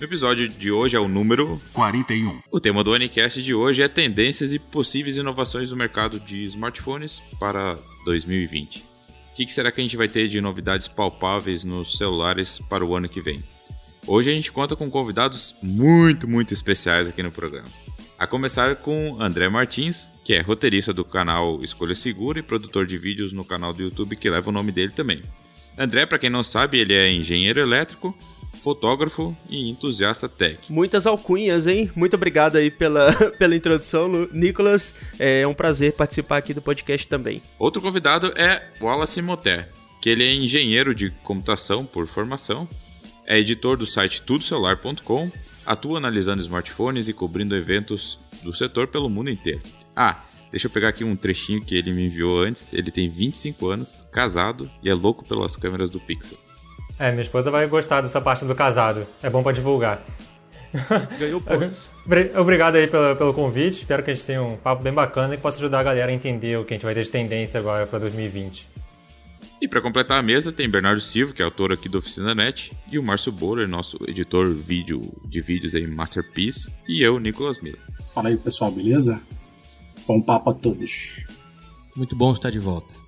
[0.00, 2.40] O episódio de hoje é o número 41.
[2.50, 7.20] O tema do ONCast de hoje é tendências e possíveis inovações no mercado de smartphones
[7.38, 8.78] para 2020.
[8.78, 12.96] O que será que a gente vai ter de novidades palpáveis nos celulares para o
[12.96, 13.44] ano que vem?
[14.06, 17.68] Hoje a gente conta com convidados muito, muito especiais aqui no programa.
[18.18, 22.96] A começar com André Martins, que é roteirista do canal Escolha Segura e produtor de
[22.96, 25.20] vídeos no canal do YouTube que leva o nome dele também.
[25.76, 28.16] André, para quem não sabe, ele é engenheiro elétrico,
[28.62, 30.58] fotógrafo e entusiasta tech.
[30.68, 31.90] Muitas alcunhas, hein?
[31.96, 34.94] Muito obrigado aí pela, pela introdução, Nicolas.
[35.18, 37.42] É um prazer participar aqui do podcast também.
[37.58, 39.68] Outro convidado é Wallace Moté,
[40.00, 42.68] que ele é engenheiro de computação por formação,
[43.26, 45.30] é editor do site tudocelular.com
[45.64, 49.60] atua analisando smartphones e cobrindo eventos do setor pelo mundo inteiro.
[49.94, 52.72] Ah, deixa eu pegar aqui um trechinho que ele me enviou antes.
[52.72, 56.38] Ele tem 25 anos, casado e é louco pelas câmeras do Pixel.
[57.00, 59.06] É, minha esposa vai gostar dessa parte do casado.
[59.22, 60.04] É bom para divulgar.
[61.18, 61.90] Ganhou pontos.
[62.38, 63.78] Obrigado aí pelo, pelo convite.
[63.78, 66.14] Espero que a gente tenha um papo bem bacana e possa ajudar a galera a
[66.14, 68.68] entender o que a gente vai ter de tendência agora para 2020.
[69.62, 72.70] E para completar a mesa tem Bernardo Silva, que é autor aqui do Oficina Net,
[72.92, 77.80] e o Márcio Boller, nosso editor vídeo, de vídeos aí Masterpiece, e eu, Nicolas Miller.
[78.14, 79.18] Fala aí pessoal, beleza?
[80.06, 81.24] Bom papo a todos.
[81.96, 82.99] Muito bom estar de volta.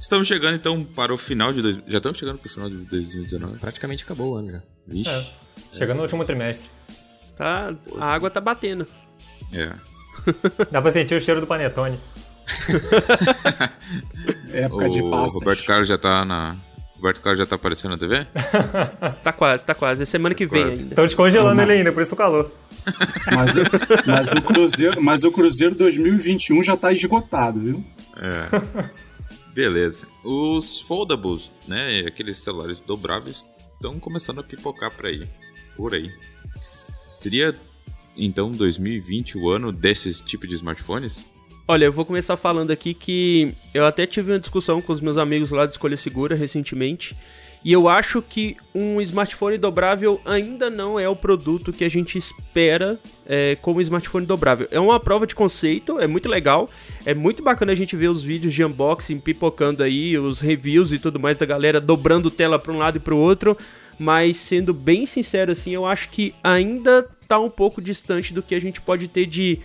[0.00, 1.62] Estamos chegando então para o final de.
[1.62, 1.76] Dois...
[1.86, 3.58] Já estamos chegando para o final de 2019.
[3.58, 4.62] Praticamente acabou o ano já.
[4.86, 5.08] Vixe.
[5.08, 5.24] É,
[5.72, 6.68] chegando no último trimestre.
[7.36, 8.86] Tá, a água tá batendo.
[9.52, 9.72] É.
[10.70, 11.98] Dá pra sentir o cheiro do panetone.
[14.52, 15.34] Época o de passas.
[15.34, 16.56] Roberto Carlos já tá na.
[16.96, 18.26] Roberto Carlos já tá aparecendo na TV?
[19.22, 20.02] tá quase, tá quase.
[20.02, 20.80] É semana que vem Quase.
[20.80, 20.92] ainda.
[20.92, 22.50] Estão descongelando ele ainda, por isso o calor.
[23.26, 23.50] Mas,
[24.06, 27.84] mas o Cruzeiro, mas o Cruzeiro 2021 já tá esgotado, viu?
[28.16, 28.88] É.
[29.56, 30.06] Beleza.
[30.22, 32.00] Os foldables, né?
[32.00, 35.26] Aqueles celulares dobráveis, estão começando a pipocar por aí.
[35.74, 36.12] Por aí.
[37.18, 37.56] Seria
[38.14, 41.26] então 2020 o ano desses tipo de smartphones?
[41.68, 45.16] Olha, eu vou começar falando aqui que eu até tive uma discussão com os meus
[45.16, 47.16] amigos lá de Escolha Segura recentemente.
[47.64, 52.16] E eu acho que um smartphone dobrável ainda não é o produto que a gente
[52.16, 52.96] espera
[53.26, 54.68] é, como smartphone dobrável.
[54.70, 56.70] É uma prova de conceito, é muito legal.
[57.04, 61.00] É muito bacana a gente ver os vídeos de unboxing pipocando aí, os reviews e
[61.00, 63.58] tudo mais da galera dobrando tela para um lado e para o outro.
[63.98, 68.54] Mas sendo bem sincero assim, eu acho que ainda tá um pouco distante do que
[68.54, 69.60] a gente pode ter de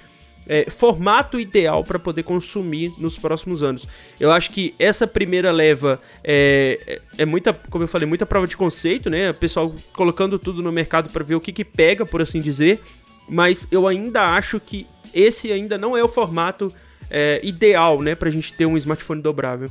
[0.48, 3.88] é, formato ideal para poder consumir nos próximos anos.
[4.20, 8.48] Eu acho que essa primeira leva é, é, é muita, como eu falei, muita prova
[8.48, 9.32] de conceito, né?
[9.32, 12.80] O pessoal colocando tudo no mercado para ver o que, que pega, por assim dizer.
[13.30, 16.74] Mas eu ainda acho que esse ainda não é o formato
[17.10, 19.70] é, ideal, né, para a gente ter um smartphone dobrável.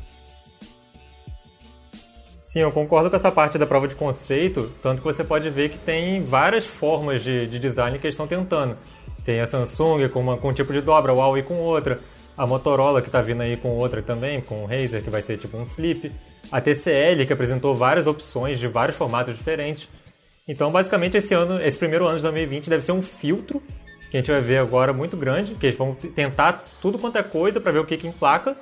[2.44, 5.68] Sim, eu concordo com essa parte da prova de conceito, tanto que você pode ver
[5.68, 8.76] que tem várias formas de, de design que eles estão tentando.
[9.24, 12.00] Tem a Samsung com, uma, com um tipo de dobra, a Huawei com outra,
[12.36, 15.36] a Motorola que está vindo aí com outra também, com o Razer que vai ser
[15.36, 16.10] tipo um flip,
[16.50, 19.88] a TCL que apresentou várias opções de vários formatos diferentes.
[20.48, 23.62] Então, basicamente, esse ano, esse primeiro ano de 2020 deve ser um filtro
[24.10, 27.22] que a gente vai ver agora muito grande, que eles vão tentar tudo quanto é
[27.22, 28.56] coisa para ver o que que emplaca.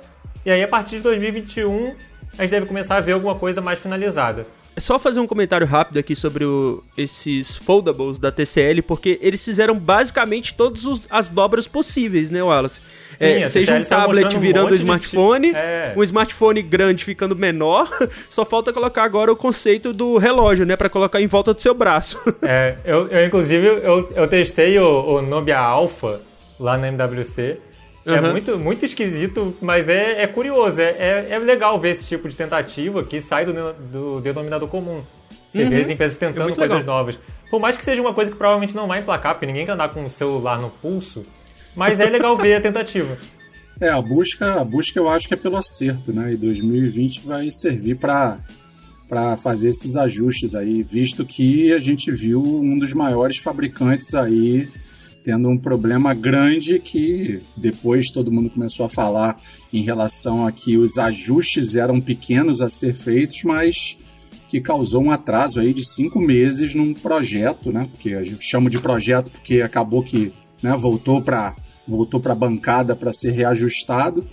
[0.45, 1.95] E aí, a partir de 2021,
[2.37, 4.45] a gente deve começar a ver alguma coisa mais finalizada.
[4.79, 9.43] É só fazer um comentário rápido aqui sobre o- esses foldables da TCL, porque eles
[9.43, 12.79] fizeram basicamente todas as dobras possíveis, né, Wallace?
[13.11, 15.93] Sim, É, seja um tá tablet um virando de smartphone, tipo- é.
[15.97, 17.89] um smartphone grande ficando menor,
[18.29, 21.73] só falta colocar agora o conceito do relógio, né, Pra colocar em volta do seu
[21.73, 22.17] braço.
[22.41, 24.87] É, eu, eu, inclusive, eu, eu testei o,
[25.17, 26.21] o Nubia Alpha
[26.57, 27.57] lá na MWC.
[28.15, 28.31] É Uhum.
[28.31, 30.79] muito, muito esquisito, mas é, é curioso.
[30.79, 35.01] É, é, é legal ver esse tipo de tentativa que sai do, do denominador comum.
[35.51, 36.97] Você vê as empresas É tentando coisas legal.
[36.97, 37.19] novas.
[37.49, 39.89] Por mais que seja uma coisa que provavelmente não vai emplacar, porque ninguém quer andar
[39.89, 41.23] com o celular no pulso,
[41.75, 43.17] mas é legal ver a tentativa.
[43.81, 46.33] É, a busca, a busca eu acho que é pelo acerto, né?
[46.33, 48.37] E 2020 vai servir para
[49.07, 54.67] para fazer esses ajustes aí, visto que a gente viu um dos maiores fabricantes aí
[55.23, 59.35] tendo um problema grande que depois todo mundo começou a falar
[59.73, 63.97] em relação a que os ajustes eram pequenos a ser feitos, mas
[64.47, 67.87] que causou um atraso aí de cinco meses num projeto, né?
[67.91, 70.31] Porque a gente chama de projeto porque acabou que
[70.61, 70.75] né?
[70.75, 71.55] Voltou para
[71.87, 74.23] voltou a bancada para ser reajustado.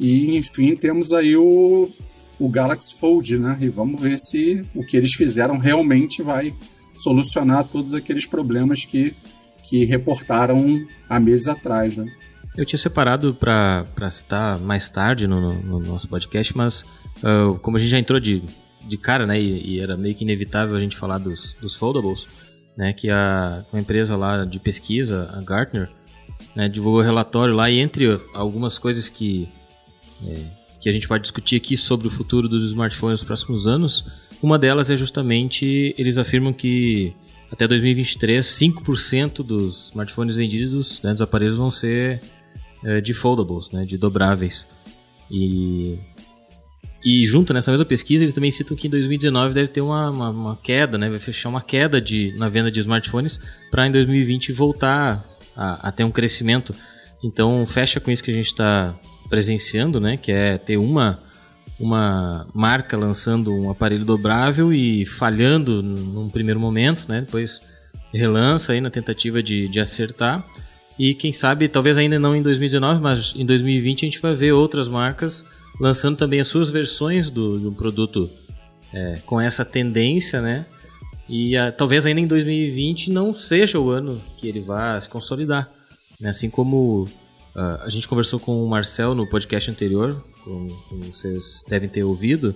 [0.00, 1.90] E enfim, temos aí o,
[2.38, 3.58] o Galaxy Fold, né?
[3.60, 6.52] E vamos ver se o que eles fizeram realmente vai
[6.94, 9.12] solucionar todos aqueles problemas que,
[9.68, 12.06] que reportaram há meses atrás, né?
[12.56, 16.82] Eu tinha separado para citar mais tarde no, no, no nosso podcast, mas
[17.22, 18.42] uh, como a gente já entrou de,
[18.88, 22.28] de cara, né, e, e, era meio que inevitável a gente falar dos, dos foldables,
[22.76, 25.90] né, que a, uma empresa lá de pesquisa, a Gartner,
[26.54, 29.48] né, divulgou um relatório lá e entre algumas coisas que,
[30.24, 30.40] é,
[30.80, 34.04] que a gente pode discutir aqui sobre o futuro dos smartphones nos próximos anos,
[34.40, 37.14] uma delas é justamente, eles afirmam que
[37.54, 42.20] até 2023, 5% dos smartphones vendidos, né, dos aparelhos vão ser
[42.84, 44.66] é, de foldables, né, de dobráveis.
[45.30, 45.98] E,
[47.04, 50.30] e junto nessa mesma pesquisa, eles também citam que em 2019 deve ter uma, uma,
[50.30, 53.40] uma queda, né, vai fechar uma queda de, na venda de smartphones
[53.70, 55.24] para em 2020 voltar
[55.56, 56.74] a, a ter um crescimento.
[57.22, 58.94] Então fecha com isso que a gente está
[59.28, 60.16] presenciando, né?
[60.16, 61.18] Que é ter uma,
[61.78, 67.20] uma marca lançando um aparelho dobrável e falhando num primeiro momento, né?
[67.20, 67.60] Depois
[68.12, 70.44] relança aí na tentativa de, de acertar.
[70.98, 74.52] E quem sabe, talvez ainda não em 2019, mas em 2020 a gente vai ver
[74.52, 75.44] outras marcas
[75.80, 78.30] lançando também as suas versões do, do produto
[78.92, 80.66] é, com essa tendência, né?
[81.28, 85.70] E uh, talvez ainda em 2020 não seja o ano que ele vá se consolidar.
[86.20, 86.30] Né?
[86.30, 87.08] Assim como
[87.56, 92.04] uh, a gente conversou com o Marcel no podcast anterior, como, como vocês devem ter
[92.04, 92.54] ouvido,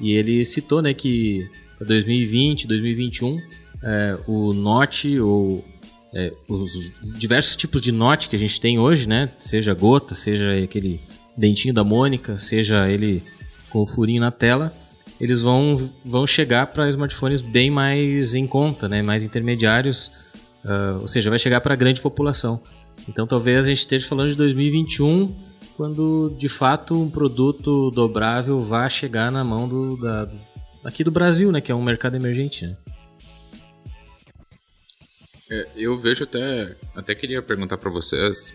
[0.00, 1.48] e ele citou né, que
[1.80, 3.40] 2020, 2021,
[3.82, 5.64] é, o Note ou
[6.12, 10.62] é, os diversos tipos de Note que a gente tem hoje, né, seja gota, seja
[10.62, 11.00] aquele
[11.36, 13.22] dentinho da Mônica, seja ele
[13.70, 14.72] com o furinho na tela,
[15.20, 19.02] eles vão, vão chegar para smartphones bem mais em conta, né?
[19.02, 20.10] mais intermediários,
[20.64, 22.60] uh, ou seja, vai chegar para a grande população.
[23.08, 25.34] Então talvez a gente esteja falando de 2021,
[25.76, 30.30] quando de fato um produto dobrável vá chegar na mão do, da,
[30.82, 31.60] aqui do Brasil, né?
[31.60, 32.66] que é um mercado emergente.
[32.66, 32.76] Né?
[35.50, 38.54] É, eu vejo até, até queria perguntar para vocês,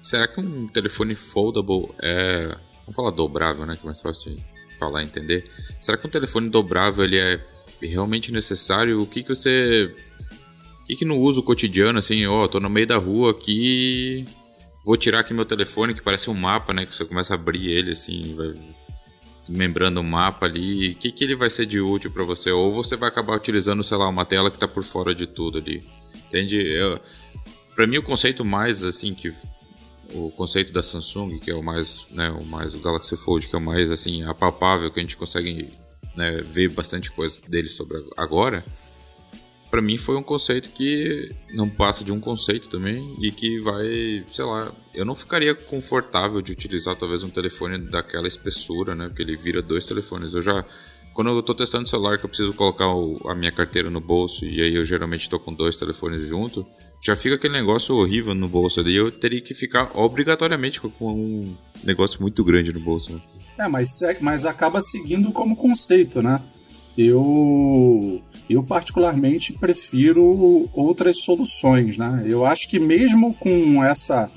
[0.00, 2.56] será que um telefone foldable é,
[2.90, 4.42] vamos falar dobrável, né, que é mais fácil de
[4.78, 5.48] falar, entender.
[5.80, 7.40] Será que um telefone dobrável ele é
[7.80, 9.00] realmente necessário?
[9.00, 9.94] O que que você
[10.94, 14.26] o que no uso cotidiano assim, ó, oh, tô no meio da rua aqui,
[14.84, 17.68] vou tirar aqui meu telefone que parece um mapa, né, que você começa a abrir
[17.68, 18.54] ele assim, vai
[19.40, 22.50] desmembrando o mapa ali, o que que ele vai ser de útil para você?
[22.50, 25.58] Ou você vai acabar utilizando, sei lá, uma tela que tá por fora de tudo
[25.58, 25.82] ali.
[26.28, 26.56] Entende?
[26.56, 27.00] Eu,
[27.74, 29.32] para mim o conceito mais assim que
[30.12, 33.54] o conceito da Samsung, que é o mais, né, o mais o Galaxy Fold, que
[33.54, 35.68] é o mais assim apalpável, que a gente consegue
[36.16, 38.64] né, ver bastante coisa dele sobre agora,
[39.70, 44.24] para mim foi um conceito que não passa de um conceito também e que vai,
[44.26, 49.22] sei lá, eu não ficaria confortável de utilizar talvez um telefone daquela espessura, né, porque
[49.22, 50.34] ele vira dois telefones.
[50.34, 50.64] Eu já
[51.12, 54.44] quando eu tô testando celular que eu preciso colocar o, a minha carteira no bolso
[54.44, 56.66] e aí eu geralmente tô com dois telefones junto,
[57.04, 58.94] já fica aquele negócio horrível no bolso ali.
[58.94, 63.12] Eu teria que ficar obrigatoriamente com um negócio muito grande no bolso.
[63.12, 63.20] Né?
[63.58, 66.40] É, mas, é, mas acaba seguindo como conceito, né?
[66.96, 72.24] Eu, eu particularmente prefiro outras soluções, né?
[72.26, 74.28] Eu acho que mesmo com essa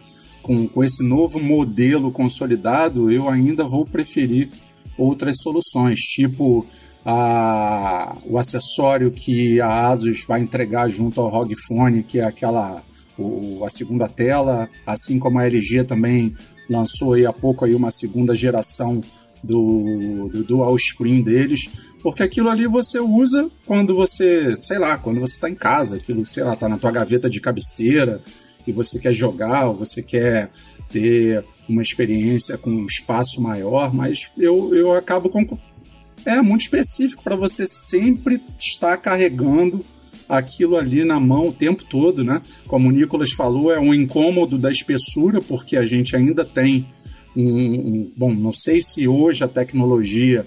[0.43, 4.50] com, com esse novo modelo consolidado, eu ainda vou preferir
[4.98, 6.63] outras soluções, tipo
[7.03, 12.84] a, o acessório que a Asus vai entregar junto ao ROG Phone, que é aquela
[13.17, 16.36] o, a segunda tela, assim como a LG também
[16.70, 19.01] lançou aí há pouco aí uma segunda geração
[19.43, 21.70] do, do dual screen deles,
[22.03, 26.25] porque aquilo ali você usa quando você, sei lá, quando você está em casa, aquilo,
[26.25, 28.22] sei lá, tá na tua gaveta de cabeceira
[28.67, 30.51] e você quer jogar, ou você quer
[30.89, 35.57] ter uma experiência com um espaço maior, mas eu, eu acabo com.
[36.25, 39.83] É muito específico para você sempre estar carregando
[40.27, 42.41] aquilo ali na mão o tempo todo, né?
[42.67, 46.86] Como o Nicolas falou, é um incômodo da espessura, porque a gente ainda tem
[47.36, 47.45] um.
[47.50, 50.45] um bom, não sei se hoje a tecnologia.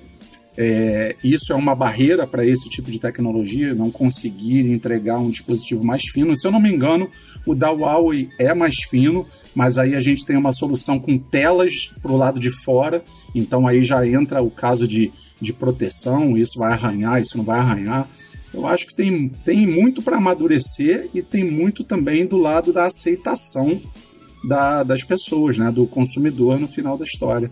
[0.58, 5.84] É, isso é uma barreira para esse tipo de tecnologia, não conseguir entregar um dispositivo
[5.84, 6.36] mais fino.
[6.36, 7.10] Se eu não me engano,
[7.44, 11.92] o da Huawei é mais fino, mas aí a gente tem uma solução com telas
[12.00, 16.58] para o lado de fora, então aí já entra o caso de, de proteção, isso
[16.58, 18.08] vai arranhar, isso não vai arranhar.
[18.52, 22.84] Eu acho que tem, tem muito para amadurecer e tem muito também do lado da
[22.84, 23.78] aceitação
[24.46, 27.50] da, das pessoas, né, do consumidor no final da história.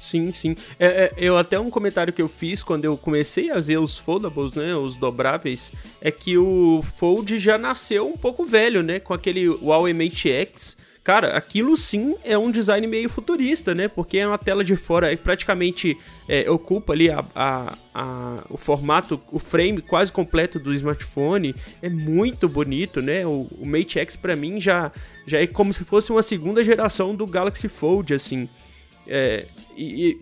[0.00, 0.56] Sim, sim.
[0.78, 3.98] É, é, eu até um comentário que eu fiz quando eu comecei a ver os
[3.98, 9.12] foldables, né, os dobráveis, é que o Fold já nasceu um pouco velho, né, com
[9.12, 10.74] aquele Huawei Mate X.
[11.04, 13.88] Cara, aquilo sim é um design meio futurista, né?
[13.88, 15.96] Porque é uma tela de fora que praticamente
[16.28, 21.54] é, ocupa ali a, a, a, o formato, o frame quase completo do smartphone.
[21.80, 23.26] É muito bonito, né?
[23.26, 24.92] O, o Mate X para mim já,
[25.26, 28.46] já é como se fosse uma segunda geração do Galaxy Fold, assim.
[29.10, 29.44] É,
[29.76, 30.20] e, e,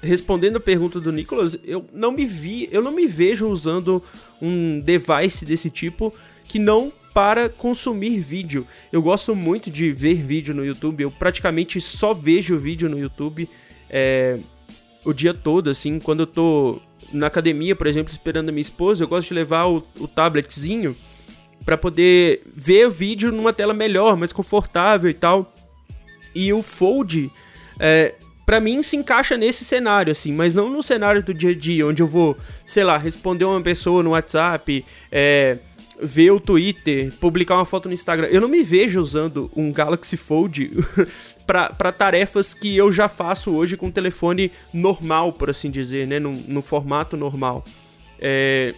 [0.00, 4.02] respondendo a pergunta do Nicolas, eu não me vi, eu não me vejo usando
[4.40, 6.14] um device desse tipo
[6.44, 8.64] que não para consumir vídeo.
[8.92, 13.48] Eu gosto muito de ver vídeo no YouTube, eu praticamente só vejo vídeo no YouTube
[13.90, 14.38] é,
[15.04, 16.80] o dia todo, assim, quando eu tô
[17.12, 20.94] na academia, por exemplo, esperando a minha esposa, eu gosto de levar o, o tabletzinho
[21.64, 25.52] para poder ver o vídeo numa tela melhor, mais confortável e tal.
[26.34, 27.30] E o Fold,
[27.78, 28.14] é,
[28.48, 31.86] para mim se encaixa nesse cenário, assim, mas não no cenário do dia a dia,
[31.86, 35.58] onde eu vou, sei lá, responder uma pessoa no WhatsApp, é,
[36.00, 38.26] ver o Twitter, publicar uma foto no Instagram.
[38.28, 40.70] Eu não me vejo usando um Galaxy Fold
[41.46, 46.18] para tarefas que eu já faço hoje com um telefone normal, por assim dizer, né?
[46.18, 47.62] No, no formato normal.
[48.18, 48.72] É,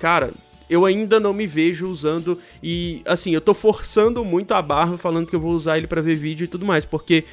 [0.00, 0.30] cara,
[0.68, 5.28] eu ainda não me vejo usando e assim, eu tô forçando muito a barra falando
[5.28, 7.24] que eu vou usar ele para ver vídeo e tudo mais, porque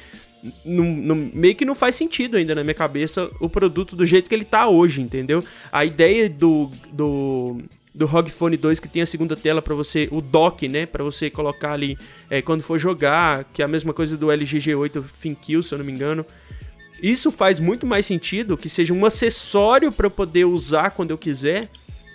[0.64, 4.28] não, não, meio que não faz sentido ainda na minha cabeça o produto do jeito
[4.28, 5.44] que ele tá hoje, entendeu?
[5.70, 7.58] A ideia do, do
[7.94, 11.04] do ROG Phone 2 que tem a segunda tela para você, o dock, né, para
[11.04, 11.98] você colocar ali
[12.30, 15.78] é, quando for jogar, que é a mesma coisa do LG G8 ThinQ, se eu
[15.78, 16.24] não me engano.
[17.02, 21.18] Isso faz muito mais sentido que seja um acessório para eu poder usar quando eu
[21.18, 21.68] quiser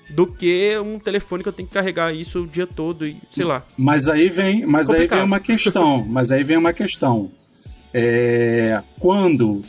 [0.10, 3.44] do que um telefone que eu tenho que carregar isso o dia todo e sei
[3.44, 3.64] lá.
[3.78, 7.30] Mas aí vem, mas aí vem uma questão, mas aí vem uma questão.
[7.94, 9.62] É, quando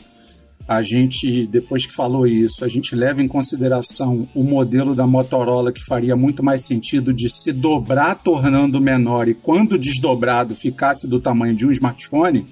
[0.69, 5.73] a gente, depois que falou isso, a gente leva em consideração o modelo da Motorola
[5.73, 11.19] que faria muito mais sentido de se dobrar tornando menor e quando desdobrado ficasse do
[11.19, 12.45] tamanho de um smartphone,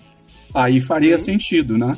[0.54, 1.20] aí faria uhum.
[1.20, 1.96] sentido, né?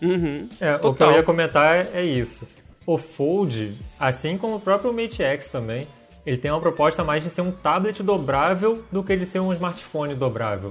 [0.00, 0.48] Uhum.
[0.60, 2.46] É, o que eu ia comentar é isso.
[2.86, 5.88] O Fold, assim como o próprio Mate X também,
[6.24, 9.52] ele tem uma proposta mais de ser um tablet dobrável do que de ser um
[9.52, 10.70] smartphone dobrável.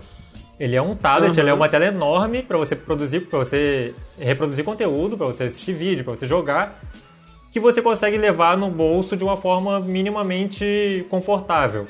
[0.62, 1.40] Ele é um tablet, uhum.
[1.40, 5.74] ele é uma tela enorme para você produzir, para você reproduzir conteúdo, para você assistir
[5.74, 6.80] vídeo, para você jogar,
[7.50, 11.88] que você consegue levar no bolso de uma forma minimamente confortável.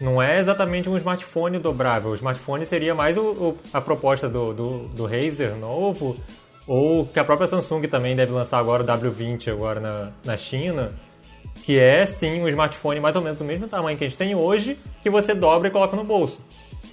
[0.00, 2.12] Não é exatamente um smartphone dobrável.
[2.12, 6.16] O smartphone seria mais o, o, a proposta do, do, do Razer novo,
[6.66, 10.88] ou que a própria Samsung também deve lançar agora o W20 agora na, na China,
[11.62, 14.34] que é sim um smartphone mais ou menos do mesmo tamanho que a gente tem
[14.34, 16.40] hoje, que você dobra e coloca no bolso.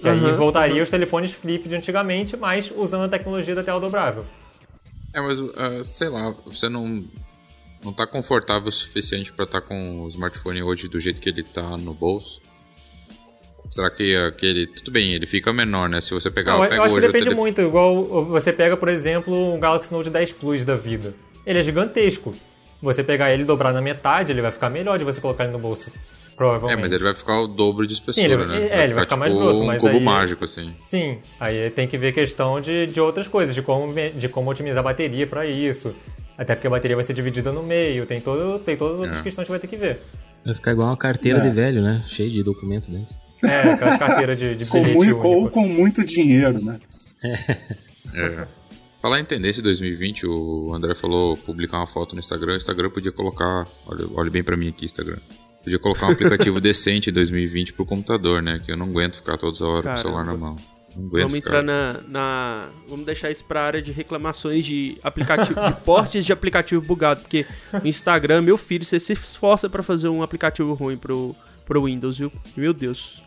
[0.00, 0.82] Que uhum, aí voltaria uhum.
[0.82, 4.24] os telefones flip de antigamente, mas usando a tecnologia da tela dobrável.
[5.14, 7.04] É, mas uh, sei lá, você não
[7.84, 11.28] não tá confortável o suficiente para estar tá com o smartphone hoje do jeito que
[11.28, 12.40] ele tá no bolso?
[13.70, 14.66] Será que aquele.
[14.66, 16.00] Tudo bem, ele fica menor, né?
[16.00, 16.52] Se você pegar.
[16.52, 17.38] Não, eu acho que depende telef...
[17.38, 17.60] muito.
[17.60, 21.14] Igual você pega, por exemplo, um Galaxy Note 10 Plus da vida.
[21.44, 22.34] Ele é gigantesco.
[22.80, 25.52] Você pegar ele e dobrar na metade, ele vai ficar melhor de você colocar ele
[25.52, 25.90] no bolso.
[26.36, 26.78] Provavelmente.
[26.78, 28.66] É, mas ele vai ficar o dobro de espessura, sim, ele, né?
[28.66, 30.74] É, vai ele vai ficar tipo mais grosso, mas um cubo aí, mágico, assim.
[30.78, 34.80] Sim, aí tem que ver questão de, de outras coisas, de como, de como otimizar
[34.80, 35.94] a bateria para isso.
[36.36, 39.20] Até porque a bateria vai ser dividida no meio, tem, todo, tem todas as outras
[39.20, 39.22] é.
[39.22, 39.98] questões que vai ter que ver.
[40.44, 41.42] Vai ficar igual uma carteira é.
[41.42, 42.04] de velho, né?
[42.06, 43.14] Cheio de documento dentro.
[43.42, 46.78] É, aquelas carteiras de, de com muito, Ou com muito dinheiro, né?
[48.14, 48.46] É.
[49.00, 52.54] Falar em tendência 2020, o André falou publicar uma foto no Instagram.
[52.54, 53.64] O Instagram podia colocar.
[53.86, 55.18] Olha, olha bem para mim aqui, Instagram.
[55.66, 58.60] Podia colocar um aplicativo decente em 2020 pro computador, né?
[58.64, 60.56] Que eu não aguento ficar todas as horas com o celular na mão.
[60.94, 61.36] Vamos ficar.
[61.36, 66.32] entrar na, na, Vamos deixar isso pra área de reclamações de aplicativo, de portes de
[66.32, 67.22] aplicativo bugado.
[67.22, 67.44] Porque
[67.82, 72.18] o Instagram, meu filho, você se esforça para fazer um aplicativo ruim pro, pro Windows,
[72.18, 72.30] viu?
[72.56, 73.20] Meu Deus.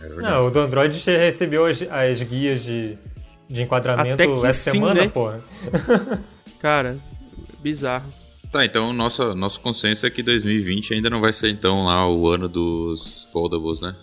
[0.00, 2.96] É não, o do Android recebeu as, as guias de,
[3.48, 5.08] de enquadramento essa fim, semana, né?
[5.08, 5.44] porra.
[6.58, 6.96] Cara,
[7.60, 8.08] bizarro.
[8.56, 12.26] Tá, então nosso, nosso consenso é que 2020 ainda não vai ser então lá o
[12.26, 13.94] ano dos foldables, né?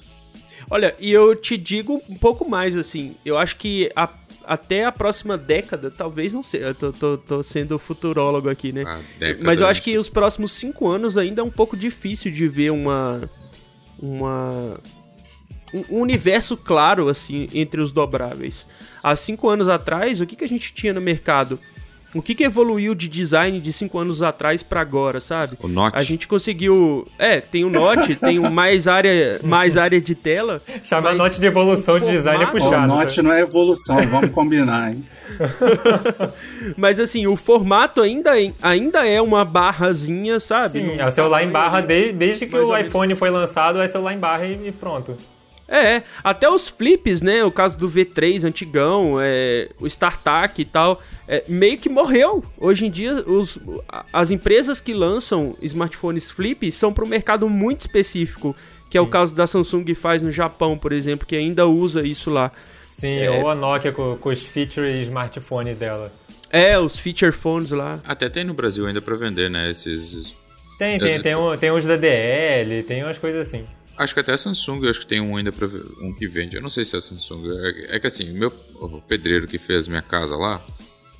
[0.69, 4.07] Olha, e eu te digo um pouco mais assim, eu acho que a,
[4.45, 8.83] até a próxima década, talvez não seja, eu tô, tô, tô sendo futurólogo aqui, né?
[9.41, 12.71] Mas eu acho que os próximos cinco anos ainda é um pouco difícil de ver
[12.71, 13.27] uma.
[13.99, 14.79] uma
[15.89, 18.67] um universo claro, assim, entre os dobráveis.
[19.01, 21.59] Há cinco anos atrás, o que, que a gente tinha no mercado?
[22.13, 25.57] O que, que evoluiu de design de cinco anos atrás para agora, sabe?
[25.61, 25.97] O Note.
[25.97, 27.05] A gente conseguiu.
[27.17, 30.61] É, tem o Note, tem o mais área, mais área de tela.
[30.83, 32.83] Chama Note de evolução de design é puxado.
[32.83, 33.29] O Note né?
[33.29, 35.05] não é evolução, vamos combinar, hein?
[36.77, 40.79] Mas assim, o formato ainda, é, ainda é uma barrazinha, sabe?
[40.79, 44.13] Sim, é o celular em barra desde, desde que o iPhone foi lançado, é celular
[44.13, 45.17] em barra e pronto.
[45.73, 47.43] É, até os flips, né?
[47.43, 52.43] O caso do V3 antigão, é, o StarTAC e tal, é, meio que morreu.
[52.59, 53.57] Hoje em dia, os,
[54.13, 58.55] as empresas que lançam smartphones flip são para um mercado muito específico,
[58.87, 59.07] que é Sim.
[59.07, 62.51] o caso da Samsung faz no Japão, por exemplo, que ainda usa isso lá.
[62.91, 63.31] Sim, é...
[63.31, 66.13] ou a Nokia com, com os feature smartphone dela.
[66.51, 67.99] É, os feature phones lá.
[68.05, 69.71] Até tem no Brasil ainda para vender, né?
[69.71, 70.35] Esses.
[70.77, 73.65] Tem, tem, tem, um, tem uns da DL, tem umas coisas assim.
[73.97, 75.67] Acho que até a Samsung, eu acho que tem um ainda pra,
[76.01, 76.55] um que vende.
[76.55, 77.43] Eu não sei se é a Samsung.
[77.47, 80.59] É, é que assim, meu, o pedreiro que fez minha casa lá,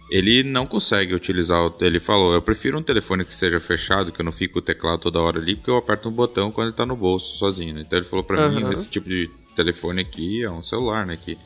[0.10, 1.74] ele não consegue utilizar o.
[1.82, 5.00] Ele falou: eu prefiro um telefone que seja fechado, que eu não fique o teclado
[5.00, 7.80] toda hora ali, porque eu aperto um botão quando ele tá no bolso sozinho.
[7.80, 8.68] Então ele falou pra uhum.
[8.68, 11.18] mim: esse tipo de telefone aqui é um celular, né?
[11.18, 11.38] Que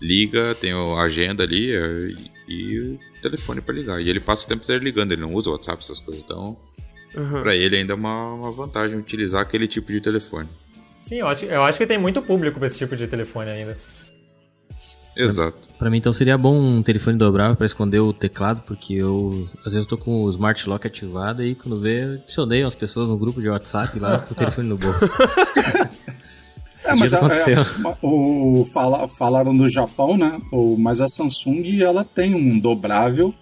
[0.00, 2.14] liga, tem a agenda ali é,
[2.48, 4.00] e, e o telefone para ligar.
[4.00, 6.22] E ele passa o tempo inteiro ligando, ele não usa o WhatsApp, essas coisas.
[6.22, 6.56] Então,
[7.14, 7.42] uhum.
[7.42, 10.48] para ele ainda é uma, uma vantagem utilizar aquele tipo de telefone.
[11.10, 13.76] Sim, eu acho, eu acho que tem muito público para esse tipo de telefone ainda.
[15.16, 15.58] Exato.
[15.76, 19.72] Para mim então seria bom um telefone dobrável para esconder o teclado, porque eu às
[19.72, 23.18] vezes eu tô com o Smart Lock ativado e quando vê, adicionei umas pessoas no
[23.18, 25.12] grupo de WhatsApp lá com o telefone no bolso.
[26.82, 27.60] É, mas aconteceu.
[27.60, 30.40] É, o, fala, falaram do Japão, né?
[30.50, 33.34] O, mas a Samsung ela tem um dobrável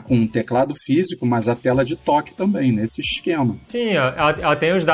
[0.00, 3.56] com um teclado físico, mas a tela de toque também, nesse esquema.
[3.62, 4.84] Sim, ela, ela tem, os,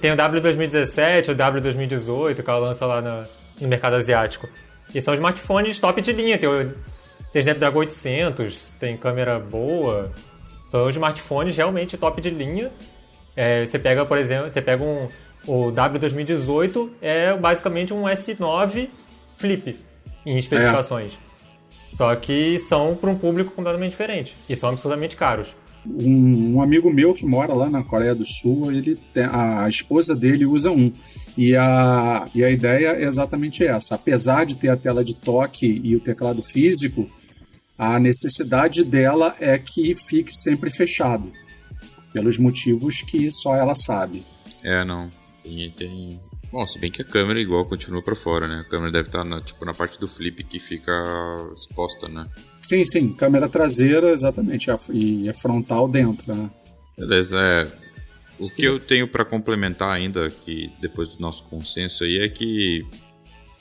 [0.00, 3.22] tem o W2017, o W2018, que ela lança lá no,
[3.60, 4.48] no mercado asiático.
[4.94, 6.38] E são smartphones top de linha.
[6.38, 6.74] Tem o,
[7.32, 10.12] tem Snapdragon 800, tem câmera boa.
[10.68, 12.70] São smartphones realmente top de linha.
[13.34, 15.08] É, você pega, por exemplo, você pega um,
[15.46, 18.88] o W2018 é basicamente um S9
[19.36, 19.76] Flip
[20.24, 21.18] em especificações.
[21.92, 25.54] Só que são para um público completamente diferente e são absurdamente caros.
[25.84, 29.68] Um, um, amigo meu que mora lá na Coreia do Sul, ele tem, a, a
[29.68, 30.90] esposa dele usa um.
[31.36, 33.96] E a, e a ideia é exatamente essa.
[33.96, 37.10] Apesar de ter a tela de toque e o teclado físico,
[37.76, 41.30] a necessidade dela é que fique sempre fechado.
[42.12, 44.22] Pelos motivos que só ela sabe.
[44.62, 45.10] É, não.
[45.42, 46.20] Tem, tem
[46.52, 48.60] Bom, se bem que a câmera igual continua para fora, né?
[48.60, 50.92] A câmera deve estar na, tipo, na parte do flip que fica
[51.56, 52.28] exposta, né?
[52.60, 53.10] Sim, sim.
[53.14, 54.68] Câmera traseira, exatamente.
[54.90, 56.50] E a frontal dentro, né?
[56.98, 57.66] Beleza, é.
[58.38, 62.84] O que eu tenho para complementar ainda, que depois do nosso consenso aí, é que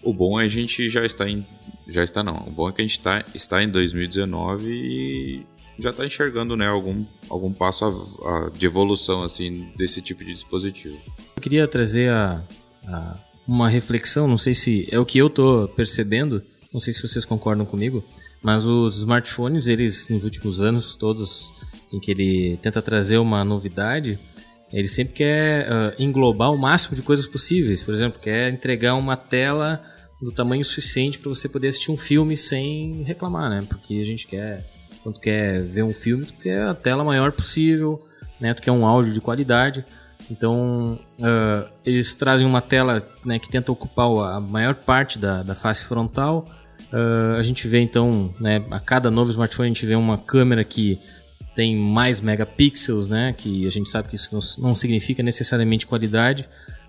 [0.03, 1.45] o bom é a gente já está em.
[1.87, 2.45] Já está não.
[2.45, 5.45] O bom é que a gente está, está em 2019 e
[5.79, 10.33] já está enxergando né, algum, algum passo a, a, de evolução assim desse tipo de
[10.33, 10.97] dispositivo.
[11.35, 12.41] Eu queria trazer a,
[13.47, 16.41] uma reflexão, não sei se é o que eu tô percebendo,
[16.73, 18.03] não sei se vocês concordam comigo,
[18.41, 21.53] mas os smartphones, eles nos últimos anos, todos
[21.91, 24.17] em que ele tenta trazer uma novidade,
[24.71, 27.83] ele sempre quer uh, englobar o máximo de coisas possíveis.
[27.83, 29.83] Por exemplo, quer entregar uma tela
[30.21, 33.65] do tamanho suficiente para você poder assistir um filme sem reclamar, né?
[33.67, 34.63] Porque a gente quer,
[35.03, 38.01] quando quer ver um filme, tu quer a tela maior possível,
[38.39, 38.53] né?
[38.53, 39.83] Tu quer um áudio de qualidade.
[40.31, 45.53] Então, uh, eles trazem uma tela né, que tenta ocupar a maior parte da, da
[45.53, 46.45] face frontal.
[46.91, 50.63] Uh, a gente vê então, né, a cada novo smartphone a gente vê uma câmera
[50.63, 50.97] que
[51.53, 56.47] tem mais megapixels, né, que a gente sabe que isso não significa necessariamente qualidade,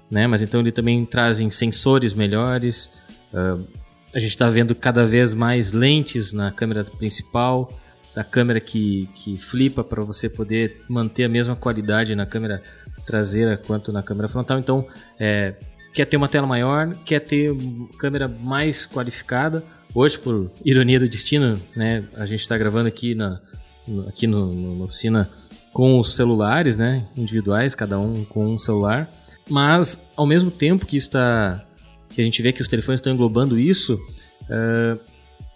[0.08, 2.90] né, mas então ele também trazem sensores melhores.
[3.34, 3.66] Uh,
[4.14, 7.72] a gente está vendo cada vez mais lentes na câmera principal,
[8.14, 12.62] da câmera que, que flipa para você poder manter a mesma qualidade na câmera
[13.06, 14.58] traseira quanto na câmera frontal.
[14.58, 14.86] Então,
[15.18, 15.54] é,
[15.94, 17.54] quer ter uma tela maior, quer ter
[17.98, 19.64] câmera mais qualificada.
[19.94, 23.40] Hoje, por ironia do destino, né, a gente está gravando aqui na,
[23.86, 25.28] no, aqui no, no, na oficina
[25.72, 29.08] com os celulares, né, individuais, cada um com um celular.
[29.48, 31.64] Mas, ao mesmo tempo que está,
[32.10, 34.00] que a gente vê que os telefones estão englobando isso,
[34.44, 34.98] uh,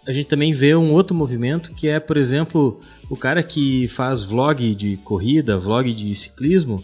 [0.07, 4.23] a gente também vê um outro movimento que é, por exemplo, o cara que faz
[4.23, 6.81] vlog de corrida, vlog de ciclismo,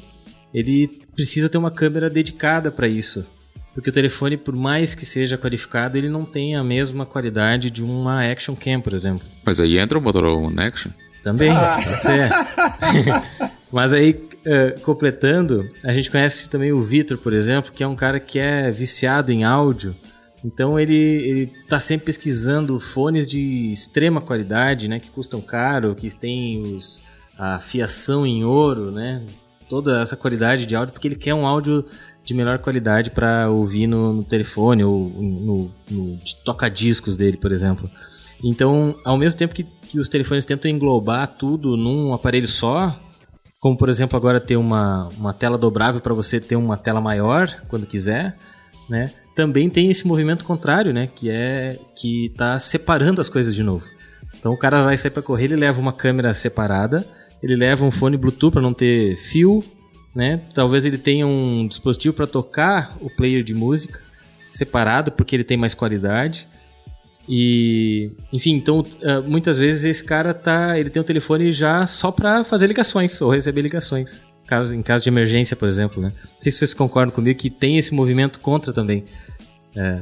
[0.54, 3.26] ele precisa ter uma câmera dedicada para isso.
[3.74, 7.82] Porque o telefone, por mais que seja qualificado, ele não tem a mesma qualidade de
[7.82, 9.26] uma Action Cam, por exemplo.
[9.44, 10.92] Mas aí entra o Motorola One Action?
[11.24, 11.82] Também, ah.
[11.82, 12.30] pode ser.
[13.72, 17.96] Mas aí, uh, completando, a gente conhece também o Vitor, por exemplo, que é um
[17.96, 19.96] cara que é viciado em áudio,
[20.44, 25.00] Então ele, ele tá sempre pesquisando fones de extrema qualidade, né?
[25.00, 27.04] Que custam caro, que tem os,
[27.38, 29.24] a fiação em ouro, né?
[29.70, 31.86] Toda essa qualidade de áudio, porque ele quer um áudio
[32.24, 37.90] de melhor qualidade para ouvir no, no, telefone ou no, no toca-discos dele, por exemplo.
[38.44, 42.98] Então, ao mesmo tempo que, que os telefones tentam englobar tudo num aparelho só,
[43.60, 47.64] como por exemplo agora ter uma, uma tela dobrável para você ter uma tela maior
[47.68, 48.38] quando quiser,
[48.90, 49.12] né?
[49.36, 51.08] Também tem esse movimento contrário, né?
[51.14, 53.86] Que é que está separando as coisas de novo.
[54.38, 57.08] Então o cara vai sair para correr, ele leva uma câmera separada,
[57.42, 59.64] ele leva um fone Bluetooth para não ter fio,
[60.14, 60.42] né?
[60.54, 64.02] Talvez ele tenha um dispositivo para tocar o player de música
[64.52, 66.48] separado, porque ele tem mais qualidade.
[67.28, 72.12] E, enfim, então eh, muitas vezes esse cara tá, ele tem o telefone já só
[72.12, 76.12] para fazer ligações ou receber ligações, caso, em caso de emergência, por exemplo, né?
[76.22, 79.06] Não sei se vocês concordam comigo que tem esse movimento contra também
[79.76, 80.02] é,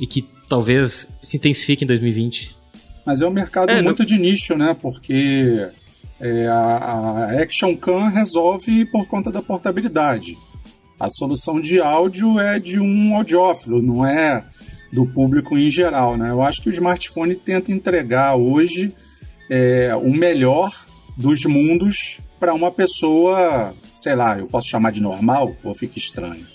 [0.00, 2.56] e que talvez se intensifique em 2020.
[3.04, 4.06] Mas é um mercado é, muito não...
[4.06, 4.76] de nicho, né?
[4.80, 5.68] Porque
[6.20, 10.36] é, a, a Action Cam resolve por conta da portabilidade.
[11.00, 14.44] A solução de áudio é de um audiófilo, não é
[14.92, 16.16] do público em geral.
[16.16, 16.30] Né?
[16.30, 18.94] Eu acho que o smartphone tenta entregar hoje
[19.50, 20.72] é, o melhor
[21.16, 26.46] dos mundos para uma pessoa, sei lá, eu posso chamar de normal ou fica estranho?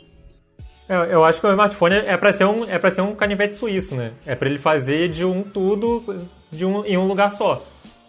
[0.89, 3.55] Eu, eu acho que o smartphone é para ser um é para ser um canivete
[3.55, 4.13] suíço, né?
[4.25, 6.03] É para ele fazer de um tudo
[6.51, 7.61] de um, em um lugar só.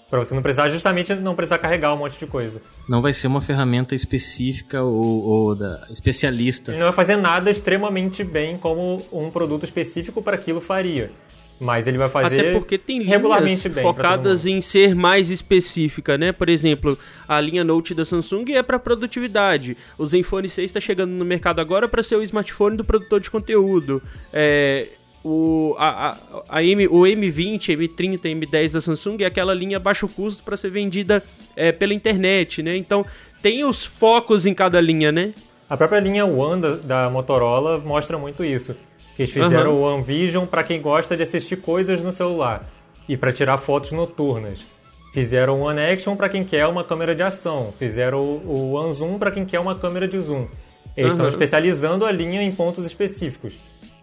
[0.08, 2.62] Para você não precisar, justamente não precisar carregar um monte de coisa.
[2.88, 6.70] Não vai ser uma ferramenta específica ou, ou da especialista.
[6.70, 11.10] Ele não vai fazer nada extremamente bem como um produto específico para aquilo faria.
[11.60, 16.30] Mas ele vai fazer Até porque tem linhas focadas em ser mais específica, né?
[16.30, 19.76] Por exemplo, a linha Note da Samsung é para produtividade.
[19.96, 23.30] O Zenfone 6 está chegando no mercado agora para ser o smartphone do produtor de
[23.30, 24.00] conteúdo.
[24.32, 24.86] É,
[25.24, 26.16] o, a, a,
[26.48, 30.70] a M, o M20, M30, M10 da Samsung é aquela linha baixo custo para ser
[30.70, 31.22] vendida
[31.56, 32.76] é, pela internet, né?
[32.76, 33.04] Então
[33.42, 35.34] tem os focos em cada linha, né?
[35.68, 38.76] A própria linha One da, da Motorola mostra muito isso.
[39.18, 39.82] Eles fizeram uhum.
[39.82, 42.64] o One Vision para quem gosta de assistir coisas no celular
[43.08, 44.64] e para tirar fotos noturnas.
[45.12, 47.72] Fizeram o One Action para quem quer uma câmera de ação.
[47.78, 50.46] Fizeram o, One Zoom para quem quer uma câmera de zoom.
[50.96, 51.16] Eles uhum.
[51.16, 53.56] estão especializando a linha em pontos específicos.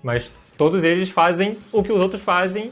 [0.04, 2.72] Mas todos eles fazem o que os outros fazem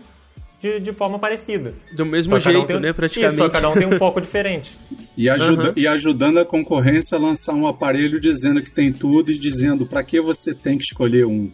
[0.63, 1.73] de, de forma parecida.
[1.93, 2.93] Do mesmo jeito, um né?
[2.93, 3.35] Praticamente.
[3.35, 4.75] Isso, só cada um tem um foco diferente.
[5.15, 5.73] E, ajuda, uhum.
[5.75, 10.03] e ajudando a concorrência a lançar um aparelho dizendo que tem tudo e dizendo para
[10.03, 11.51] que você tem que escolher um.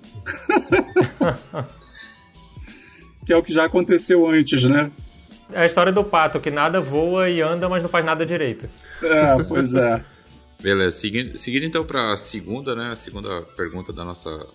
[3.25, 4.89] que é o que já aconteceu antes, né?
[5.51, 8.69] É a história do pato, que nada voa e anda, mas não faz nada direito.
[9.03, 10.05] É, pois é.
[10.63, 12.91] Beleza, seguindo, seguindo então para a segunda, né?
[12.93, 14.47] A segunda pergunta da nossa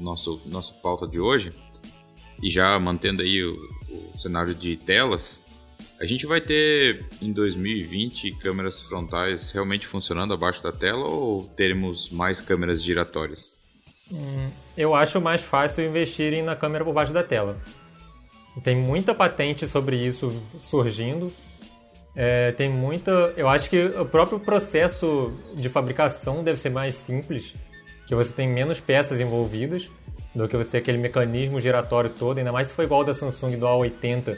[0.00, 1.50] nosso, nossa pauta de hoje,
[2.42, 3.54] e já mantendo aí o,
[3.88, 5.42] o cenário de telas,
[6.00, 12.10] a gente vai ter em 2020 câmeras frontais realmente funcionando abaixo da tela ou teremos
[12.10, 13.58] mais câmeras giratórias?
[14.12, 17.58] Hum, eu acho mais fácil investirem na câmera por baixo da tela.
[18.62, 21.28] Tem muita patente sobre isso surgindo.
[22.14, 23.10] É, tem muita.
[23.36, 27.54] Eu acho que o próprio processo de fabricação deve ser mais simples
[28.06, 29.88] que você tem menos peças envolvidas
[30.34, 33.56] do que você aquele mecanismo giratório todo, ainda mais se for igual ao da Samsung
[33.56, 34.36] do A80,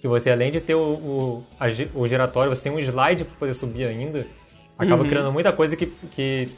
[0.00, 3.38] que você além de ter o, o, a, o giratório, você tem um slide para
[3.38, 4.26] poder subir ainda,
[4.78, 5.08] acaba uhum.
[5.08, 6.48] criando muita coisa que, que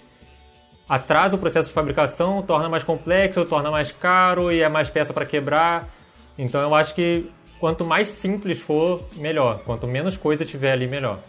[0.88, 5.12] atrasa o processo de fabricação, torna mais complexo, torna mais caro e é mais peça
[5.12, 5.88] para quebrar.
[6.36, 7.26] Então eu acho que
[7.58, 9.62] quanto mais simples for, melhor.
[9.64, 11.22] Quanto menos coisa tiver ali, melhor.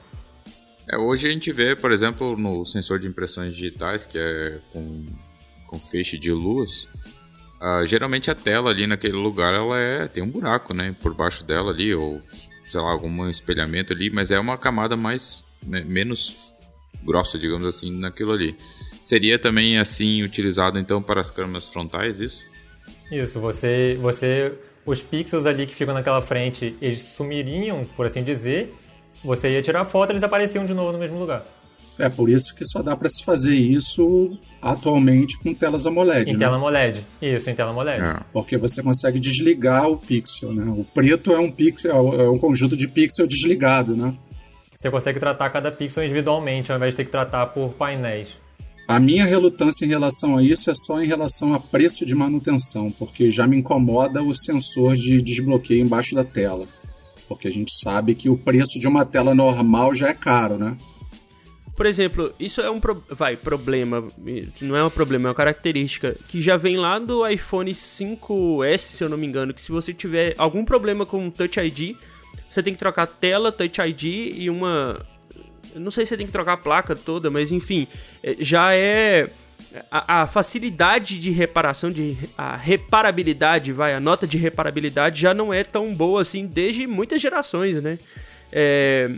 [0.92, 5.06] É, hoje a gente vê, por exemplo, no sensor de impressões digitais, que é com,
[5.68, 6.88] com feixe de luz,
[7.88, 10.96] geralmente a tela ali naquele lugar ela é, tem um buraco, né?
[11.02, 12.22] Por baixo dela ali, ou
[12.66, 16.54] sei lá, algum espelhamento ali, mas é uma camada mais né, menos
[17.04, 18.56] grossa, digamos assim, naquilo ali.
[19.02, 22.42] Seria também assim utilizado então para as câmeras frontais, isso?
[23.12, 24.54] Isso, você, você,
[24.86, 28.74] os pixels ali que ficam naquela frente, eles sumiriam, por assim dizer,
[29.24, 31.46] você ia tirar foto, eles apareciam de novo no mesmo lugar.
[32.00, 36.32] É por isso que só dá para se fazer isso atualmente com telas AMOLED.
[36.32, 36.40] Em né?
[36.40, 37.06] tela AMOLED.
[37.22, 38.02] Isso, em tela AMOLED.
[38.02, 38.20] É.
[38.32, 40.66] Porque você consegue desligar o pixel, né?
[40.72, 44.14] O preto é um pixel, é um conjunto de pixel desligado, né?
[44.74, 48.40] Você consegue tratar cada pixel individualmente, ao invés de ter que tratar por painéis.
[48.88, 52.88] A minha relutância em relação a isso é só em relação a preço de manutenção,
[53.00, 56.66] porque já me incomoda o sensor de desbloqueio embaixo da tela
[57.34, 60.78] porque a gente sabe que o preço de uma tela normal já é caro, né?
[61.76, 63.04] Por exemplo, isso é um pro...
[63.10, 64.08] vai problema,
[64.62, 69.04] não é um problema, é uma característica que já vem lá do iPhone 5S, se
[69.04, 71.96] eu não me engano, que se você tiver algum problema com Touch ID,
[72.50, 74.04] você tem que trocar tela, Touch ID
[74.38, 75.04] e uma
[75.76, 77.88] não sei se você tem que trocar a placa toda, mas enfim,
[78.22, 79.28] é, já é
[79.90, 85.54] a, a, facilidade de reparação, de a reparabilidade, vai, a nota de reparabilidade já não
[85.54, 87.98] é tão boa assim desde muitas gerações, né?
[88.52, 89.10] É,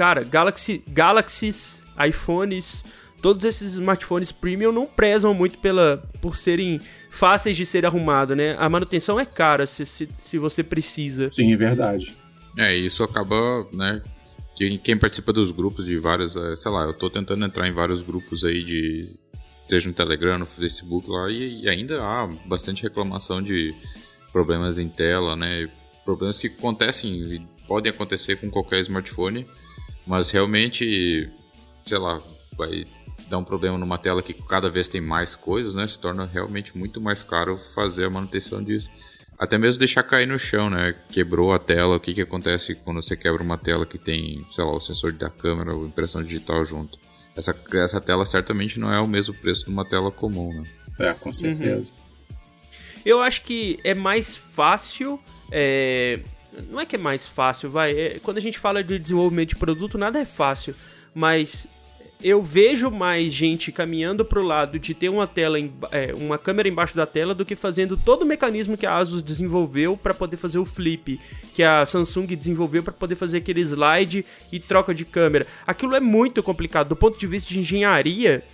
[0.00, 2.82] cara, Galaxy, Galaxies, iPhones,
[3.20, 8.56] todos esses smartphones premium não prezam muito pela, por serem fáceis de ser arrumado, né?
[8.58, 11.28] A manutenção é cara se, se, se você precisa.
[11.28, 12.16] Sim, é verdade.
[12.56, 14.00] É, isso acaba, né?
[14.82, 18.02] Quem participa dos grupos de vários, é, sei lá, eu tô tentando entrar em vários
[18.02, 19.18] grupos aí de
[19.68, 23.74] seja no Telegram, no Facebook lá, e, e, ainda há bastante reclamação de
[24.32, 25.68] problemas em tela, né?
[26.06, 29.46] Problemas que acontecem e podem acontecer com qualquer smartphone,
[30.10, 31.30] mas realmente,
[31.86, 32.18] sei lá,
[32.58, 32.82] vai
[33.28, 35.86] dar um problema numa tela que cada vez tem mais coisas, né?
[35.86, 38.90] Se torna realmente muito mais caro fazer a manutenção disso.
[39.38, 40.96] Até mesmo deixar cair no chão, né?
[41.12, 44.64] Quebrou a tela, o que, que acontece quando você quebra uma tela que tem, sei
[44.64, 46.98] lá, o sensor da câmera ou impressão digital junto?
[47.36, 50.64] Essa, essa tela certamente não é o mesmo preço de uma tela comum, né?
[50.98, 51.88] É, com certeza.
[51.88, 52.36] Uhum.
[53.06, 55.20] Eu acho que é mais fácil.
[55.52, 56.18] É...
[56.70, 57.92] Não é que é mais fácil, vai.
[57.92, 58.18] É...
[58.22, 60.74] Quando a gente fala de desenvolvimento de produto, nada é fácil.
[61.14, 61.66] Mas
[62.22, 66.68] eu vejo mais gente caminhando pro lado de ter uma tela, em, é, uma câmera
[66.68, 70.36] embaixo da tela do que fazendo todo o mecanismo que a Asus desenvolveu para poder
[70.36, 71.18] fazer o flip,
[71.54, 75.46] que a Samsung desenvolveu para poder fazer aquele slide e troca de câmera.
[75.66, 78.44] Aquilo é muito complicado do ponto de vista de engenharia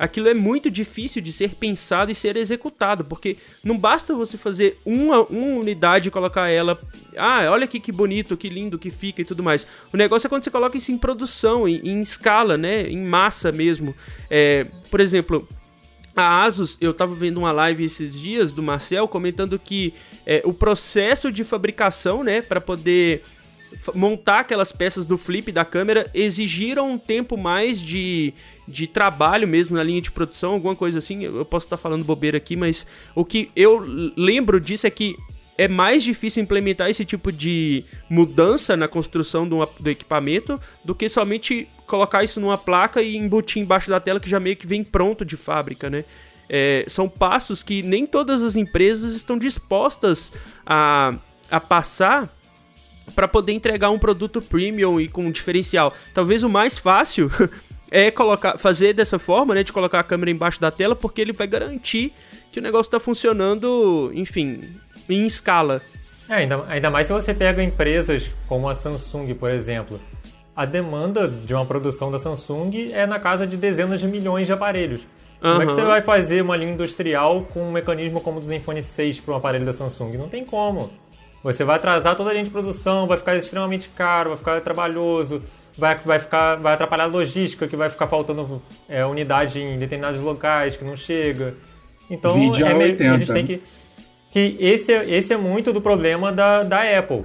[0.00, 4.78] aquilo é muito difícil de ser pensado e ser executado, porque não basta você fazer
[4.82, 6.80] uma, uma unidade e colocar ela.
[7.14, 9.66] Ah, olha aqui que bonito, que lindo que fica e tudo mais.
[9.92, 12.88] O negócio é quando você coloca isso em produção, em, em escala, né?
[12.88, 13.94] Em massa mesmo.
[14.30, 15.46] É, por exemplo.
[16.16, 19.94] A Asus, eu tava vendo uma live esses dias do Marcel comentando que
[20.26, 23.22] é, o processo de fabricação, né, para poder
[23.94, 28.34] montar aquelas peças do flip da câmera exigiram um tempo mais de,
[28.66, 31.24] de trabalho mesmo na linha de produção, alguma coisa assim.
[31.24, 33.78] Eu posso estar falando bobeira aqui, mas o que eu
[34.16, 35.16] lembro disso é que
[35.56, 41.06] é mais difícil implementar esse tipo de mudança na construção do, do equipamento do que
[41.06, 44.82] somente colocar isso numa placa e embutir embaixo da tela que já meio que vem
[44.82, 46.04] pronto de fábrica, né?
[46.48, 50.32] É, são passos que nem todas as empresas estão dispostas
[50.64, 51.14] a,
[51.50, 52.34] a passar
[53.14, 55.92] para poder entregar um produto premium e com um diferencial.
[56.14, 57.30] Talvez o mais fácil
[57.90, 61.32] é colocar, fazer dessa forma, né, de colocar a câmera embaixo da tela, porque ele
[61.32, 62.12] vai garantir
[62.52, 64.62] que o negócio está funcionando, enfim,
[65.08, 65.80] em escala.
[66.28, 70.00] É, ainda, ainda mais se você pega empresas como a Samsung, por exemplo.
[70.54, 74.52] A demanda de uma produção da Samsung é na casa de dezenas de milhões de
[74.52, 75.02] aparelhos.
[75.40, 75.62] Como uhum.
[75.62, 78.82] é que você vai fazer uma linha industrial com um mecanismo como o do Zenfone
[78.82, 80.18] 6 para um aparelho da Samsung?
[80.18, 80.90] Não tem como.
[81.42, 85.42] Você vai atrasar toda a linha de produção, vai ficar extremamente caro, vai ficar trabalhoso,
[85.76, 90.20] vai, vai, ficar, vai atrapalhar a logística, que vai ficar faltando é, unidade em determinados
[90.20, 91.54] locais que não chega.
[92.10, 93.62] Então, é meio, eles têm que.
[94.30, 97.24] que esse, é, esse é muito do problema da, da Apple.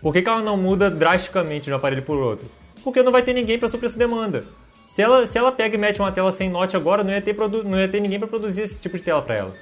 [0.00, 2.48] Por que, que ela não muda drasticamente de um aparelho por outro?
[2.82, 4.42] Porque não vai ter ninguém para suprir essa demanda.
[4.88, 7.36] Se ela, se ela pega e mete uma tela sem note agora, não ia ter,
[7.36, 9.54] não ia ter ninguém para produzir esse tipo de tela para ela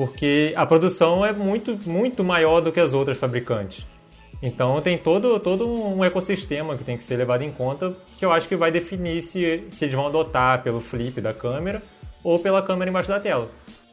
[0.00, 3.84] porque a produção é muito, muito maior do que as outras fabricantes.
[4.42, 8.32] Então tem todo, todo um ecossistema que tem que ser levado em conta, que eu
[8.32, 11.82] acho que vai definir se, se eles vão adotar pelo flip da câmera
[12.24, 13.50] ou pela câmera embaixo da tela.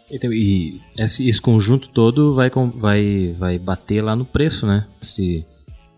[0.10, 4.88] Então, e esse, esse, conjunto todo vai, vai, vai bater lá no preço, né?
[5.02, 5.46] Se,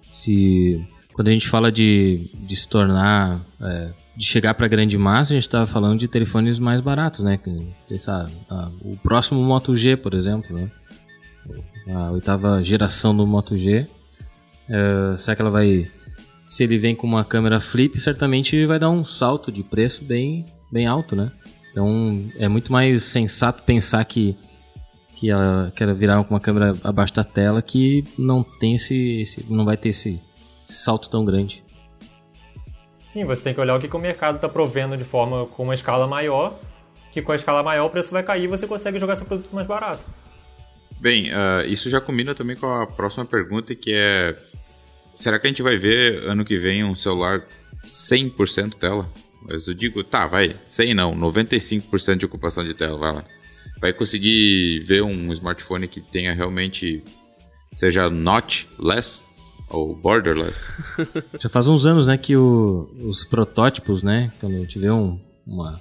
[0.01, 0.83] se
[1.19, 5.33] quando a gente fala de, de se tornar é, de chegar para a grande massa,
[5.33, 7.37] a gente estava falando de telefones mais baratos, né?
[7.91, 10.71] Essa, a, o próximo Moto G, por exemplo, né?
[11.93, 13.85] A oitava geração do Moto G.
[14.69, 15.91] É, será que ela vai.
[16.47, 20.45] Se ele vem com uma câmera flip, certamente vai dar um salto de preço bem,
[20.71, 21.29] bem alto, né?
[21.73, 24.37] Então é muito mais sensato pensar que,
[25.17, 29.45] que ela quer virar com uma câmera abaixo da tela que não tem esse, esse
[29.49, 30.17] não vai ter esse,
[30.69, 31.63] esse salto tão grande.
[33.11, 35.63] Sim, você tem que olhar o que, que o mercado está provendo de forma com
[35.63, 36.53] uma escala maior,
[37.11, 39.49] que com a escala maior o preço vai cair e você consegue jogar seu produto
[39.51, 40.03] mais barato.
[40.99, 44.35] Bem, uh, isso já combina também com a próxima pergunta, que é:
[45.15, 47.43] será que a gente vai ver ano que vem um celular
[47.83, 49.09] 100% tela?
[49.41, 53.23] Mas eu digo, tá, vai, 100 não, 95% de ocupação de tela, vai lá.
[53.79, 57.01] Vai conseguir ver um smartphone que tenha realmente,
[57.77, 59.23] seja not less
[59.69, 60.59] Ou borderless.
[61.39, 65.79] Já faz uns anos, né, que o, os protótipos, né, quando tiver um, uma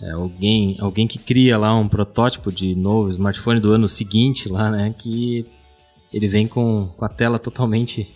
[0.00, 4.70] é, alguém, alguém que cria lá um protótipo de novo smartphone do ano seguinte lá,
[4.70, 5.44] né, que
[6.12, 8.08] ele vem com, com a tela totalmente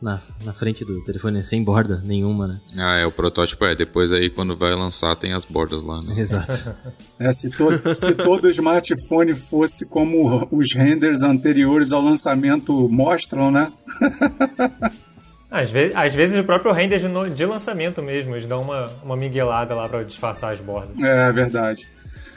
[0.00, 2.60] na, na frente do telefone, sem borda nenhuma, né?
[2.76, 3.74] Ah, é, o protótipo é.
[3.74, 6.20] Depois aí, quando vai lançar, tem as bordas lá, né?
[6.20, 6.74] Exato.
[7.18, 13.72] é, se, to se todo smartphone fosse como os renders anteriores ao lançamento mostram, né?
[15.48, 19.16] Às vezes, às vezes o próprio render de, de lançamento mesmo, eles dão uma, uma
[19.16, 20.98] miguelada lá para disfarçar as bordas.
[20.98, 21.86] É, verdade.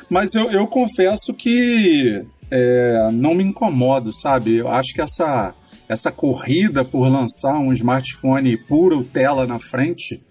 [0.10, 4.58] Mas eu, eu confesso que é, não me incomodo, sabe?
[4.58, 5.54] Eu acho que essa
[5.90, 10.24] essa corrida por lançar um smartphone puro tela na frente,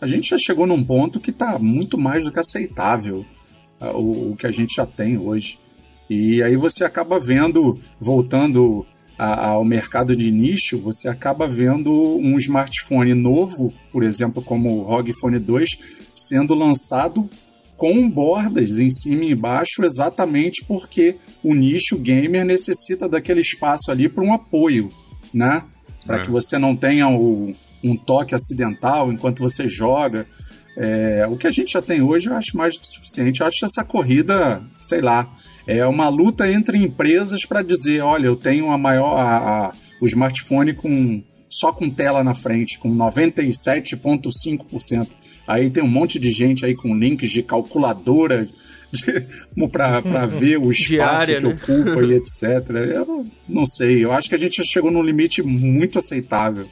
[0.00, 3.24] a gente já chegou num ponto que está muito mais do que aceitável
[3.80, 5.60] uh, o, o, que a gente já tem hoje.
[6.10, 8.84] E aí você acaba vendo, voltando
[9.16, 14.82] a, ao mercado de nicho, você acaba vendo um smartphone novo, por exemplo, como o
[14.82, 15.78] ROG Phone 2,
[16.16, 17.30] sendo lançado
[17.76, 24.08] com bordas em cima e embaixo, exatamente porque o nicho gamer necessita daquele espaço ali
[24.08, 24.88] para um apoio,
[25.32, 25.62] né?
[26.04, 26.24] Para é.
[26.24, 30.26] que você não tenha o, um toque acidental enquanto você joga.
[30.78, 33.40] É, o que a gente já tem hoje eu acho mais do que suficiente.
[33.40, 35.28] Eu acho essa corrida, sei lá,
[35.66, 40.06] é uma luta entre empresas para dizer, olha, eu tenho a maior a, a, o
[40.06, 45.08] smartphone com só com tela na frente, com 97,5%.
[45.46, 48.48] Aí tem um monte de gente aí com links de calculadora
[49.70, 51.54] para ver o espaço Diária, que né?
[51.54, 52.42] ocupa e etc.
[52.94, 56.66] Eu não sei, eu acho que a gente já chegou num limite muito aceitável.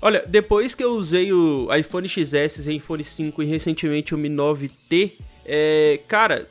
[0.00, 5.12] Olha, depois que eu usei o iPhone XS, iPhone 5 e recentemente o Mi 9T,
[5.46, 6.46] é, cara,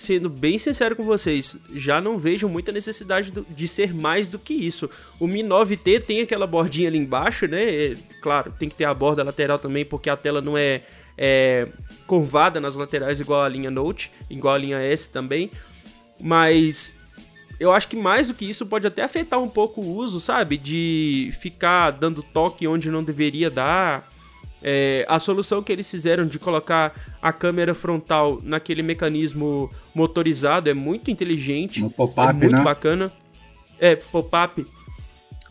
[0.00, 4.54] sendo bem sincero com vocês, já não vejo muita necessidade de ser mais do que
[4.54, 4.88] isso.
[5.18, 7.62] O Mi 9T tem aquela bordinha ali embaixo, né?
[7.62, 10.82] É, claro, tem que ter a borda lateral também, porque a tela não é,
[11.18, 11.68] é
[12.06, 15.50] curvada nas laterais igual a linha Note, igual a linha S também.
[16.18, 16.94] Mas
[17.58, 20.56] eu acho que mais do que isso pode até afetar um pouco o uso, sabe?
[20.56, 24.08] De ficar dando toque onde não deveria dar
[24.62, 30.74] é, a solução que eles fizeram de colocar a câmera frontal naquele mecanismo motorizado é
[30.74, 31.80] muito inteligente.
[31.80, 32.62] No pop-up, é muito né?
[32.62, 33.12] bacana.
[33.78, 34.64] É, pop-up.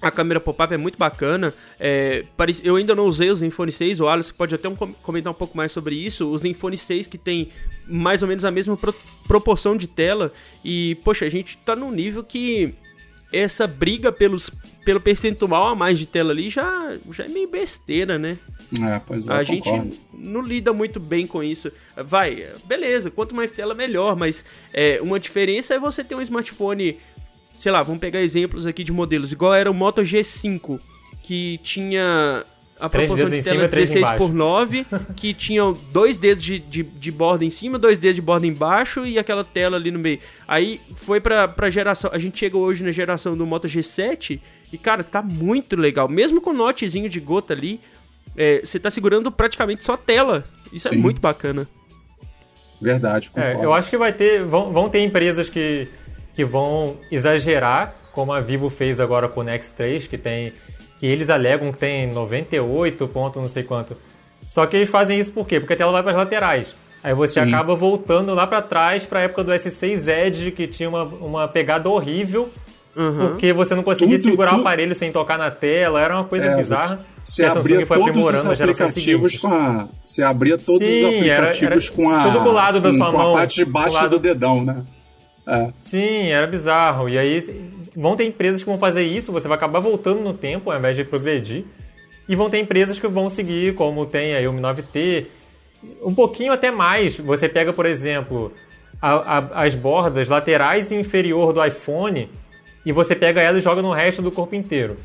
[0.02, 1.54] A câmera pop-up é muito bacana.
[1.80, 2.24] É,
[2.64, 4.00] eu ainda não usei os Zenfone 6.
[4.00, 4.70] O Alisson pode até
[5.02, 6.32] comentar um pouco mais sobre isso.
[6.32, 7.50] Os Zenfone 6 que tem
[7.86, 8.94] mais ou menos a mesma pro
[9.28, 10.32] proporção de tela.
[10.64, 12.74] E, poxa, a gente tá num nível que
[13.32, 14.50] essa briga pelos,
[14.84, 18.38] pelo percentual a mais de tela ali já, já é meio besteira, né?
[18.78, 19.70] É, pois é, A gente
[20.14, 21.72] não lida muito bem com isso.
[21.96, 26.98] Vai, beleza, quanto mais tela, melhor, mas é, uma diferença é você ter um smartphone,
[27.56, 30.80] sei lá, vamos pegar exemplos aqui de modelos, igual era o Moto G5,
[31.24, 32.44] que tinha
[32.80, 37.44] a proporção de tela 16 por 9, que tinham dois dedos de, de, de, borda
[37.44, 40.20] em cima, dois dedos de borda embaixo e aquela tela ali no meio.
[40.48, 42.10] Aí foi pra, pra geração.
[42.14, 44.40] A gente chega hoje na geração do Moto G7
[44.72, 46.08] e, cara, tá muito legal.
[46.08, 47.82] Mesmo com o notezinho de gota ali,
[48.36, 50.46] é, você tá segurando praticamente só tela.
[50.72, 50.98] Isso é Sim.
[50.98, 51.68] é muito bacana.
[52.82, 53.30] Verdade.
[53.36, 54.46] É, eu acho que vai ter.
[54.46, 55.88] Vão, vão ter empresas que,
[56.34, 60.54] que vão exagerar, como a Vivo fez agora com o Nex 3, que tem
[61.00, 63.96] que eles alegam que tem 98 pontos, não sei quanto.
[64.42, 65.60] Só que eles fazem isso por quê?
[65.60, 66.76] Porque a tela vai para as laterais.
[67.02, 67.48] Aí você Sim.
[67.48, 71.48] acaba voltando lá para trás para a época do S6 Edge, que tinha uma, uma
[71.48, 72.50] pegada horrível,
[72.96, 73.30] uhum.
[73.30, 74.60] porque você não conseguia tudo, segurar tudo.
[74.60, 77.06] o aparelho sem tocar na tela, era uma coisa é, bizarra.
[77.24, 79.88] Você abria foi todos os aplicativos com a.
[80.04, 82.24] Você abria todos Sim, os aplicativos era, era com a.
[82.24, 83.36] Tudo com o lado da com, sua com mão.
[83.36, 84.10] a parte de baixo lado...
[84.10, 84.84] do dedão, né?
[85.48, 85.70] É.
[85.78, 87.08] Sim, era bizarro.
[87.08, 90.72] E aí vão ter empresas que vão fazer isso, você vai acabar voltando no tempo
[90.72, 91.66] ao invés de progredir.
[92.28, 95.26] E vão ter empresas que vão seguir, como tem o Mi 9T,
[96.04, 97.18] um pouquinho até mais.
[97.18, 98.54] Você pega, por exemplo,
[99.02, 102.30] a, a, as bordas laterais e inferior do iPhone
[102.86, 104.96] e você pega ela e joga no resto do corpo inteiro.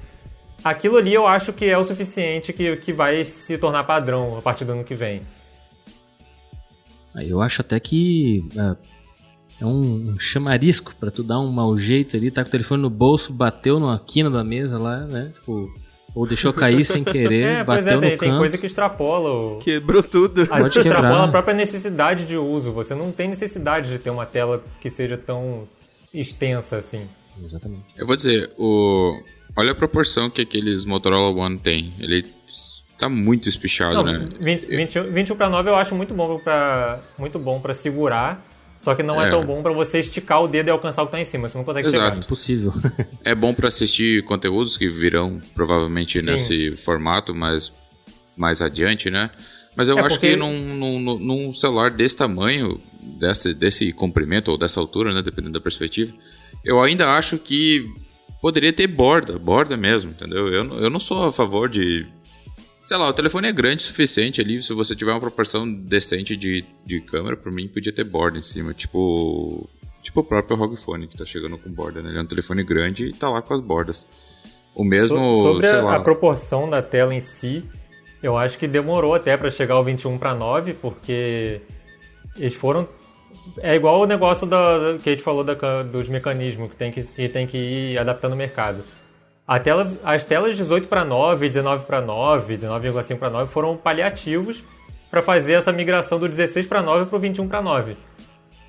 [0.63, 4.43] Aquilo ali eu acho que é o suficiente que, que vai se tornar padrão a
[4.43, 5.21] partir do ano que vem.
[7.15, 8.77] Eu acho até que uh,
[9.61, 12.83] é um, um chamarisco para tu dar um mau jeito ali, tá com o telefone
[12.83, 15.33] no bolso, bateu na quina da mesa lá, né?
[15.35, 15.73] Tipo,
[16.15, 19.59] ou deixou cair sem querer, é, bateu pois é, tem, tem coisa que extrapola o...
[19.59, 20.47] Quebrou tudo.
[20.51, 22.73] A gente extrapola a própria necessidade de uso.
[22.73, 25.69] Você não tem necessidade de ter uma tela que seja tão
[26.13, 27.09] extensa assim.
[27.43, 27.85] Exatamente.
[27.97, 29.21] Eu vou dizer, o...
[29.57, 31.91] olha a proporção que aqueles Motorola One tem.
[31.99, 32.25] Ele
[32.97, 34.29] tá muito espichado, não, né?
[34.41, 38.47] 20, 21, 21 para 9 eu acho muito bom para muito bom para segurar
[38.79, 41.07] Só que não é, é tão bom para você esticar o dedo e alcançar o
[41.07, 41.49] que tá em cima.
[41.49, 42.05] Você não consegue Exato.
[42.05, 42.19] chegar.
[42.19, 42.73] Impossível.
[43.25, 46.27] é bom para assistir conteúdos que virão provavelmente Sim.
[46.27, 47.73] nesse formato, mas
[48.37, 49.31] mais adiante, né?
[49.77, 50.31] Mas eu é acho porque...
[50.31, 52.81] que num, num, num, celular desse tamanho,
[53.19, 55.23] desse, desse comprimento ou dessa altura, né?
[55.23, 56.13] Dependendo da perspectiva,
[56.65, 57.89] eu ainda acho que
[58.41, 60.49] poderia ter borda, borda mesmo, entendeu?
[60.49, 62.07] Eu, eu não sou a favor de
[62.85, 66.37] Sei lá, o telefone é grande o suficiente ali, se você tiver uma proporção decente
[66.37, 69.69] de, de câmera, por mim podia ter borda em cima, tipo
[70.03, 72.11] tipo o próprio ROG Phone que tá chegando com borda, né?
[72.11, 74.07] Ele é um telefone grande e tá lá com as bordas.
[74.75, 77.65] O mesmo, so, sobre a, a, proporção da tela em si,
[78.23, 81.63] eu acho que demorou até para chegar ao 21 para 9, porque
[82.37, 82.87] eles foram
[83.59, 87.03] é igual o negócio da, que a gente falou da, dos mecanismos que tem que,
[87.03, 88.83] que tem que ir adaptando o mercado.
[89.63, 94.65] Tela, as telas 18 para 9, 19 para 9, 19,5 para 9 foram paliativos
[95.11, 97.97] para fazer essa migração do 16 para 9 para o 21 para 9.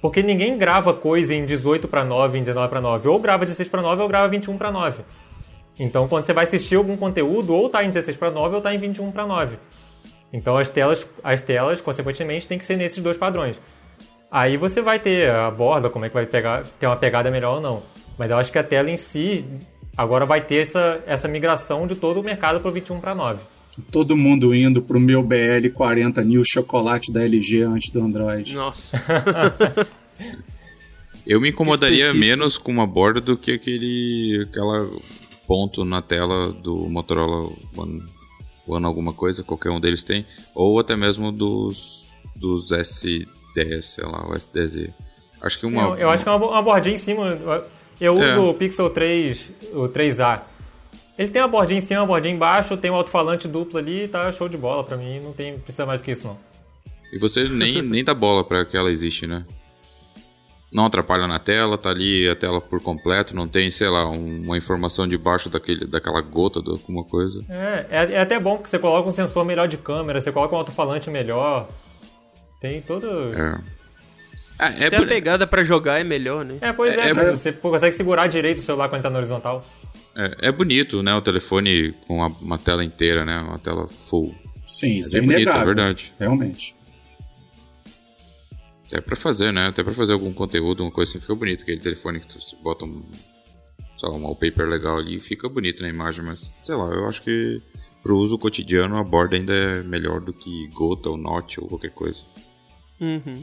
[0.01, 3.07] Porque ninguém grava coisa em 18 para 9, em 19 para 9.
[3.07, 5.03] Ou grava 16 para 9 ou grava 21 para 9.
[5.79, 8.73] Então, quando você vai assistir algum conteúdo, ou está em 16 para 9 ou está
[8.73, 9.57] em 21 para 9.
[10.31, 13.59] Então, as telas, as telas, consequentemente, tem que ser nesses dois padrões.
[14.29, 17.55] Aí você vai ter a borda, como é que vai pegar, ter uma pegada melhor
[17.55, 17.81] ou não.
[18.17, 19.45] Mas eu acho que a tela em si
[19.97, 23.39] Agora vai ter essa, essa migração de todo o mercado para o 21 para 9.
[23.91, 28.53] Todo mundo indo pro meu BL40 New Chocolate da LG antes do Android.
[28.53, 29.01] Nossa.
[31.25, 34.87] Eu me incomodaria menos com uma borda do que aquele aquela
[35.47, 38.03] ponto na tela do Motorola One,
[38.67, 44.27] One alguma coisa, qualquer um deles tem, ou até mesmo dos dos S10, sei lá,
[44.27, 44.93] o S10.
[45.41, 45.81] Acho que uma.
[45.81, 46.13] Eu, eu uma...
[46.13, 47.39] acho que é uma, uma bordinha em cima.
[47.99, 48.31] Eu é.
[48.31, 50.41] uso o Pixel 3, o 3A.
[51.17, 54.31] Ele tem uma bordinha em cima, uma bordinha embaixo, tem um alto-falante duplo ali, tá
[54.31, 56.37] show de bola pra mim, não tem, precisa mais do que isso não.
[57.11, 59.45] E você nem, nem dá bola pra que ela existe, né?
[60.71, 64.41] Não atrapalha na tela, tá ali a tela por completo, não tem, sei lá, um,
[64.43, 67.39] uma informação debaixo daquele, daquela gota de alguma coisa.
[67.47, 70.53] É, é, é, até bom que você coloca um sensor melhor de câmera, você coloca
[70.53, 71.69] um alto-falante melhor.
[72.59, 73.07] Tem todo.
[73.33, 73.74] É.
[74.57, 76.57] Ah, é Até a pegada para jogar é melhor, né?
[76.61, 79.61] É, pois é, é, é você consegue segurar direito o celular quando tá na horizontal.
[80.15, 81.13] É, é bonito, né?
[81.13, 83.37] O telefone com uma, uma, tela inteira, né?
[83.39, 84.33] Uma tela full.
[84.65, 86.13] Sim, isso é, é bonito, é verdade.
[86.17, 86.73] Realmente.
[88.87, 89.67] Até pra fazer, né?
[89.67, 91.63] Até pra fazer algum conteúdo, uma coisa assim, fica bonito.
[91.63, 93.03] Aquele telefone que tu bota um,
[93.97, 97.21] sei lá, um wallpaper legal ali, fica bonito na imagem, mas sei lá, eu acho
[97.21, 97.61] que
[98.01, 101.91] pro uso cotidiano a borda ainda é melhor do que gota ou note ou qualquer
[101.91, 102.21] coisa.
[103.01, 103.33] Uhum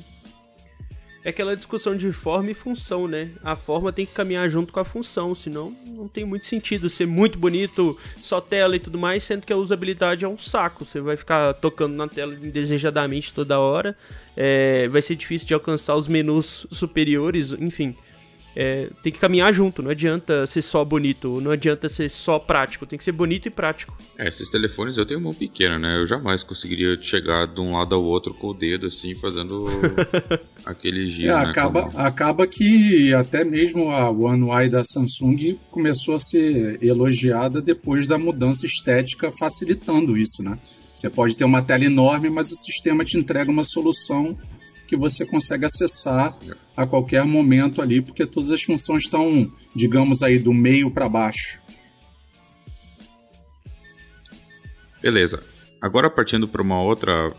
[1.25, 3.31] é aquela discussão de forma e função, né?
[3.43, 7.07] A forma tem que caminhar junto com a função, senão não tem muito sentido ser
[7.07, 10.85] muito bonito, só tela e tudo mais, sendo que a usabilidade é um saco.
[10.85, 13.97] Você vai ficar tocando na tela indesejadamente toda hora,
[14.37, 17.97] é, vai ser difícil de alcançar os menus superiores, enfim
[18.55, 22.87] é, tem que caminhar junto, não adianta ser só bonito, não adianta ser só prático,
[22.87, 23.97] tem que ser bonito e prático.
[24.19, 26.01] É, esses telefones eu tenho mão pequena, né?
[26.01, 29.67] Eu jamais conseguiria chegar de um lado ao outro com o dedo assim, fazendo
[30.65, 31.33] aquele giro.
[31.33, 31.51] É, né?
[31.51, 38.07] acaba, acaba que até mesmo a One UI da Samsung começou a ser elogiada depois
[38.07, 40.59] da mudança estética facilitando isso, né?
[40.95, 44.33] Você pode ter uma tela enorme, mas o sistema te entrega uma solução
[44.93, 46.37] que você consegue acessar
[46.77, 51.59] a qualquer momento ali, porque todas as funções estão, digamos aí, do meio para baixo.
[55.01, 55.43] Beleza.
[55.81, 57.33] Agora partindo para uma outra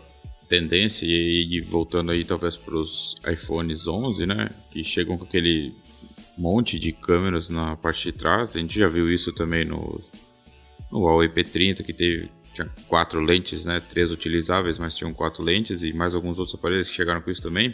[0.48, 5.72] tendência e voltando aí talvez para os iPhones 11, né, que chegam com aquele
[6.36, 8.56] monte de câmeras na parte de trás.
[8.56, 10.02] A gente já viu isso também no
[10.90, 13.80] no Huawei P30 que teve tinha quatro lentes, né?
[13.80, 17.42] Três utilizáveis, mas tinham quatro lentes e mais alguns outros aparelhos que chegaram com isso
[17.42, 17.70] também.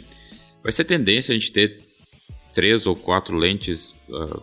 [0.63, 1.77] Vai ser tendência a gente ter
[2.53, 4.41] três ou quatro lentes uh,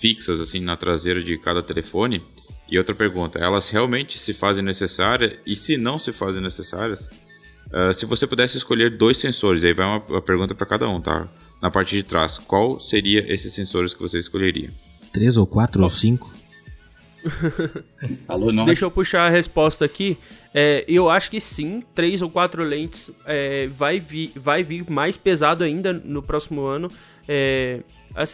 [0.00, 2.22] fixas assim na traseira de cada telefone.
[2.68, 5.34] E outra pergunta, elas realmente se fazem necessárias?
[5.44, 7.00] E se não se fazem necessárias,
[7.70, 11.00] uh, se você pudesse escolher dois sensores, aí vai uma, uma pergunta para cada um,
[11.00, 11.28] tá?
[11.60, 14.68] Na parte de trás, qual seria esses sensores que você escolheria?
[15.12, 16.33] Três ou quatro ou cinco?
[18.28, 18.66] Alô, nós.
[18.66, 20.16] Deixa eu puxar a resposta aqui.
[20.52, 25.16] É, eu acho que sim, três ou quatro lentes é, vai, vir, vai vir mais
[25.16, 26.90] pesado ainda no próximo ano.
[27.28, 27.80] É,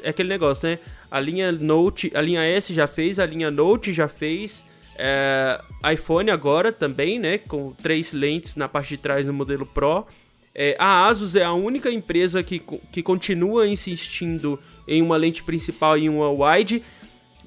[0.02, 0.78] é aquele negócio, né?
[1.10, 4.64] A linha Note, a linha S já fez, a linha Note já fez.
[4.98, 5.60] É,
[5.92, 7.38] iPhone agora também, né?
[7.38, 10.06] Com três lentes na parte de trás no modelo Pro.
[10.54, 12.60] É, a Asus é a única empresa que,
[12.92, 16.82] que continua insistindo em uma lente principal e uma wide.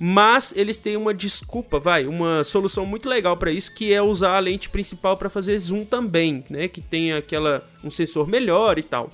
[0.06, 4.36] Mas eles têm uma desculpa, vai, uma solução muito legal para isso, que é usar
[4.36, 6.68] a lente principal para fazer zoom também, né?
[6.68, 9.10] Que tem aquela um sensor melhor e tal.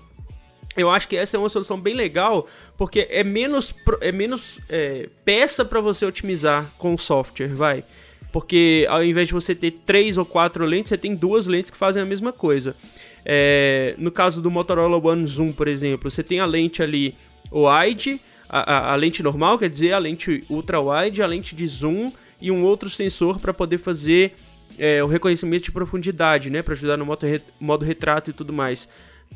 [0.76, 3.72] Eu acho que essa é uma solução bem legal, porque é menos,
[4.02, 7.84] é menos é, peça para você otimizar com o software, vai.
[8.32, 11.78] Porque ao invés de você ter três ou quatro lentes, você tem duas lentes que
[11.78, 12.76] fazem a mesma coisa.
[13.24, 17.14] É, no caso do Motorola One Zoom, por exemplo, você tem a lente ali
[17.52, 18.20] wide,
[18.50, 22.52] a, a, lente normal, quer dizer, a lente ultra wide, a lente de zoom e
[22.52, 24.34] um outro sensor para poder fazer
[24.78, 28.52] é, o reconhecimento de profundidade, né, para ajudar no modo, re, modo retrato e tudo
[28.52, 28.88] mais.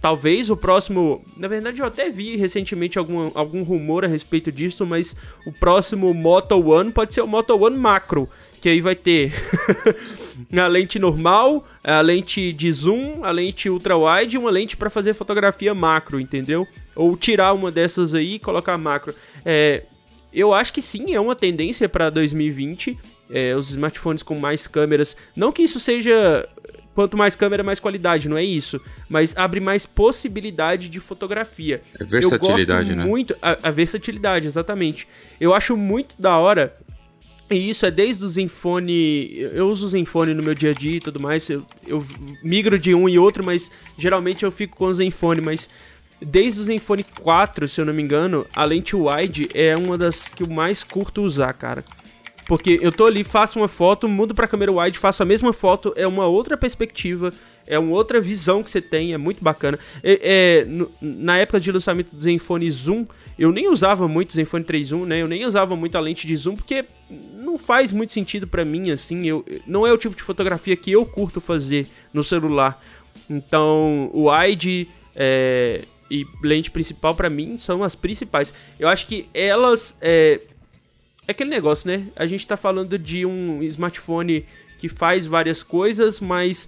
[0.02, 1.24] Talvez o próximo.
[1.38, 6.14] Na verdade, eu até vi recentemente algum, algum rumor a respeito disso, mas o próximo
[6.14, 8.28] Moto One pode ser o Moto One Macro.
[8.64, 9.34] Que aí vai ter
[10.56, 14.90] a lente normal, a lente de zoom, a lente ultra wide e uma lente para
[14.90, 16.66] fazer fotografia macro, entendeu?
[16.96, 19.14] Ou tirar uma dessas aí e colocar macro.
[19.44, 19.84] É,
[20.34, 22.98] eu acho que sim, é uma tendência para 2020.
[23.30, 25.18] É, os smartphones com mais câmeras.
[25.36, 26.48] Não que isso seja
[26.96, 28.80] quanto mais câmera, mais qualidade, não é isso.
[29.10, 31.82] Mas abre mais possibilidade de fotografia.
[32.00, 33.06] É versatilidade, eu gosto né?
[33.06, 35.08] Muito, a, a, versatilidade, exatamente.
[35.40, 36.74] Eu acho muito da hora.
[37.54, 39.38] E isso é desde o Zenfone.
[39.54, 41.50] Eu uso o Zenfone no meu dia a dia e tudo mais.
[41.50, 42.06] Eu, eu
[42.44, 45.42] migro de um e outro, mas geralmente eu fico com o Zenfone.
[45.42, 45.70] Mas
[46.22, 50.28] desde o Zenfone 4, se eu não me engano, a lente wide é uma das
[50.28, 51.84] que eu mais curto usar, cara.
[52.48, 55.94] Porque eu tô ali, faço uma foto, mudo pra câmera wide, faço a mesma foto,
[55.96, 57.34] é uma outra perspectiva,
[57.68, 59.80] é uma outra visão que você tem, é muito bacana.
[60.04, 60.20] É,
[60.64, 60.68] é
[61.02, 63.06] na época de lançamento do Zenfone Zoom,
[63.38, 65.22] eu nem usava muito o Zenfone 3.1, né?
[65.22, 66.86] Eu nem usava muito a lente de zoom, porque
[67.34, 69.26] não faz muito sentido para mim, assim.
[69.26, 72.82] Eu, não é o tipo de fotografia que eu curto fazer no celular.
[73.30, 78.54] Então, o wide é, e lente principal, para mim, são as principais.
[78.80, 79.96] Eu acho que elas...
[80.00, 80.40] É,
[81.28, 82.06] é aquele negócio, né?
[82.16, 84.46] A gente tá falando de um smartphone
[84.78, 86.68] que faz várias coisas, mas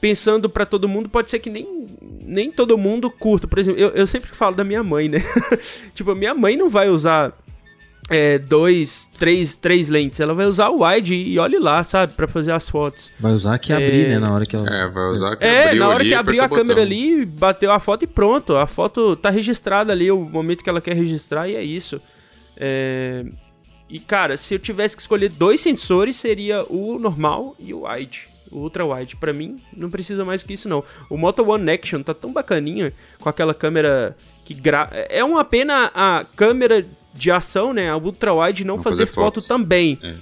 [0.00, 1.86] pensando para todo mundo, pode ser que nem,
[2.22, 3.46] nem todo mundo curta.
[3.46, 5.22] Por exemplo, eu, eu sempre falo da minha mãe, né?
[5.94, 7.32] tipo, a minha mãe não vai usar
[8.10, 10.18] é, dois, três, três lentes.
[10.18, 12.14] Ela vai usar o wide e olhe lá, sabe?
[12.14, 13.10] para fazer as fotos.
[13.20, 13.76] Vai usar que é...
[13.76, 14.18] abrir, né?
[14.18, 14.68] Na hora que ela.
[14.68, 18.04] É, vai usar que É, na hora que abriu a câmera ali, bateu a foto
[18.04, 18.56] e pronto.
[18.56, 22.00] A foto tá registrada ali, o momento que ela quer registrar e é isso.
[22.56, 23.24] É...
[23.88, 28.28] E cara, se eu tivesse que escolher dois sensores, seria o normal e o wide.
[28.50, 29.16] O ultra wide.
[29.16, 30.82] Para mim, não precisa mais que isso não.
[31.08, 34.88] O Moto One Action tá tão bacaninha com aquela câmera que gra...
[34.92, 36.84] é uma pena a câmera
[37.14, 37.90] de ação, né?
[37.90, 39.98] A ultra wide não, não fazer, fazer foto também.
[40.02, 40.14] É.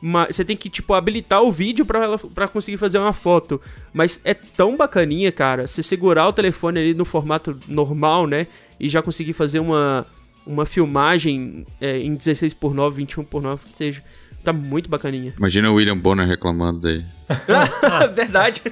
[0.00, 3.60] Mas você tem que, tipo, habilitar o vídeo pra, ela, pra conseguir fazer uma foto.
[3.92, 5.66] Mas é tão bacaninha, cara.
[5.66, 8.46] Você segurar o telefone ali no formato normal, né?
[8.78, 10.06] E já conseguir fazer uma,
[10.46, 14.02] uma filmagem é, em 16 por 9, 21 por 9, que seja.
[14.46, 15.34] Tá muito bacaninha.
[15.36, 17.04] Imagina o William Bonner reclamando daí.
[18.14, 18.62] Verdade.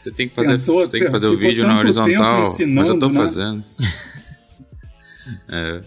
[0.00, 3.08] Você tem que fazer, tentou, tem que fazer o vídeo na horizontal, mas eu tô
[3.08, 3.14] né?
[3.14, 3.64] fazendo.
[5.48, 5.80] é.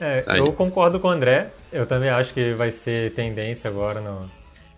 [0.00, 1.52] É, eu concordo com o André.
[1.72, 4.28] Eu também acho que vai ser tendência agora no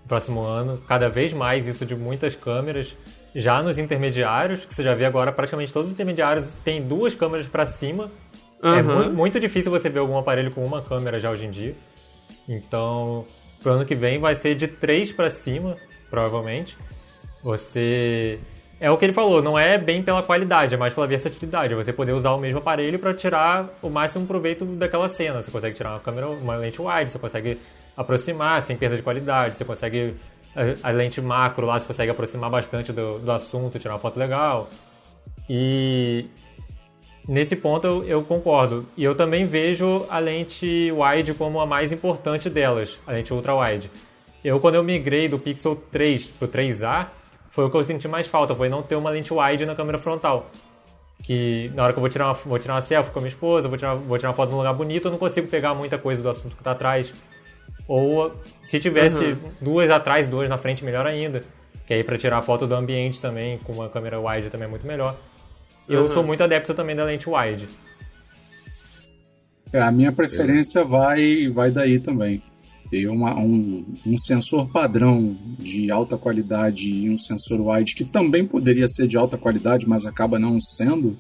[0.07, 0.77] próximo ano.
[0.87, 2.95] Cada vez mais isso de muitas câmeras.
[3.35, 7.47] Já nos intermediários, que você já vê agora, praticamente todos os intermediários têm duas câmeras
[7.47, 8.11] para cima
[8.63, 8.75] Uhum.
[8.75, 11.75] É mu muito difícil você ver algum aparelho com uma câmera já hoje em dia.
[12.49, 13.25] Então,
[13.63, 15.77] pro ano que vem vai ser de 3 para cima,
[16.11, 16.77] provavelmente.
[17.43, 18.39] Você
[18.79, 21.75] é o que ele falou, não é bem pela qualidade, é mais pela versatilidade.
[21.75, 25.43] Você poder usar o mesmo aparelho para tirar o máximo proveito daquela cena.
[25.43, 27.59] Você consegue tirar uma câmera, uma lente wide, você consegue
[27.97, 30.15] aproximar sem perda de qualidade, você consegue
[30.55, 34.19] a, a lente macro lá, você consegue aproximar bastante do, do assunto, tirar uma foto
[34.19, 34.69] legal.
[35.49, 36.27] E
[37.29, 38.87] Nesse ponto eu, eu, concordo.
[38.97, 43.55] E eu também vejo a lente wide como a mais importante delas, a lente ultra
[43.55, 43.91] wide.
[44.45, 47.09] Eu, quando eu migrei do Pixel 3 pro 3A,
[47.51, 49.99] foi o que eu senti mais falta, foi não ter uma lente wide na câmera
[49.99, 50.49] frontal.
[51.25, 53.31] Que na hora que eu vou tirar uma, vou tirar uma selfie com a minha
[53.31, 55.99] esposa, vou tirar, vou tirar uma foto num lugar bonito, eu não consigo pegar muita
[55.99, 57.13] coisa do assunto que tá atrás.
[57.89, 59.51] Ou se tivesse uhum.
[59.61, 61.43] duas atrás, duas na frente, melhor ainda.
[61.87, 64.71] Que aí para tirar a foto do ambiente também, com uma câmera wide também é
[64.71, 65.17] muito melhor.
[65.89, 66.09] Eu uhum.
[66.09, 67.69] sou muito adepto também da lente wide.
[69.73, 72.43] É, a minha preferência vai, vai daí também.
[72.91, 78.47] Ter uma, um, um sensor padrão de alta qualidade e um sensor wide que também
[78.47, 81.17] poderia ser de alta qualidade, mas acaba não sendo,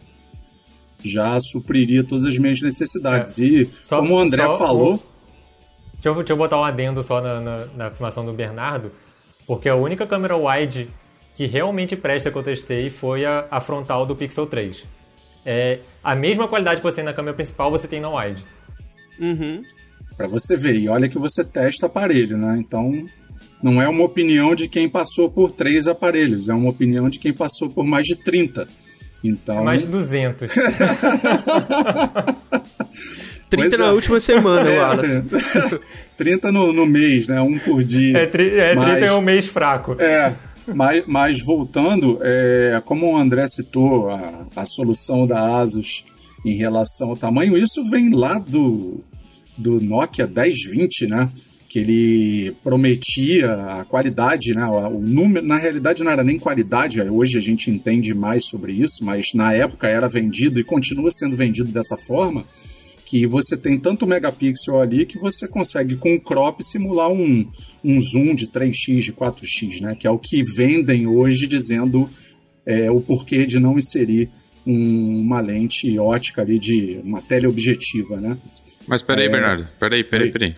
[1.02, 3.38] já supriria todas as minhas necessidades.
[3.38, 3.44] É.
[3.44, 5.02] E, só, como o André falou.
[5.94, 8.92] deixa, eu, deixa eu botar um adendo só na, na, na afirmação do Bernardo,
[9.44, 10.88] porque a única câmera wide
[11.36, 14.84] que realmente presta que eu testei foi a, a frontal do Pixel 3.
[15.44, 18.42] É, a mesma qualidade que você tem na câmera principal, você tem na wide.
[19.20, 19.62] Uhum.
[20.16, 22.56] Pra você ver, e olha que você testa aparelho, né?
[22.58, 23.04] Então,
[23.62, 27.34] não é uma opinião de quem passou por três aparelhos, é uma opinião de quem
[27.34, 28.66] passou por mais de 30.
[29.22, 29.60] Então...
[29.60, 30.52] É mais de 200.
[33.50, 33.92] 30 na é.
[33.92, 35.22] última semana, é, Wallace.
[36.16, 37.42] 30 no, no mês, né?
[37.42, 38.18] Um por dia.
[38.18, 39.96] É, tri, é mas, 30 é um mês fraco.
[40.00, 40.34] É,
[40.74, 46.04] mas, mas voltando, é, como o André citou, a, a solução da Asus
[46.44, 49.04] em relação ao tamanho, isso vem lá do,
[49.56, 51.30] do Nokia 1020, né?
[51.68, 54.64] Que ele prometia a qualidade, né?
[54.66, 59.04] O número, na realidade não era nem qualidade, hoje a gente entende mais sobre isso,
[59.04, 62.44] mas na época era vendido e continua sendo vendido dessa forma
[63.06, 67.48] que você tem tanto megapixel ali que você consegue com o crop simular um,
[67.82, 69.94] um zoom de 3x, de 4x, né?
[69.94, 72.10] Que é o que vendem hoje dizendo
[72.66, 74.28] é, o porquê de não inserir
[74.66, 78.36] um, uma lente ótica ali de uma teleobjetiva, né?
[78.88, 79.28] Mas peraí, é...
[79.28, 80.56] Bernardo, peraí, peraí, peraí.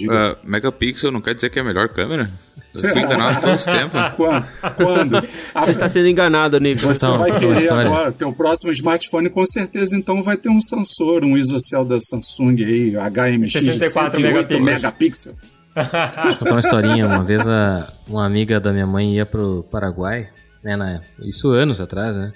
[0.00, 2.30] Uh, megapixel não quer dizer que é a melhor câmera?
[2.74, 3.92] Eu fui enganado todo esse tempo.
[4.16, 4.46] Quando?
[4.76, 5.28] Quando?
[5.54, 6.80] Você está sendo enganado, Nico.
[6.80, 11.24] Você então, vai querer agora, teu próximo smartphone com certeza então vai ter um sensor,
[11.24, 14.64] um isocel da Samsung aí, HMX 64 megapixels.
[14.64, 15.34] megapixel.
[15.74, 17.06] Deixa eu contar uma historinha.
[17.06, 20.28] Uma vez a, uma amiga da minha mãe ia pro Paraguai,
[20.64, 22.32] né, na, isso anos atrás, né?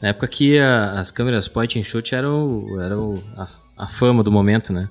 [0.00, 3.46] Na época que a, as câmeras point and shoot eram, eram a,
[3.76, 4.88] a fama do momento, né?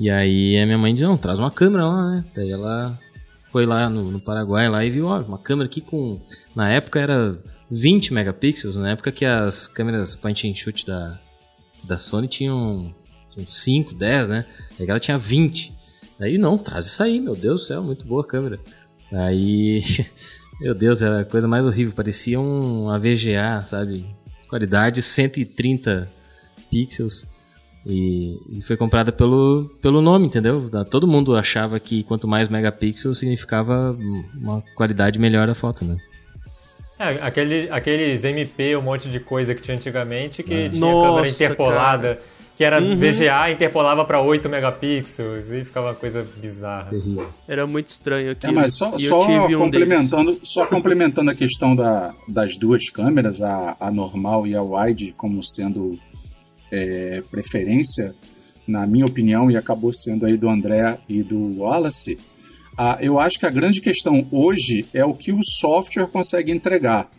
[0.00, 2.24] E aí a minha mãe disse, não, traz uma câmera lá, né?
[2.34, 2.98] Daí ela
[3.50, 6.18] foi lá no, no Paraguai lá e viu, ó, uma câmera aqui com.
[6.56, 7.38] Na época era
[7.70, 11.18] 20 megapixels, na época que as câmeras point and shoot da,
[11.84, 12.94] da Sony tinham,
[13.28, 14.46] tinham 5, 10, né?
[14.78, 15.70] Aí ela tinha 20.
[16.18, 18.58] Daí não, traz isso aí, meu Deus do céu, muito boa a câmera.
[19.12, 19.84] Aí,
[20.62, 24.06] meu Deus, era a coisa mais horrível, parecia um AVGA, sabe?
[24.48, 26.10] Qualidade 130
[26.70, 27.26] pixels.
[27.86, 30.70] E, e, foi comprada pelo, pelo nome, entendeu?
[30.90, 33.96] Todo mundo achava que quanto mais megapixels significava
[34.34, 35.96] uma qualidade melhor da foto, né?
[36.98, 40.68] É, aquele, aqueles MP, um monte de coisa que tinha antigamente, que é.
[40.68, 42.20] tinha Nossa, câmera interpolada, cara.
[42.54, 42.94] que era uhum.
[42.94, 46.90] VGA, interpolava para 8 megapixels, e ficava uma coisa bizarra.
[47.48, 48.46] Era muito estranho aqui.
[48.46, 53.78] É, mas só, só um complementando, só complementando a questão da, das duas câmeras, a,
[53.80, 55.98] a normal e a wide, como sendo
[56.70, 58.14] é, preferência,
[58.66, 62.18] na minha opinião, e acabou sendo aí do André e do Wallace,
[63.00, 67.10] eu acho que a grande questão hoje é o que o software consegue entregar.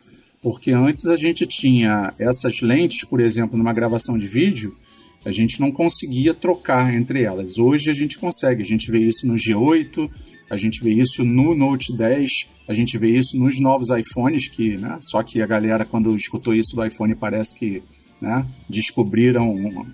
[0.42, 4.76] Porque antes a gente tinha essas lentes, por exemplo, numa gravação de vídeo,
[5.24, 7.60] a gente não conseguia trocar entre elas.
[7.60, 10.10] Hoje a gente consegue, a gente vê isso no G8,
[10.50, 14.78] a gente vê isso no Note 10, a gente vê isso nos novos iPhones, que,
[14.78, 17.84] né, só que a galera, quando escutou isso do iPhone, parece que
[18.22, 18.46] né?
[18.70, 19.86] descobriram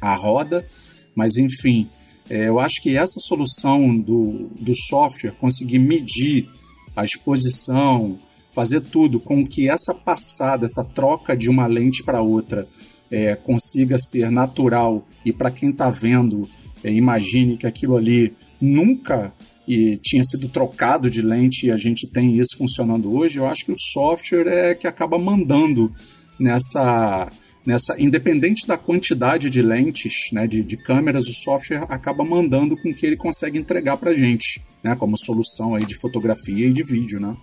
[0.00, 0.66] a roda,
[1.14, 1.88] mas enfim,
[2.28, 6.48] é, eu acho que essa solução do, do software, conseguir medir
[6.94, 8.18] a exposição,
[8.52, 12.66] fazer tudo com que essa passada, essa troca de uma lente para outra
[13.10, 16.42] é, consiga ser natural e para quem está vendo,
[16.82, 19.32] é, imagine que aquilo ali nunca
[19.66, 23.66] e tinha sido trocado de lente e a gente tem isso funcionando hoje, eu acho
[23.66, 25.92] que o software é que acaba mandando
[26.38, 27.30] nessa
[27.66, 32.92] nessa, independente da quantidade de lentes, né, de, de câmeras, o software acaba mandando com
[32.92, 37.20] que ele consegue entregar para gente, né, como solução aí de fotografia e de vídeo,
[37.20, 37.36] né?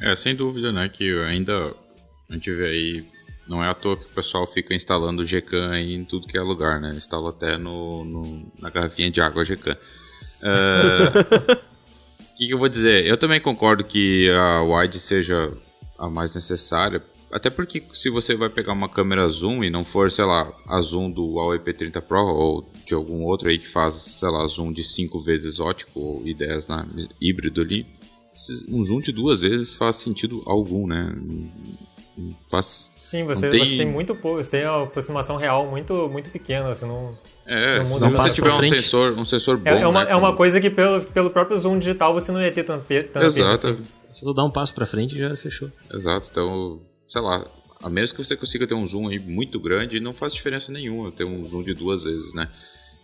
[0.00, 1.74] É, sem dúvida, né, que ainda
[2.28, 3.04] a gente vê aí,
[3.46, 6.40] não é à toa que o pessoal fica instalando Gcam aí em tudo que é
[6.40, 9.76] lugar, né, instala até no, no na garrafinha de água Gcam.
[10.42, 11.52] É,
[12.32, 13.06] o que, que eu vou dizer?
[13.06, 15.52] Eu também concordo que a wide seja
[15.98, 17.00] a mais necessária,
[17.32, 20.80] até porque se você vai pegar uma câmera zoom e não for, sei lá, a
[20.82, 24.70] zoom do Huawei P30 Pro ou de algum outro aí que faz, sei lá, zoom
[24.70, 26.86] de 5 vezes ótico ou ideias na
[27.18, 27.86] híbrido ali,
[28.68, 31.14] um zoom de duas vezes faz sentido algum, né?
[32.50, 32.92] Faz.
[32.96, 33.60] Sim, você tem...
[33.60, 37.16] você tem muito pouco, você tem uma aproximação real muito, muito pequena, você não.
[37.46, 39.70] É, se você tiver um sensor, um sensor bom.
[39.70, 42.42] É, é uma, né, é uma coisa que pelo, pelo próprio zoom digital você não
[42.42, 43.68] ia ter tanto, tanto Exato.
[43.68, 43.86] Assim.
[44.12, 45.70] Se tu dar um passo para frente já fechou.
[45.92, 46.80] Exato, então
[47.12, 47.46] sei lá,
[47.82, 51.12] a menos que você consiga ter um zoom aí muito grande, não faz diferença nenhuma
[51.12, 52.48] ter um zoom de duas vezes, né?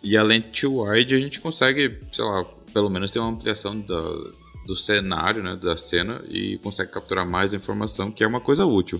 [0.02, 2.42] E a lente wide a gente consegue, sei lá,
[2.72, 4.00] pelo menos ter uma ampliação da,
[4.66, 8.98] do cenário, né, da cena e consegue capturar mais informação, que é uma coisa útil.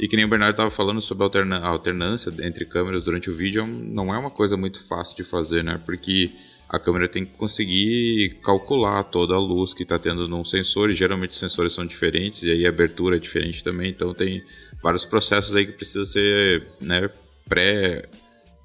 [0.00, 3.66] E que nem o Bernardo estava falando sobre a alternância entre câmeras durante o vídeo,
[3.66, 5.78] não é uma coisa muito fácil de fazer, né?
[5.84, 6.30] Porque
[6.68, 10.94] a câmera tem que conseguir calcular toda a luz que está tendo num sensor, e
[10.94, 14.42] geralmente os sensores são diferentes, e aí a abertura é diferente também, então tem
[14.82, 17.10] vários processos aí que precisam ser né,
[17.48, 18.08] pré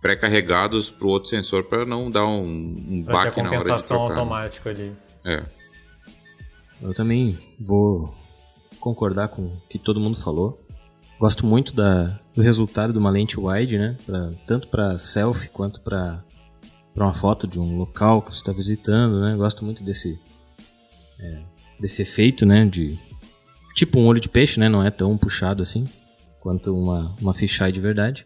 [0.02, 4.10] pré-carregados para o outro sensor para não dar um, um baque na hora de trocar.
[4.10, 4.20] Né?
[4.20, 4.92] automática ali.
[5.24, 5.42] É.
[6.82, 8.14] Eu também vou
[8.82, 10.60] concordar com o que todo mundo falou.
[11.18, 13.96] Gosto muito da, do resultado de uma lente wide, né?
[14.06, 16.22] Pra, tanto para selfie quanto para
[17.02, 19.36] uma foto de um local que você está visitando, né?
[19.36, 20.20] Gosto muito desse
[21.20, 21.40] é,
[21.80, 22.66] desse efeito, né?
[22.66, 22.98] De
[23.76, 24.70] tipo um olho de peixe, né?
[24.70, 25.86] Não é tão puxado assim
[26.40, 28.26] quanto uma uma fisheye de verdade.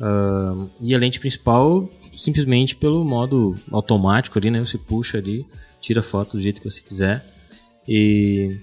[0.00, 4.60] Uh, e a lente principal simplesmente pelo modo automático ali, né?
[4.60, 5.46] Você puxa ali,
[5.80, 7.24] tira foto do jeito que você quiser.
[7.88, 8.58] E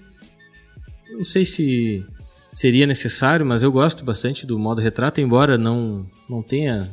[1.12, 2.04] não sei se
[2.52, 6.90] seria necessário, mas eu gosto bastante do modo retrato, embora não, não tenha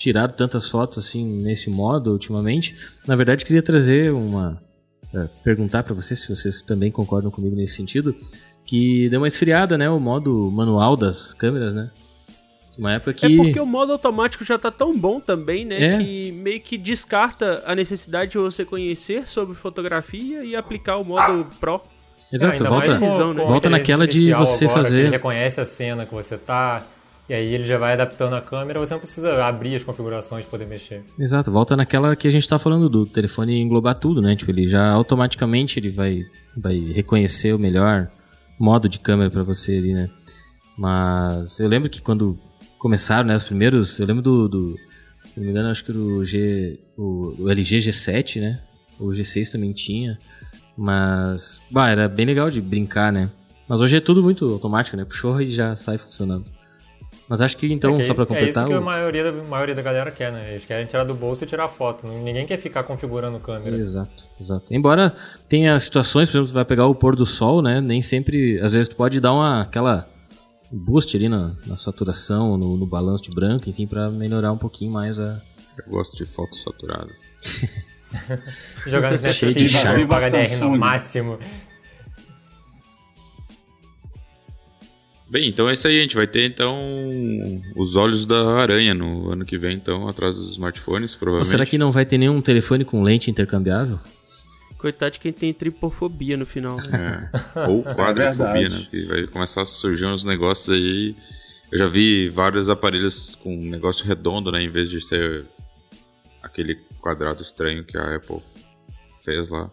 [0.00, 2.74] tirado tantas fotos assim nesse modo ultimamente.
[3.06, 4.60] Na verdade, queria trazer uma.
[5.14, 8.16] É, perguntar para vocês se vocês também concordam comigo nesse sentido.
[8.64, 9.90] Que deu uma esfriada, né?
[9.90, 11.90] O modo manual das câmeras, né?
[12.78, 13.26] Uma época que...
[13.26, 15.82] É porque o modo automático já tá tão bom também, né?
[15.82, 15.98] É.
[15.98, 21.46] Que meio que descarta a necessidade de você conhecer sobre fotografia e aplicar o modo
[21.58, 21.80] Pro.
[22.32, 23.44] Exato, volta, visão, né?
[23.44, 25.00] volta naquela de você fazer.
[25.00, 26.86] Ele reconhece a cena que você tá.
[27.30, 30.50] E aí ele já vai adaptando a câmera, você não precisa abrir as configurações para
[30.50, 31.04] poder mexer.
[31.16, 34.34] Exato, volta naquela que a gente tá falando do telefone englobar tudo, né?
[34.34, 36.24] Tipo, ele já automaticamente ele vai,
[36.56, 38.10] vai reconhecer o melhor
[38.58, 40.10] modo de câmera para você ali, né?
[40.76, 42.36] Mas eu lembro que quando
[42.76, 44.72] começaram, né, os primeiros, eu lembro do, do
[45.32, 48.60] se não me engano, acho que o G, o, o LG G7, né?
[48.98, 50.18] O G6 também tinha.
[50.76, 53.30] Mas, bah, era bem legal de brincar, né?
[53.68, 55.04] Mas hoje é tudo muito automático, né?
[55.04, 56.58] Puxou e já sai funcionando.
[57.30, 58.64] Mas acho que então, é que, só pra completar.
[58.64, 60.50] É isso que a maioria, da, a maioria da galera quer, né?
[60.50, 62.04] Eles querem tirar do bolso e tirar foto.
[62.08, 63.76] Ninguém quer ficar configurando câmera.
[63.76, 64.64] Exato, exato.
[64.68, 65.14] Embora
[65.48, 67.80] tenha situações, por exemplo, você vai pegar o pôr do sol, né?
[67.80, 68.58] Nem sempre.
[68.58, 70.08] Às vezes tu pode dar uma aquela
[70.72, 74.90] boost ali na, na saturação, no, no balanço de branco, enfim, para melhorar um pouquinho
[74.90, 75.40] mais a.
[75.78, 77.16] Eu gosto de fotos saturadas.
[78.88, 80.04] Jogar no Cheio de charme.
[80.04, 81.38] HDR no máximo.
[85.30, 85.98] Bem, então é isso aí.
[85.98, 86.76] A gente vai ter então
[87.76, 91.46] os olhos da aranha no ano que vem, então, atrás dos smartphones, provavelmente.
[91.46, 93.98] Ou será que não vai ter nenhum telefone com lente intercambiável?
[94.76, 96.78] Coitado de quem tem tripofobia no final.
[96.78, 97.30] Né?
[97.54, 97.66] É.
[97.68, 98.86] Ou quadrofobia, é né?
[98.90, 101.14] Que vai começar a surgir uns negócios aí.
[101.70, 104.60] Eu já vi vários aparelhos com um negócio redondo, né?
[104.60, 105.44] Em vez de ser
[106.42, 108.40] aquele quadrado estranho que a Apple
[109.22, 109.70] fez lá.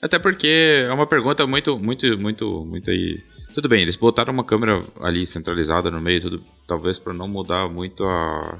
[0.00, 3.22] Até porque é uma pergunta muito, muito, muito, muito aí.
[3.56, 7.66] Tudo bem, eles botaram uma câmera ali centralizada no meio, tudo, talvez para não mudar
[7.70, 8.58] muito a,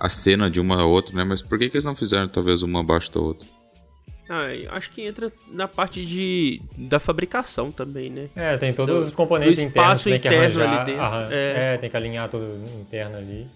[0.00, 1.22] a cena de uma a outra, né?
[1.22, 3.46] Mas por que, que eles não fizeram talvez uma abaixo da outra?
[4.28, 8.28] Ah, acho que entra na parte de, da fabricação também, né?
[8.34, 11.02] É, tem todos do, os componentes internos que tem que arranjar, ali dentro.
[11.02, 11.74] Arran é.
[11.74, 11.78] é.
[11.78, 13.46] tem que alinhar tudo interno ali.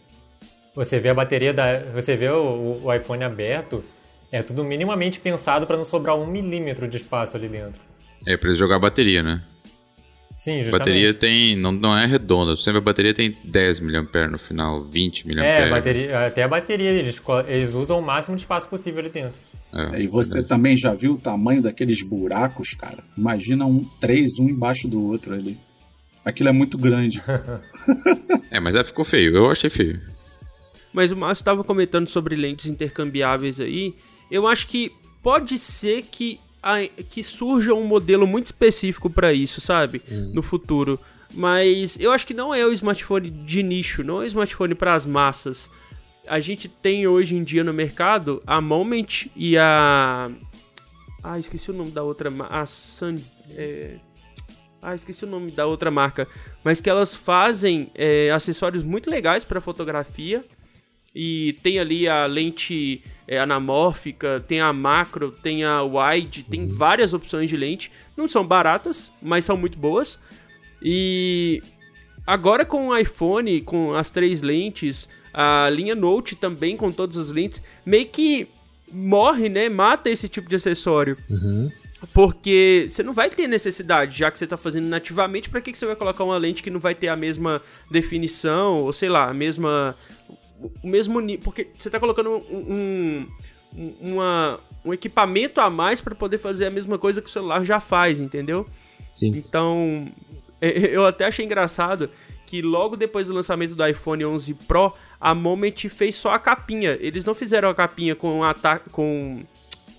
[0.77, 1.81] Você vê a bateria da.
[1.95, 3.83] Você vê o, o iPhone aberto,
[4.31, 7.81] é tudo minimamente pensado para não sobrar um milímetro de espaço ali dentro.
[8.25, 9.43] É, pra jogar a bateria, né?
[10.43, 10.75] Sim, justamente.
[10.75, 11.55] A bateria tem.
[11.55, 12.57] Não, não é redonda.
[12.57, 15.45] Sempre a bateria tem 10 mAh no final, 20 mAh.
[15.45, 19.35] É, bateria, até a bateria eles, eles usam o máximo de espaço possível ali dentro.
[19.73, 20.49] É, e você verdade.
[20.49, 23.05] também já viu o tamanho daqueles buracos, cara?
[23.19, 25.59] Imagina um três um embaixo do outro ali.
[26.25, 27.23] Aquilo é muito grande.
[28.51, 29.37] é, mas é, ficou feio.
[29.37, 30.01] Eu achei feio.
[30.91, 33.95] Mas o Márcio estava comentando sobre lentes intercambiáveis aí.
[34.31, 34.91] Eu acho que
[35.23, 36.41] pode ser que,
[37.09, 40.03] que surja um modelo muito específico para isso, sabe?
[40.11, 40.33] Hum.
[40.35, 40.99] No futuro.
[41.33, 44.95] Mas eu acho que não é o smartphone de nicho, não é o smartphone para
[44.95, 45.71] as massas.
[46.27, 50.31] A gente tem hoje em dia no mercado a Moment e a.
[51.23, 52.33] Ah, esqueci o nome da outra.
[52.49, 53.17] A Sun.
[53.55, 53.97] É...
[54.83, 56.27] Ah, esqueci o nome da outra marca.
[56.65, 60.43] Mas que elas fazem é, acessórios muito legais para fotografia
[61.15, 67.15] e tem ali a lente é, anamórfica, tem a macro, tem a wide, tem várias
[67.15, 67.93] opções de lente.
[68.17, 70.19] Não são baratas, mas são muito boas.
[70.83, 71.63] E
[72.27, 77.31] agora com o iPhone, com as três lentes, a linha Note também com todas as
[77.31, 78.49] lentes, meio que
[78.93, 79.69] morre, né?
[79.69, 81.17] Mata esse tipo de acessório.
[81.31, 81.71] Uhum.
[82.13, 85.79] Porque você não vai ter necessidade, já que você está fazendo nativamente, para que, que
[85.79, 89.29] você vai colocar uma lente que não vai ter a mesma definição, ou sei lá,
[89.29, 89.95] a mesma
[90.83, 91.45] o mesmo nível.
[91.45, 93.27] Porque você está colocando um,
[93.75, 97.65] um, uma, um equipamento a mais para poder fazer a mesma coisa que o celular
[97.65, 98.67] já faz, entendeu?
[99.13, 99.33] Sim.
[99.37, 100.09] Então,
[100.61, 102.11] eu até achei engraçado
[102.47, 106.99] que logo depois do lançamento do iPhone 11 Pro, a Moment fez só a capinha.
[107.01, 108.41] Eles não fizeram a capinha com
[108.91, 109.43] com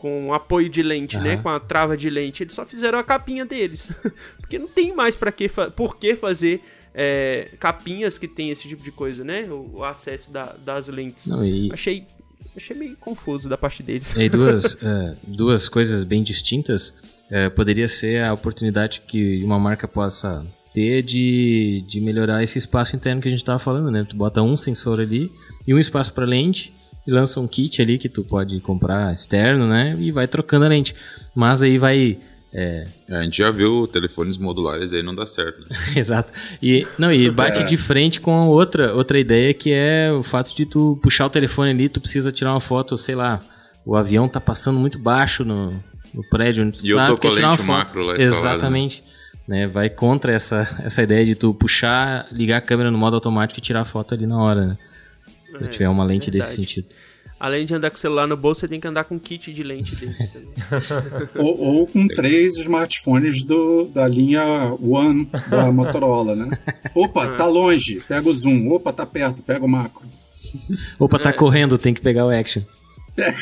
[0.01, 1.21] com apoio de lente, uhum.
[1.21, 2.41] né, com a trava de lente.
[2.41, 3.91] Eles só fizeram a capinha deles.
[4.41, 6.59] Porque não tem mais para que por que fazer
[6.91, 9.43] é, capinhas que tem esse tipo de coisa, né?
[9.43, 11.27] O, o acesso da, das lentes.
[11.27, 11.71] Não, e...
[11.71, 12.03] Achei
[12.57, 14.15] achei meio confuso da parte deles.
[14.17, 16.95] E duas, é, duas coisas bem distintas.
[17.29, 20.43] É, poderia ser a oportunidade que uma marca possa
[20.73, 24.03] ter de, de melhorar esse espaço interno que a gente estava falando, né?
[24.03, 25.31] Tu bota um sensor ali
[25.67, 26.73] e um espaço para lente
[27.05, 29.95] e lança um kit ali que tu pode comprar externo, né?
[29.99, 30.95] E vai trocando a lente.
[31.35, 32.17] Mas aí vai
[32.53, 32.85] é...
[33.07, 33.15] é...
[33.15, 35.61] a gente já viu telefones modulares aí não dá certo.
[35.61, 35.77] Né?
[35.95, 36.31] Exato.
[36.61, 37.65] E não, e bate é.
[37.65, 41.71] de frente com outra outra ideia que é o fato de tu puxar o telefone
[41.71, 43.41] ali, tu precisa tirar uma foto, sei lá,
[43.85, 45.71] o avião tá passando muito baixo no,
[46.13, 49.03] no prédio onde tu E eu tô com a lente macro lá Exatamente.
[49.47, 49.65] Né?
[49.65, 53.61] Vai contra essa, essa ideia de tu puxar, ligar a câmera no modo automático e
[53.61, 54.77] tirar a foto ali na hora, né?
[55.59, 56.49] Se é, tiver uma lente verdade.
[56.49, 56.87] desse sentido.
[57.39, 59.63] Além de andar com o celular no bolso, você tem que andar com kit de
[59.63, 60.53] lente desse também.
[61.35, 64.43] ou, ou, com três smartphones do, da linha
[64.79, 66.55] One da Motorola, né?
[66.93, 68.69] Opa, tá longe, pega o zoom.
[68.69, 70.03] Opa, tá perto, pega o macro.
[70.99, 71.33] Opa, tá é.
[71.33, 72.61] correndo, tem que pegar o action.
[73.17, 73.33] É.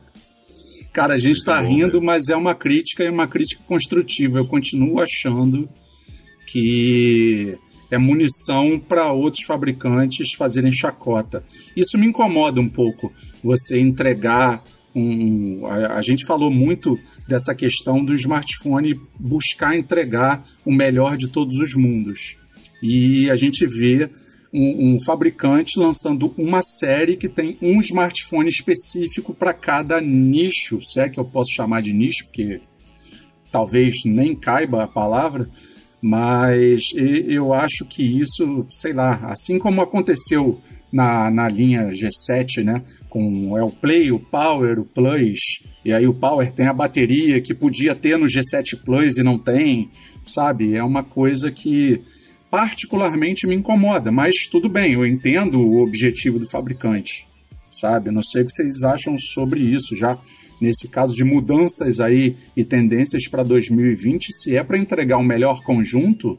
[0.92, 4.38] Cara, a gente tá rindo, mas é uma crítica e uma crítica construtiva.
[4.38, 5.68] Eu continuo achando
[6.48, 7.56] que
[7.90, 11.44] é munição para outros fabricantes fazerem chacota.
[11.76, 13.12] Isso me incomoda um pouco,
[13.42, 14.62] você entregar
[14.94, 15.66] um.
[15.66, 21.56] A, a, gente falou muito dessa questão do smartphone buscar entregar o melhor de todos
[21.56, 22.36] os mundos.
[22.82, 24.10] E a gente vê
[24.52, 31.00] um, um fabricante lançando uma série que tem um smartphone específico para cada nicho, se
[31.00, 32.60] é que eu posso chamar de nicho, porque
[33.52, 35.48] talvez nem caiba a palavra
[36.02, 40.60] mas eu acho que isso, sei lá, assim como aconteceu
[40.92, 42.82] na, na linha G7, né?
[43.08, 47.40] Com é o Play, o Power, o Plus, e aí o Power tem a bateria
[47.40, 49.90] que podia ter no G7 Plus e não tem,
[50.24, 50.74] sabe?
[50.74, 52.02] É uma coisa que
[52.50, 57.26] particularmente me incomoda, mas tudo bem, eu entendo o objetivo do fabricante,
[57.70, 58.10] sabe?
[58.10, 59.94] Não sei o que vocês acham sobre isso.
[59.94, 60.18] Já
[60.60, 65.62] nesse caso de mudanças aí e tendências para 2020, se é para entregar um melhor
[65.62, 66.38] conjunto,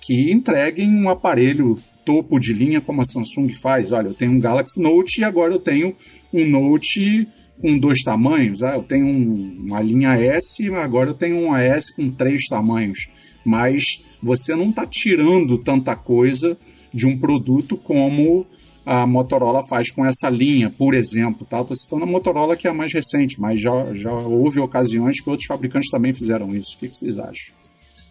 [0.00, 3.90] que entreguem um aparelho topo de linha como a Samsung faz.
[3.90, 5.94] Olha, eu tenho um Galaxy Note e agora eu tenho
[6.32, 7.26] um Note
[7.60, 8.62] com dois tamanhos.
[8.62, 13.08] Ah, eu tenho um, uma linha S, agora eu tenho um S com três tamanhos.
[13.44, 16.56] Mas você não está tirando tanta coisa
[16.92, 18.46] de um produto como
[18.84, 21.46] a Motorola faz com essa linha, por exemplo.
[21.46, 21.60] Tá?
[21.60, 25.30] Estou citando a Motorola, que é a mais recente, mas já, já houve ocasiões que
[25.30, 26.76] outros fabricantes também fizeram isso.
[26.76, 27.54] O que, que vocês acham?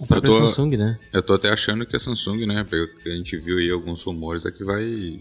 [0.01, 0.99] A própria eu tô, Samsung, né?
[1.13, 2.65] Eu tô até achando que a Samsung, né?
[2.67, 5.19] Porque a gente viu aí alguns rumores aqui vai.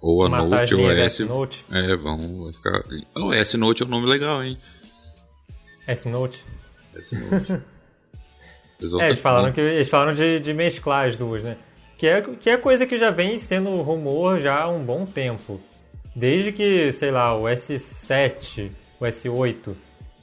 [0.00, 1.24] Ou a Note ou a S.
[1.24, 1.64] Note.
[1.70, 2.82] É, vão ficar.
[3.16, 4.56] O oh, S Note é um nome legal, hein?
[5.86, 6.44] S Note.
[6.94, 7.52] S Note.
[9.00, 11.56] é, eles falaram, que, eles falaram de, de mesclar as duas, né?
[11.98, 15.60] Que é, que é coisa que já vem sendo rumor já há um bom tempo.
[16.14, 18.70] Desde que, sei lá, o S7,
[19.00, 19.74] o S8,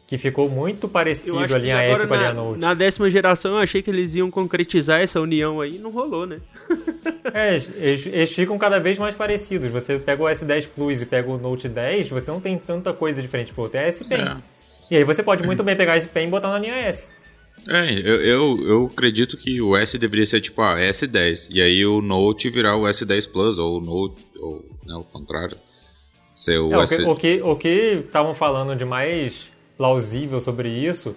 [0.07, 2.59] que ficou muito parecido a linha S com a linha Note.
[2.59, 6.39] Na décima geração eu achei que eles iam concretizar essa união aí, não rolou, né?
[7.33, 9.69] é, eles, eles, ficam cada vez mais parecidos.
[9.69, 13.21] Você pega o S10 Plus e pega o Note 10, você não tem tanta coisa
[13.21, 13.77] diferente pro outro.
[13.77, 14.21] É S Pen.
[14.21, 14.37] É.
[14.91, 17.09] E aí você pode muito bem pegar esse Pen e botar na linha S.
[17.67, 21.47] É, eu, eu, eu, acredito que o S deveria ser tipo a S10.
[21.49, 25.57] E aí o Note virar o S10 Plus, ou o Note, ou né, o contrário.
[26.35, 27.03] Ser o, é, S...
[27.03, 31.15] o que o que estavam falando de mais plausível sobre isso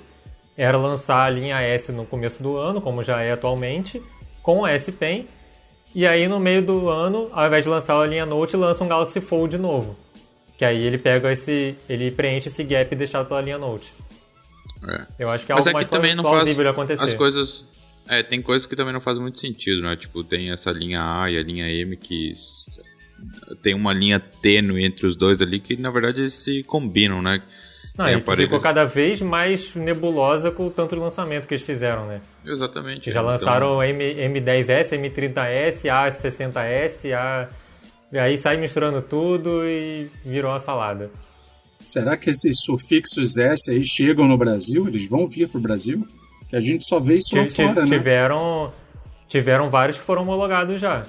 [0.56, 4.02] era lançar a linha S no começo do ano, como já é atualmente,
[4.42, 5.28] com o S Pen.
[5.94, 8.88] E aí no meio do ano, ao invés de lançar a linha Note, lança um
[8.88, 9.96] Galaxy Fold novo.
[10.56, 11.76] Que aí ele pega esse.
[11.88, 13.92] ele preenche esse gap deixado pela linha Note.
[14.86, 15.06] É.
[15.18, 17.02] Eu acho que é Mas algo é que mais também não faz acontecer.
[17.02, 17.64] As coisas.
[18.08, 19.96] É, tem coisas que também não fazem muito sentido, né?
[19.96, 22.32] Tipo, tem essa linha A e a linha M que
[23.62, 27.42] tem uma linha tênue entre os dois ali que na verdade se combinam, né?
[27.98, 28.46] Não, e aparelho...
[28.46, 32.20] ficou cada vez mais nebulosa com o tanto de lançamento que eles fizeram, né?
[32.46, 33.10] Exatamente.
[33.10, 33.32] Já então...
[33.32, 37.48] lançaram M, M10S, M30S, A60S, A...
[38.10, 41.10] E aí sai misturando tudo e virou uma salada.
[41.88, 44.86] Será que esses sufixos S aí chegam no Brasil?
[44.86, 46.06] Eles vão vir para o Brasil?
[46.50, 47.96] Que a gente só vê isso lá fora, né?
[47.96, 48.70] Tiveram,
[49.26, 51.06] tiveram vários que foram homologados já.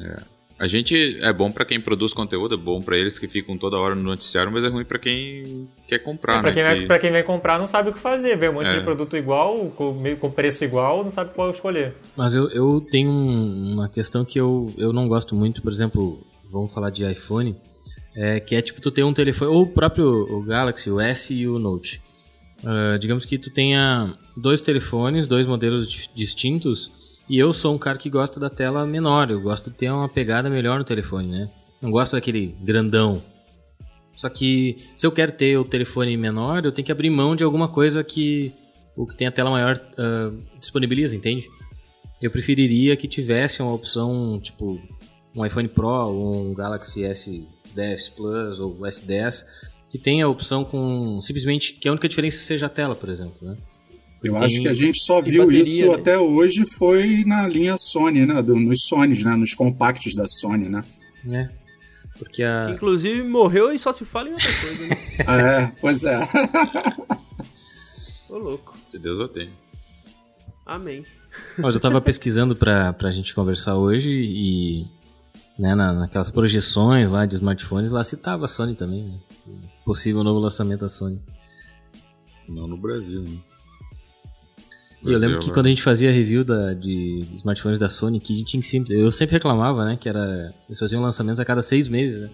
[0.00, 0.22] É.
[0.58, 3.78] A gente é bom para quem produz conteúdo, é bom para eles que ficam toda
[3.78, 6.54] hora no noticiário, mas é ruim para quem quer comprar, é, pra né?
[6.54, 8.78] Quem vai, Pra quem vai comprar não sabe o que fazer, vê um monte é.
[8.78, 11.94] de produto igual, com, com preço igual, não sabe qual escolher.
[12.16, 16.18] Mas eu, eu tenho uma questão que eu, eu não gosto muito, por exemplo,
[16.50, 17.56] vamos falar de iPhone,
[18.14, 21.32] é, que é tipo tu ter um telefone, ou o próprio o Galaxy, o S
[21.32, 22.00] e o Note.
[22.62, 26.90] Uh, digamos que tu tenha dois telefones, dois modelos distintos,
[27.28, 30.08] e eu sou um cara que gosta da tela menor, eu gosto de ter uma
[30.08, 31.48] pegada melhor no telefone, né?
[31.80, 33.22] Não gosto daquele grandão.
[34.12, 37.42] Só que se eu quero ter o telefone menor, eu tenho que abrir mão de
[37.42, 38.52] alguma coisa que
[38.94, 41.48] o que tem a tela maior uh, disponibiliza, entende?
[42.20, 44.78] Eu preferiria que tivesse uma opção, tipo,
[45.34, 47.06] um iPhone Pro ou um Galaxy
[47.74, 49.44] S10 Plus ou S10,
[49.90, 53.36] que tenha a opção com simplesmente que a única diferença seja a tela, por exemplo,
[53.42, 53.56] né?
[54.22, 55.94] Eu tem, acho que a gente só viu bateria, isso né?
[55.94, 58.42] até hoje foi na linha Sony, né?
[58.42, 59.34] Do, nos Sonys, né?
[59.34, 60.84] Nos compactos da Sony, né?
[61.26, 61.48] É.
[62.18, 62.66] Porque a...
[62.66, 64.96] Que inclusive morreu e só se fala em outra coisa, né?
[65.26, 66.18] é, pois é.
[68.28, 68.76] Ô louco.
[68.90, 69.52] Se Deus eu tenho.
[70.66, 71.04] Amém.
[71.58, 74.86] Mas eu tava pesquisando pra, pra gente conversar hoje e
[75.60, 79.18] né, na, naquelas projeções lá de smartphones, lá citava a Sony também, né?
[79.84, 81.20] Possível novo lançamento da Sony.
[82.48, 83.36] Não no Brasil, né?
[85.04, 88.36] eu lembro que quando a gente fazia review da, de smartphones da Sony, que a
[88.36, 92.22] gente sempre, eu sempre reclamava, né, que era eles faziam lançamentos a cada seis meses,
[92.22, 92.30] né?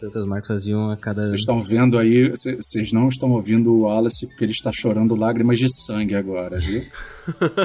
[0.00, 1.22] Outras marcas faziam a cada.
[1.22, 5.58] Vocês estão vendo aí, vocês não estão ouvindo o Wallace porque ele está chorando lágrimas
[5.58, 6.82] de sangue agora, viu?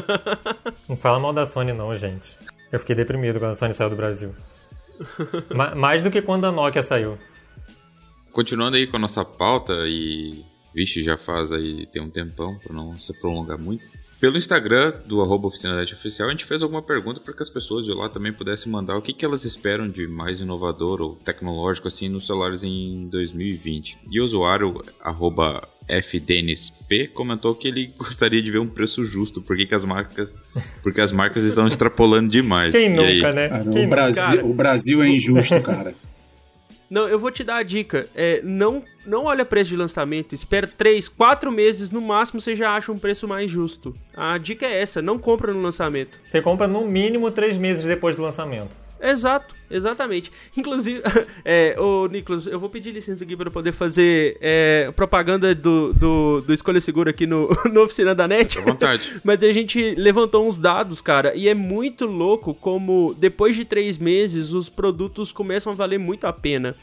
[0.87, 2.37] não fala mal da Sony, não, gente.
[2.71, 4.35] Eu fiquei deprimido quando a Sony saiu do Brasil.
[5.75, 7.17] Mais do que quando a Nokia saiu.
[8.31, 10.43] Continuando aí com a nossa pauta e.
[10.73, 13.83] Vixe, já faz aí tem um tempão, para não se prolongar muito.
[14.19, 17.93] Pelo Instagram do arroba Oficial, a gente fez alguma pergunta para que as pessoas de
[17.93, 22.09] lá também pudessem mandar o que, que elas esperam de mais inovador ou tecnológico assim
[22.09, 23.99] nos celulares em 2020.
[24.11, 29.65] E o usuário arroba FDNSP comentou que ele gostaria de ver um preço justo, porque
[29.65, 30.29] que as marcas,
[30.83, 32.71] porque as marcas estão extrapolando demais.
[32.71, 33.49] Quem nunca, né?
[33.49, 35.93] Cara, Quem o, Brasil, o Brasil é injusto, cara.
[36.89, 38.07] Não, eu vou te dar a dica.
[38.15, 40.33] É, não, não olha preço de lançamento.
[40.33, 43.93] Espera 3, 4 meses no máximo você já acha um preço mais justo.
[44.15, 46.17] A dica é essa: não compra no lançamento.
[46.23, 48.86] Você compra no mínimo 3 meses depois do lançamento.
[49.01, 50.31] Exato, exatamente.
[50.55, 51.01] Inclusive,
[51.45, 56.41] é, ô Nicolas, eu vou pedir licença aqui para poder fazer é, propaganda do, do,
[56.41, 58.57] do, Escolha Segura aqui no, no Oficina da Net.
[58.57, 59.19] À vontade.
[59.23, 63.97] Mas a gente levantou uns dados, cara, e é muito louco como depois de três
[63.97, 66.75] meses os produtos começam a valer muito a pena.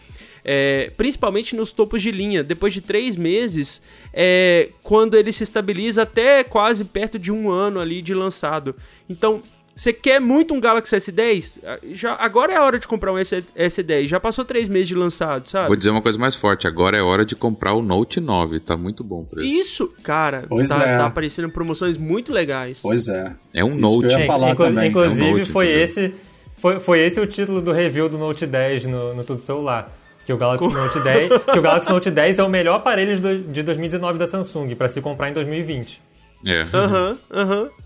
[0.46, 2.44] É, principalmente nos topos de linha.
[2.44, 3.80] Depois de três meses,
[4.12, 8.76] é, quando ele se estabiliza até quase perto de um ano ali de lançado.
[9.08, 9.42] Então,
[9.74, 11.58] você quer muito um Galaxy S10?
[11.94, 14.06] Já, agora é a hora de comprar um S, S10.
[14.06, 15.66] Já passou três meses de lançado, sabe?
[15.66, 16.66] Vou dizer uma coisa mais forte.
[16.66, 18.60] Agora é hora de comprar o Note 9.
[18.60, 20.44] Tá muito bom por Isso, cara.
[20.48, 20.96] Pois tá, é.
[20.96, 22.78] tá aparecendo promoções muito legais.
[22.80, 23.32] Pois é.
[23.52, 24.14] É um Note.
[24.14, 24.90] É, inclu também.
[24.90, 26.14] Inclusive, é um Note, foi, esse,
[26.58, 29.90] foi, foi esse o título do review do Note 10 no, no Tudo Celular.
[30.24, 33.62] Que o Galaxy Note 10, que o Galaxy Note 10 é o melhor aparelho de
[33.62, 36.00] 2019 da Samsung para se comprar em 2020.
[36.46, 36.62] É.
[36.72, 37.62] Aham, uhum, aham.
[37.62, 37.83] Uhum.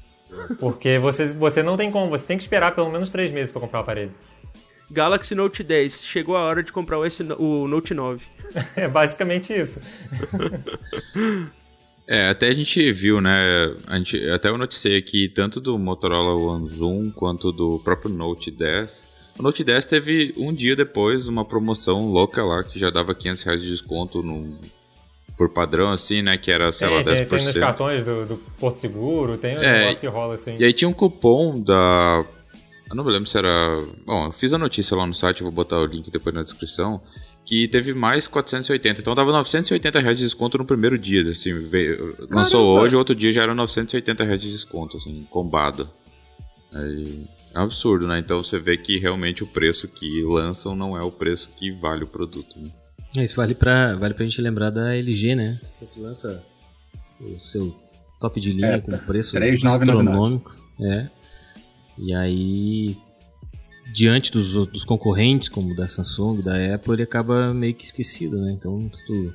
[0.59, 3.61] Porque você, você não tem como, você tem que esperar pelo menos três meses para
[3.61, 4.15] comprar o aparelho.
[4.91, 8.25] Galaxy Note 10, chegou a hora de comprar o, S, o Note 9.
[8.77, 9.81] é basicamente isso.
[12.11, 13.71] É, até a gente viu, né?
[13.87, 18.51] A gente, até eu noticiei aqui, tanto do Motorola One Zoom quanto do próprio Note
[18.51, 19.35] 10.
[19.39, 23.43] O Note 10 teve um dia depois uma promoção louca lá que já dava 500
[23.43, 24.59] reais de desconto no,
[25.39, 26.37] por padrão, assim, né?
[26.37, 27.05] Que era, sei lá, 10%.
[27.05, 30.57] Tem, tem nos cartões do, do Porto Seguro, tem um é, negócio que rola assim.
[30.59, 32.25] E aí tinha um cupom da.
[32.91, 33.49] Eu não me lembro se era.
[34.05, 37.01] Bom, eu fiz a notícia lá no site, vou botar o link depois na descrição.
[37.47, 39.01] Que teve mais 480.
[39.01, 41.23] Então dava 980 reais de desconto no primeiro dia.
[41.31, 45.89] Assim, veio, lançou hoje, outro dia já era 980 reais de desconto, assim, combado.
[46.75, 47.25] Aí,
[47.55, 48.19] é um absurdo, né?
[48.19, 52.05] Então você vê que realmente o preço que lançam não é o preço que vale
[52.05, 52.69] o produto, né?
[53.17, 55.59] É, isso vale pra, vale pra gente lembrar da LG, né?
[55.95, 56.43] Que lança
[57.21, 57.75] o seu
[58.21, 60.57] top de linha é, com preço 3, astronômico.
[60.81, 61.09] É.
[61.97, 62.97] E aí,
[63.93, 68.53] diante dos, dos concorrentes, como da Samsung, da Apple, ele acaba meio que esquecido, né?
[68.53, 69.35] Então, tu...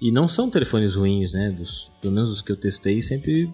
[0.00, 1.50] E não são telefones ruins, né?
[1.50, 3.50] Dos, pelo menos os que eu testei, sempre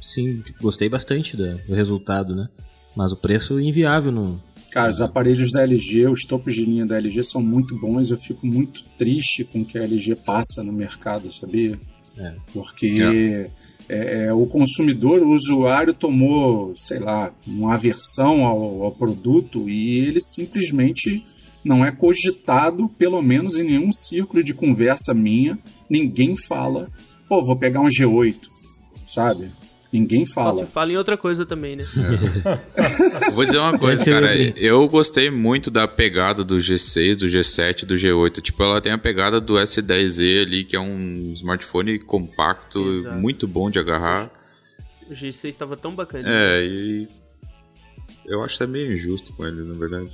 [0.00, 2.48] sim, tipo, gostei bastante do, do resultado, né?
[2.96, 4.40] Mas o preço inviável no,
[4.74, 8.10] Cara, os aparelhos da LG, os topos de linha da LG são muito bons.
[8.10, 11.78] Eu fico muito triste com o que a LG passa no mercado, sabia?
[12.18, 12.32] É.
[12.52, 13.50] Porque é.
[13.88, 19.98] É, é, o consumidor, o usuário tomou, sei lá, uma aversão ao, ao produto e
[19.98, 21.24] ele simplesmente
[21.64, 25.56] não é cogitado, pelo menos em nenhum círculo de conversa minha,
[25.88, 26.90] ninguém fala,
[27.28, 28.48] pô, vou pegar um G8,
[29.06, 29.50] sabe?
[29.94, 30.52] Ninguém fala.
[30.52, 31.84] Só se fala em outra coisa também, né?
[32.74, 33.30] É.
[33.30, 34.34] Vou dizer uma coisa, cara.
[34.58, 38.42] Eu gostei muito da pegada do G6, do G7, do G8.
[38.42, 43.16] Tipo, ela tem a pegada do S10e ali, que é um smartphone compacto, Exato.
[43.16, 44.30] muito bom de agarrar.
[45.08, 46.24] O G6 estava tão bacana.
[46.26, 47.08] É, e
[48.26, 50.10] eu acho que é meio injusto com ele, na verdade.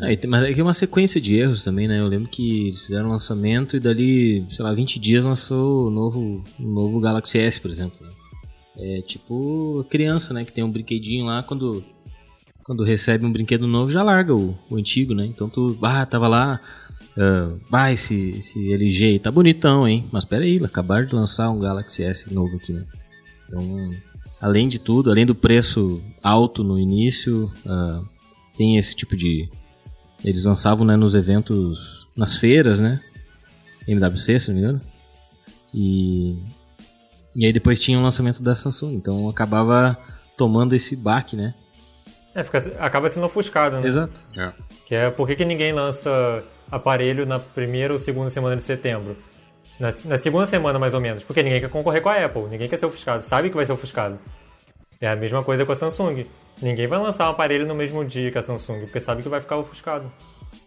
[0.00, 1.98] É, mas é uma sequência de erros também, né?
[1.98, 6.44] Eu lembro que fizeram um lançamento e dali, sei lá, 20 dias lançou o novo,
[6.58, 8.06] o novo Galaxy S, por exemplo.
[8.78, 10.44] É tipo criança, né?
[10.44, 11.82] Que tem um brinquedinho lá, quando,
[12.62, 15.24] quando recebe um brinquedo novo, já larga o, o antigo, né?
[15.24, 16.60] Então tu, ah, tava lá,
[17.16, 20.04] uh, ah, esse, esse LG tá bonitão, hein?
[20.12, 22.84] Mas pera aí, acabaram de lançar um Galaxy S novo aqui, né?
[23.46, 23.90] Então,
[24.40, 28.06] além de tudo, além do preço alto no início, uh,
[28.56, 29.48] tem esse tipo de...
[30.26, 33.00] Eles lançavam né, nos eventos, nas feiras, né?
[33.88, 34.80] MWC, se não me engano.
[35.72, 36.36] E
[37.36, 39.98] e aí depois tinha o lançamento da Samsung, então acabava
[40.38, 41.52] tomando esse baque, né?
[42.34, 43.86] É, fica, acaba sendo ofuscado, né?
[43.86, 44.18] Exato.
[44.34, 44.52] É.
[44.86, 49.18] Que é por que, que ninguém lança aparelho na primeira ou segunda semana de setembro?
[49.78, 51.22] Na, na, segunda semana, mais ou menos.
[51.24, 53.72] Porque ninguém quer concorrer com a Apple, ninguém quer ser ofuscado, sabe que vai ser
[53.72, 54.18] ofuscado.
[54.98, 56.24] É a mesma coisa com a Samsung.
[56.60, 59.40] Ninguém vai lançar um aparelho no mesmo dia que a Samsung, porque sabe que vai
[59.40, 60.10] ficar ofuscado.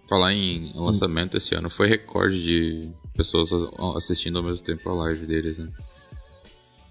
[0.07, 3.49] Falar em lançamento esse ano foi recorde de pessoas
[3.95, 5.69] assistindo ao mesmo tempo a live deles, né?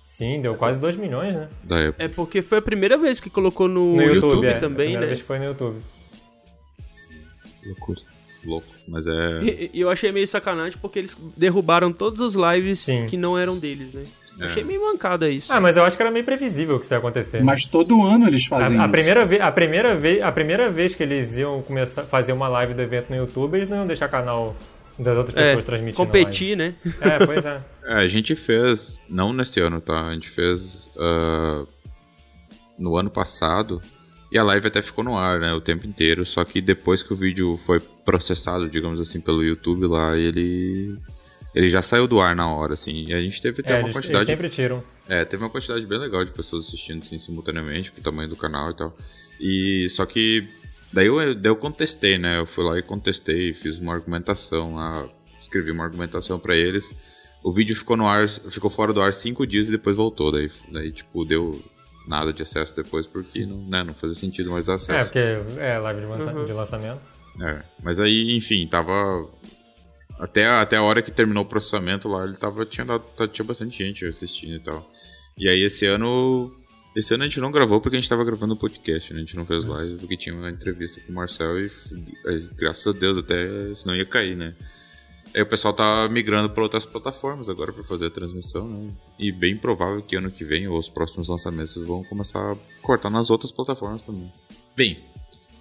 [0.05, 1.49] Sim, deu quase 2 milhões, né?
[1.63, 2.03] Da época.
[2.03, 4.59] É porque foi a primeira vez que colocou no, no YouTube, YouTube é.
[4.59, 5.07] também, a né?
[5.07, 5.79] vez foi no YouTube.
[7.65, 8.01] Loucura.
[8.45, 9.41] Louco, mas é.
[9.43, 13.07] E, e eu achei meio sacanagem porque eles derrubaram todas as lives Sim.
[13.07, 14.05] que não eram deles, né?
[14.41, 14.45] É.
[14.45, 15.53] Achei meio mancada isso.
[15.53, 17.43] Ah, mas eu acho que era meio previsível que isso ia acontecer.
[17.43, 18.93] Mas todo ano eles fazem a, a isso.
[18.93, 22.49] Primeira vez, a, primeira vez, a primeira vez que eles iam começar a fazer uma
[22.49, 24.55] live do evento no YouTube, eles não iam deixar canal
[24.99, 25.97] das outras é, pessoas transmitindo.
[25.97, 26.77] Competir, live.
[26.83, 26.93] né?
[27.01, 27.61] É, pois é.
[27.85, 27.95] é.
[27.95, 30.09] A gente fez, não nesse ano, tá?
[30.09, 31.67] A gente fez uh,
[32.79, 33.81] no ano passado.
[34.31, 35.55] E a live até ficou no ar, né?
[35.55, 36.25] O tempo inteiro.
[36.27, 40.99] Só que depois que o vídeo foi processado, digamos assim, pelo YouTube lá, ele.
[41.55, 43.07] Ele já saiu do ar na hora, assim.
[43.07, 44.17] E a gente teve até é, uma eles, quantidade.
[44.17, 44.85] Eles sempre tiram.
[45.09, 48.37] É, teve uma quantidade bem legal de pessoas assistindo, assim, simultaneamente, com o tamanho do
[48.37, 48.97] canal e tal.
[49.41, 50.47] E só que
[50.93, 52.39] Daí eu, daí eu contestei, né?
[52.39, 55.07] Eu fui lá e contestei, fiz uma argumentação lá,
[55.41, 56.91] escrevi uma argumentação para eles.
[57.43, 60.33] O vídeo ficou no ar, ficou fora do ar cinco dias e depois voltou.
[60.33, 61.61] Daí, daí tipo, deu
[62.07, 64.93] nada de acesso depois porque não, né, não fazia sentido mais acesso.
[64.93, 66.45] É, porque é live de, uhum.
[66.47, 67.01] de lançamento.
[67.41, 69.29] É, mas aí, enfim, tava.
[70.19, 72.67] Até, até a hora que terminou o processamento lá, ele tava.
[72.67, 74.91] Tinha, dado, tinha bastante gente assistindo e tal.
[75.37, 76.51] E aí esse ano
[76.97, 79.21] esse ano a gente não gravou porque a gente tava gravando o podcast, né?
[79.21, 81.71] A gente não fez live porque tinha uma entrevista com o Marcel e,
[82.57, 83.47] graças a Deus, até
[83.77, 84.53] senão ia cair, né?
[85.33, 88.91] Aí o pessoal tá migrando para outras plataformas agora para fazer a transmissão, né?
[89.17, 93.11] E bem provável que ano que vem ou os próximos lançamentos vão começar a cortar
[93.11, 94.33] nas outras plataformas também.
[94.75, 94.99] Bem,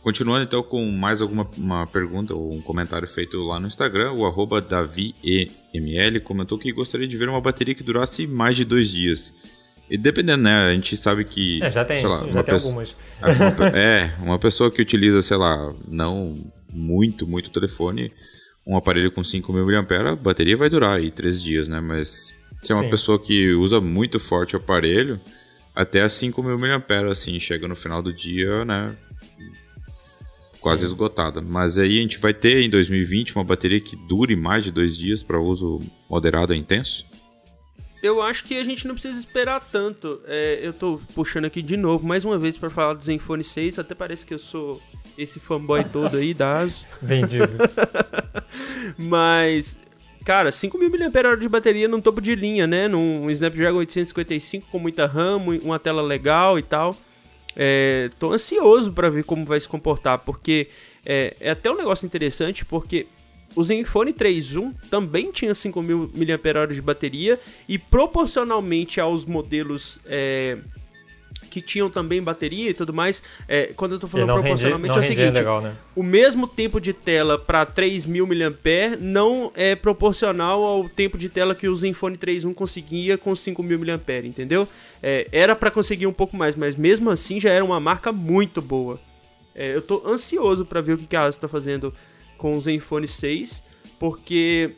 [0.07, 4.25] continuando então com mais alguma uma pergunta ou um comentário feito lá no Instagram, o
[4.25, 9.33] arroba DaviEML comentou que gostaria de ver uma bateria que durasse mais de dois dias.
[9.89, 10.71] E dependendo, né?
[10.71, 11.61] A gente sabe que.
[11.61, 12.95] É, já tem, lá, já tem pessoa, algumas.
[13.75, 16.35] é, uma pessoa que utiliza, sei lá, não
[16.71, 18.09] muito, muito telefone,
[18.65, 21.81] um aparelho com 5.000 mAh, a bateria vai durar aí 3 dias, né?
[21.81, 22.33] Mas
[22.63, 22.89] se é uma Sim.
[22.91, 25.19] pessoa que usa muito forte o aparelho,
[25.75, 28.95] até a 5.000 mAh, assim, chega no final do dia, né?
[30.59, 30.87] Quase Sim.
[30.87, 31.41] esgotada.
[31.41, 34.97] Mas aí a gente vai ter em 2020 uma bateria que dure mais de dois
[34.97, 37.05] dias para uso moderado e intenso?
[38.01, 40.21] eu acho que a gente não precisa esperar tanto.
[40.25, 43.79] É, eu tô puxando aqui de novo, mais uma vez, para falar do Zenfone 6.
[43.79, 44.81] Até parece que eu sou
[45.17, 46.85] esse fanboy todo aí da ASUS.
[47.01, 47.49] Vendido.
[48.97, 49.77] Mas,
[50.23, 52.87] cara, 5.000 mAh de bateria num topo de linha, né?
[52.87, 56.95] Num Snapdragon 855 com muita RAM, uma tela legal e tal.
[57.59, 60.67] É, tô ansioso para ver como vai se comportar, porque
[61.03, 63.07] é, é até um negócio interessante, porque
[63.55, 70.59] o Zenfone 3.1 também tinha 5.000 mAh de bateria e proporcionalmente aos modelos é,
[71.47, 75.13] que tinham também bateria e tudo mais, é, quando eu tô falando proporcionalmente rende, é
[75.13, 75.75] o seguinte, legal, né?
[75.95, 81.55] o mesmo tempo de tela para 3.000 mAh não é proporcional ao tempo de tela
[81.55, 84.67] que o Zenfone 3.1 conseguia com 5.000 mAh, entendeu?
[85.01, 88.61] É, era para conseguir um pouco mais, mas mesmo assim já era uma marca muito
[88.61, 88.99] boa.
[89.55, 91.93] É, eu tô ansioso para ver o que a Asus está fazendo
[92.37, 93.63] com o Zenfone 6,
[93.99, 94.71] porque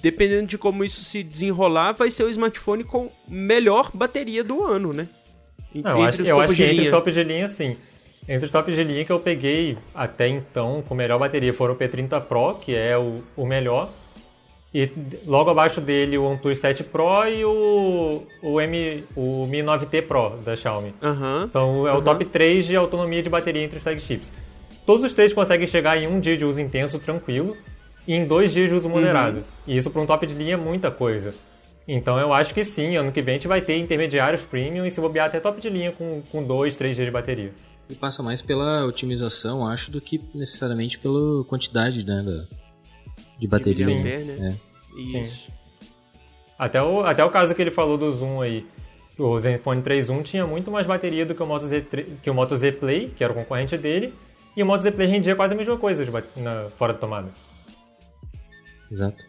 [0.00, 4.92] dependendo de como isso se desenrolar, vai ser o smartphone com melhor bateria do ano,
[4.92, 5.08] né?
[5.82, 7.76] Não, eu acho, eu acho que entre os top de linha, sim.
[8.28, 11.76] Entre os top de linha que eu peguei até então com melhor bateria foram o
[11.76, 13.88] P30 Pro, que é o, o melhor.
[14.74, 14.90] E
[15.26, 20.38] logo abaixo dele o OnePlus 7 Pro e o, o, M, o Mi 9T Pro
[20.44, 20.92] da Xiaomi.
[21.00, 24.30] Uhum, então é o top 3 de autonomia de bateria entre os flagships.
[24.84, 27.56] Todos os três conseguem chegar em um dia de uso intenso tranquilo
[28.06, 29.38] e em dois dias de uso moderado.
[29.38, 29.44] Uhum.
[29.66, 31.32] E isso para um top de linha é muita coisa.
[31.88, 34.90] Então eu acho que sim, ano que vem a gente vai ter intermediários premium e
[34.90, 37.52] se bobear até top de linha com, com dois, três dias de bateria.
[37.88, 42.44] E passa mais pela otimização, acho, do que necessariamente pela quantidade né, da,
[43.38, 43.84] de bateria.
[43.84, 44.56] Sim, né?
[44.96, 45.00] É.
[45.00, 45.44] Isso.
[45.44, 45.52] Sim.
[46.58, 48.66] Até o, até o caso que ele falou do Zoom aí.
[49.18, 51.86] O Zenfone 3.1 tinha muito mais bateria do que o Moto Z,
[52.20, 54.12] que o Moto Z Play, que era o concorrente dele,
[54.56, 56.04] e o Moto Z Play rendia quase a mesma coisa
[56.36, 57.30] na, fora da tomada.
[58.90, 59.24] Exato.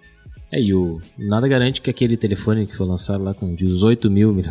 [0.51, 4.33] É, e o nada garante que aquele telefone que foi lançado lá com 18 mil
[4.33, 4.41] mAh.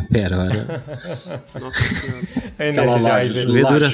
[1.59, 2.27] Nossa senhora.
[2.57, 3.89] Aquela laje, ele dura,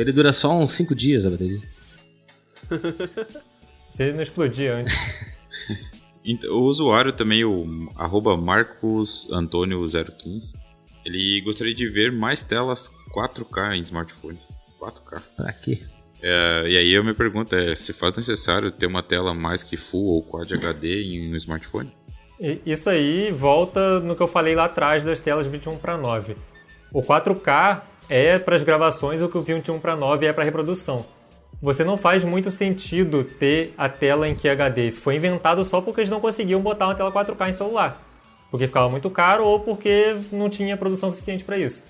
[0.00, 1.60] ele dura só uns 5 dias a bateria.
[3.90, 5.36] Se ele não explodir antes.
[6.50, 10.52] o usuário também, o arroba marcosantônio015,
[11.04, 14.38] ele gostaria de ver mais telas 4K em smartphones.
[14.80, 15.20] 4K.
[15.36, 15.82] Pra quê?
[16.22, 19.76] É, e aí eu me pergunto, é, se faz necessário ter uma tela mais que
[19.76, 21.92] Full ou Quad HD em um smartphone?
[22.66, 26.36] Isso aí volta no que eu falei lá atrás das telas 21 para 9.
[26.92, 31.04] O 4K é para as gravações o que o 21 para 9 é para reprodução.
[31.62, 34.86] Você não faz muito sentido ter a tela em QHD.
[34.86, 38.02] Isso foi inventado só porque eles não conseguiam botar uma tela 4K em celular.
[38.50, 41.82] Porque ficava muito caro ou porque não tinha produção suficiente para isso.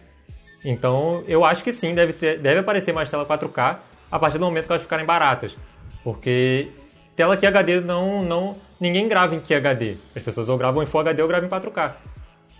[0.64, 3.78] Então, eu acho que sim, deve, ter, deve aparecer mais tela 4K
[4.16, 5.56] a partir do momento que elas ficarem baratas.
[6.02, 6.68] Porque
[7.14, 8.56] tela QHD não, não.
[8.80, 9.96] Ninguém grava em QHD.
[10.14, 11.92] As pessoas ou gravam em Full HD ou gravam em 4K.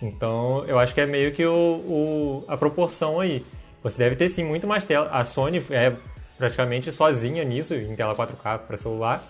[0.01, 3.43] Então eu acho que é meio que o, o, a proporção aí.
[3.81, 5.09] Você deve ter sim muito mais tela.
[5.11, 5.93] A Sony é
[6.37, 9.23] praticamente sozinha nisso, em tela 4K para celular.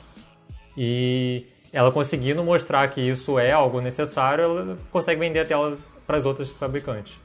[0.75, 6.17] E ela conseguindo mostrar que isso é algo necessário, ela consegue vender a tela para
[6.17, 7.19] as outras fabricantes.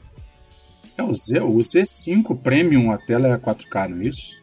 [0.97, 4.42] É, o, Z, o Z5 Premium, a tela é 4K, não é isso?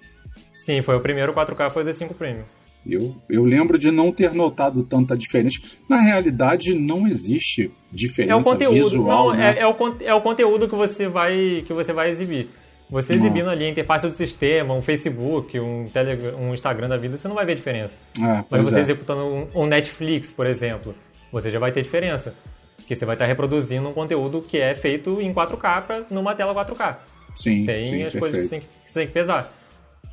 [0.64, 2.44] Sim, foi o primeiro 4K, foi o Z5 Premium.
[2.86, 5.58] Eu, eu lembro de não ter notado tanta diferença.
[5.88, 9.30] Na realidade, não existe diferença é o conteúdo, visual.
[9.30, 9.58] Não, né?
[9.58, 12.48] é, é, o, é o conteúdo que você vai, que você vai exibir.
[12.88, 13.52] Você exibindo não.
[13.52, 17.36] ali a interface do sistema, um Facebook, um, Telegram, um Instagram da vida, você não
[17.36, 17.96] vai ver diferença.
[18.18, 18.82] É, Mas você é.
[18.82, 20.94] executando um, um, Netflix, por exemplo,
[21.30, 22.34] você já vai ter diferença.
[22.76, 26.52] Porque você vai estar reproduzindo um conteúdo que é feito em 4K pra, numa tela
[26.52, 26.96] 4K.
[27.36, 27.64] Sim.
[27.64, 28.18] Tem sim, as perfeito.
[28.18, 29.59] coisas que você tem que, que você tem que pesar.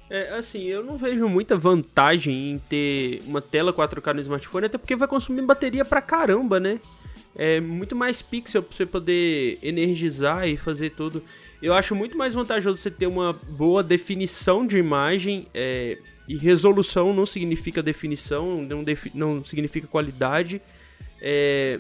[0.10, 4.78] É, assim, eu não vejo muita vantagem em ter uma tela 4K no smartphone, até
[4.78, 6.80] porque vai consumir bateria pra caramba, né?
[7.36, 11.22] É muito mais pixel pra você poder energizar e fazer tudo.
[11.62, 15.46] Eu acho muito mais vantajoso você ter uma boa definição de imagem.
[15.54, 15.98] É,
[16.28, 20.62] e resolução não significa definição, não, defi não significa qualidade.
[21.22, 21.80] É,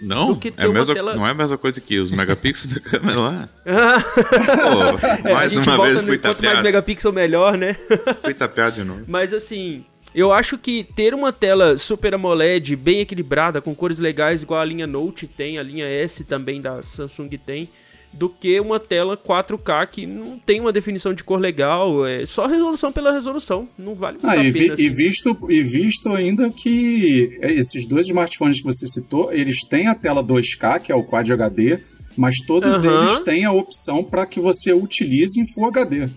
[0.00, 1.14] não, é mesma, tela...
[1.14, 3.48] não é a mesma coisa que os megapixels da câmera lá.
[5.22, 6.36] Pô, mais é, uma vez fui tapeado.
[6.36, 7.74] Quanto mais megapixel, melhor, né?
[8.22, 9.02] fui tapeado de novo.
[9.06, 9.84] Mas assim,
[10.14, 14.64] eu acho que ter uma tela Super AMOLED bem equilibrada, com cores legais, igual a
[14.64, 17.68] linha Note tem, a linha S também da Samsung tem,
[18.14, 22.46] do que uma tela 4K que não tem uma definição de cor legal, é só
[22.46, 24.66] resolução pela resolução, não vale muito ah, a e pena.
[24.66, 24.82] Vi, assim.
[24.84, 29.94] e, visto, e visto ainda que esses dois smartphones que você citou, eles têm a
[29.94, 31.78] tela 2K, que é o Quad HD,
[32.16, 33.04] mas todos uhum.
[33.04, 36.08] eles têm a opção para que você utilize em Full HD.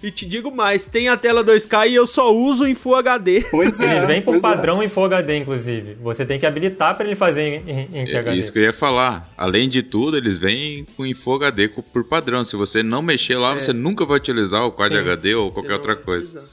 [0.00, 3.44] E te digo mais, tem a tela 2K e eu só uso em Full HD.
[3.50, 3.96] Pois é.
[3.96, 4.40] Eles vêm por é.
[4.40, 4.84] padrão é.
[4.84, 5.94] em Full HD, inclusive.
[5.94, 8.36] Você tem que habilitar para ele fazer em, em, HD.
[8.36, 9.28] Isso que eu ia falar.
[9.36, 12.44] Além de tudo, eles vêm com em Full HD por padrão.
[12.44, 13.60] Se você não mexer lá, é.
[13.60, 14.98] você nunca vai utilizar o Quad Sim.
[14.98, 16.44] HD ou qualquer outra coisa.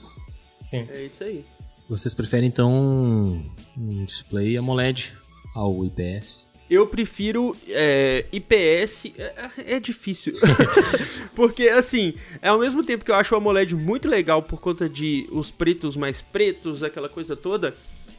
[0.63, 0.87] Sim.
[0.89, 1.45] É isso aí.
[1.87, 2.71] Vocês preferem então
[3.77, 5.13] um display AMOLED
[5.53, 6.44] ao IPS?
[6.69, 9.13] Eu prefiro é, IPS.
[9.17, 10.33] É, é difícil.
[11.35, 14.89] Porque, assim, é ao mesmo tempo que eu acho o AMOLED muito legal por conta
[14.89, 17.73] de os pretos mais pretos, aquela coisa toda,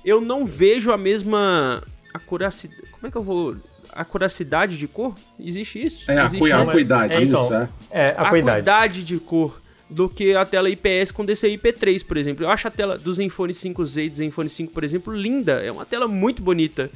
[0.04, 1.82] eu não vejo a mesma
[2.14, 2.82] acuracidade.
[2.92, 3.56] Como é que eu vou.
[3.92, 5.14] Acuracidade de cor?
[5.40, 6.10] Existe isso?
[6.10, 7.68] É, Existe a acuidade, é, então, isso, é.
[7.90, 9.58] É, a acuidade de cor
[9.88, 12.44] do que a tela IPS com DCI P3, por exemplo.
[12.44, 15.64] Eu acho a tela do Zenfone 5Z e do Zenfone 5, por exemplo, linda.
[15.64, 16.90] É uma tela muito bonita.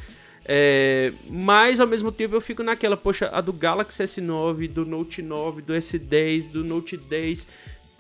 [0.45, 5.23] É, mas ao mesmo tempo eu fico naquela, poxa, a do Galaxy S9, do Note
[5.23, 7.47] 9, do S10, do Note 10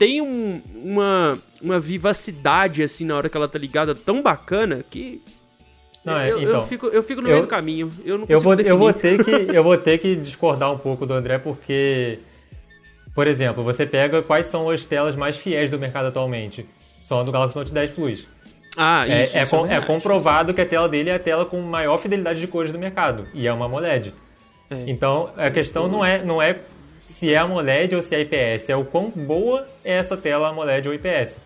[0.00, 5.20] tem um, uma, uma vivacidade assim na hora que ela tá ligada tão bacana que
[6.02, 7.92] não, é, eu, então, eu, fico, eu fico no eu, meio do caminho.
[8.02, 11.04] Eu não eu vou, eu vou ter que Eu vou ter que discordar um pouco
[11.04, 12.18] do André, porque,
[13.14, 16.66] por exemplo, você pega quais são as telas mais fiéis do mercado atualmente.
[17.02, 18.26] São a do Galaxy Note 10 Plus.
[18.82, 19.36] Ah, é, isso.
[19.36, 22.40] É, isso é, é comprovado que a tela dele é a tela com maior fidelidade
[22.40, 23.28] de cores do mercado.
[23.35, 24.15] E é uma AMOLED.
[24.70, 24.85] É.
[24.86, 26.57] Então, a questão não é, não é
[27.02, 30.89] se é AMOLED ou se é IPS, é o quão boa é essa tela AMOLED
[30.89, 31.36] ou IPS.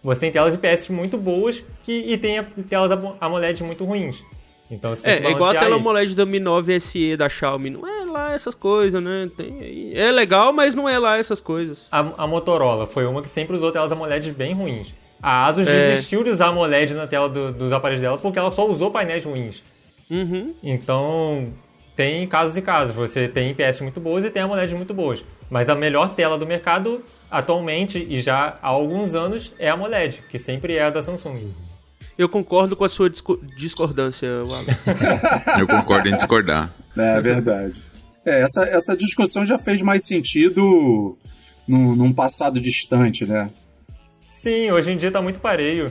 [0.00, 4.22] Você tem telas IPS muito boas que, e tem telas AMOLED muito ruins.
[4.70, 7.70] Então, é, é igual a tela AMOLED da Mi 9 SE da Xiaomi.
[7.70, 9.28] Não é lá essas coisas, né?
[9.36, 11.88] Tem, é legal, mas não é lá essas coisas.
[11.90, 14.94] A, a Motorola foi uma que sempre usou telas AMOLED bem ruins.
[15.22, 15.90] A Asus é.
[15.90, 19.24] desistiu de usar AMOLED na tela do, dos aparelhos dela porque ela só usou painéis
[19.24, 19.62] ruins.
[20.10, 20.54] Uhum.
[20.62, 21.52] Então,
[21.96, 22.94] tem casos e casos.
[22.94, 25.24] Você tem IPS muito boas e tem AMOLED muito boas.
[25.50, 30.22] Mas a melhor tela do mercado atualmente e já há alguns anos é a AMOLED,
[30.30, 31.52] que sempre é a da Samsung.
[32.18, 34.80] Eu concordo com a sua discordância, Wallace.
[35.60, 36.72] Eu concordo em discordar.
[36.96, 37.82] É verdade.
[38.24, 41.16] É, essa, essa discussão já fez mais sentido
[41.68, 43.50] num, num passado distante, né?
[44.46, 45.90] Sim, hoje em dia tá muito pareio.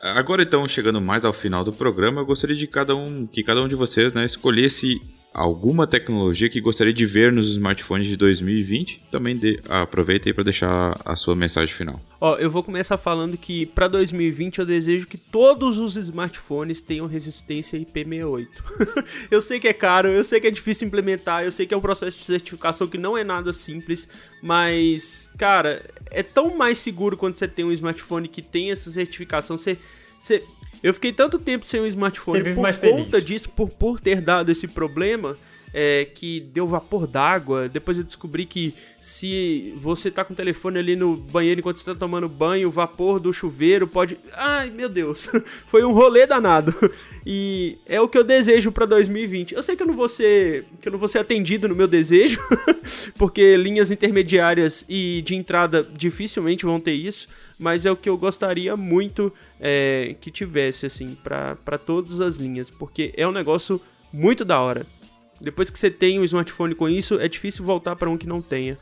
[0.00, 3.60] Agora então, chegando mais ao final do programa, eu gostaria de cada um, que cada
[3.60, 4.98] um de vocês né, escolhesse
[5.32, 10.44] alguma tecnologia que gostaria de ver nos smartphones de 2020, também de, aproveita aí para
[10.44, 12.00] deixar a sua mensagem final.
[12.20, 17.06] Ó, eu vou começar falando que para 2020 eu desejo que todos os smartphones tenham
[17.06, 18.48] resistência IP68.
[19.30, 21.76] eu sei que é caro, eu sei que é difícil implementar, eu sei que é
[21.76, 24.08] um processo de certificação que não é nada simples,
[24.42, 29.56] mas cara, é tão mais seguro quando você tem um smartphone que tem essa certificação,
[29.56, 29.78] você
[30.18, 30.42] você
[30.82, 34.66] eu fiquei tanto tempo sem um smartphone por conta disso, por, por ter dado esse
[34.66, 35.36] problema.
[35.74, 37.68] É, que deu vapor d'água.
[37.68, 41.84] Depois eu descobri que se você tá com o telefone ali no banheiro enquanto você
[41.84, 44.18] tá tomando banho, o vapor do chuveiro pode.
[44.32, 45.28] Ai, meu Deus!
[45.68, 46.74] Foi um rolê danado.
[47.26, 49.54] E é o que eu desejo para 2020.
[49.54, 51.86] Eu sei que eu não vou ser, que eu não vou ser atendido no meu
[51.86, 52.40] desejo,
[53.18, 57.28] porque linhas intermediárias e de entrada dificilmente vão ter isso
[57.58, 62.70] mas é o que eu gostaria muito é, que tivesse, assim, para todas as linhas,
[62.70, 63.80] porque é um negócio
[64.12, 64.86] muito da hora.
[65.40, 68.40] Depois que você tem um smartphone com isso, é difícil voltar para um que não
[68.40, 68.78] tenha.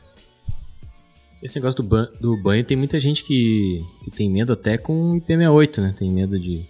[1.41, 5.19] Esse negócio do, ban do banho tem muita gente que, que tem medo até com
[5.19, 5.95] IP68, né?
[5.97, 6.65] Tem medo de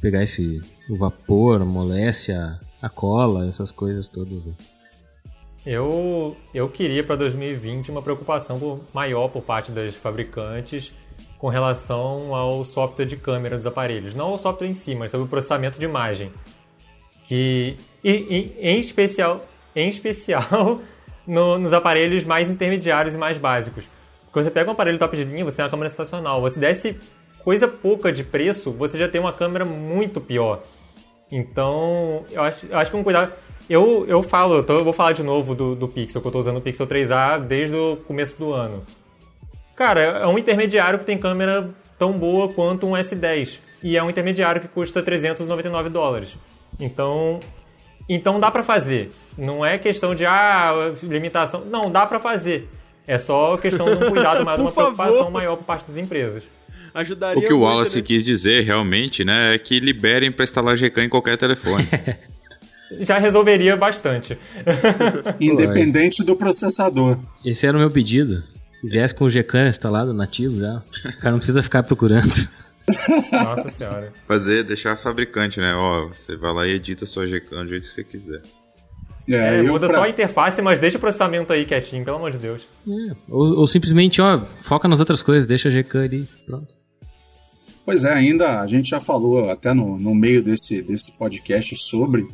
[0.00, 4.44] pegar esse o vapor, amolece a, a cola, essas coisas todas.
[4.44, 4.54] Né?
[5.64, 10.92] Eu, eu queria para 2020 uma preocupação maior por parte das fabricantes
[11.42, 14.14] com relação ao software de câmera dos aparelhos.
[14.14, 16.30] Não o software em si, mas sobre o processamento de imagem.
[17.24, 19.40] Que, e, em especial,
[19.74, 20.78] em especial
[21.26, 23.82] no, nos aparelhos mais intermediários e mais básicos.
[24.30, 26.40] Quando você pega um aparelho top de linha, você tem uma câmera sensacional.
[26.42, 26.96] Você desce
[27.42, 30.62] coisa pouca de preço, você já tem uma câmera muito pior.
[31.28, 33.32] Então, eu acho, eu acho que um cuidado.
[33.68, 36.30] Eu, eu falo, eu, tô, eu vou falar de novo do, do Pixel, que eu
[36.30, 38.80] estou usando o Pixel 3A desde o começo do ano.
[39.82, 41.68] Cara, é um intermediário que tem câmera
[41.98, 43.58] tão boa quanto um S10.
[43.82, 46.36] E é um intermediário que custa 399 dólares.
[46.78, 47.40] Então,
[48.08, 49.08] então dá para fazer.
[49.36, 51.64] Não é questão de ah, limitação.
[51.64, 52.68] Não, dá para fazer.
[53.08, 54.94] É só questão de um cuidado maior, de uma favor.
[54.94, 56.44] preocupação maior por parte das empresas.
[56.94, 58.04] Ajudaria o que o Wallace né?
[58.06, 61.88] quis dizer realmente, né, é que liberem para instalar GCAM em qualquer telefone.
[63.00, 64.38] Já resolveria bastante.
[65.40, 67.18] Independente do processador.
[67.44, 68.44] Esse era o meu pedido.
[68.82, 72.32] Se viesse com o Gcam instalado nativo já, o cara não precisa ficar procurando.
[73.30, 74.12] Nossa senhora.
[74.26, 75.72] Fazer, deixar a fabricante, né?
[75.72, 78.42] Ó, você vai lá e edita sua Gcam do jeito que você quiser.
[79.28, 79.98] É, é muda pra...
[79.98, 82.68] só a interface, mas deixa o processamento aí quietinho, pelo amor de Deus.
[82.88, 86.74] É, ou, ou, simplesmente, ó, foca nas outras coisas, deixa a Gcam ali, pronto.
[87.84, 92.26] Pois é, ainda a gente já falou até no, no meio desse, desse podcast sobre,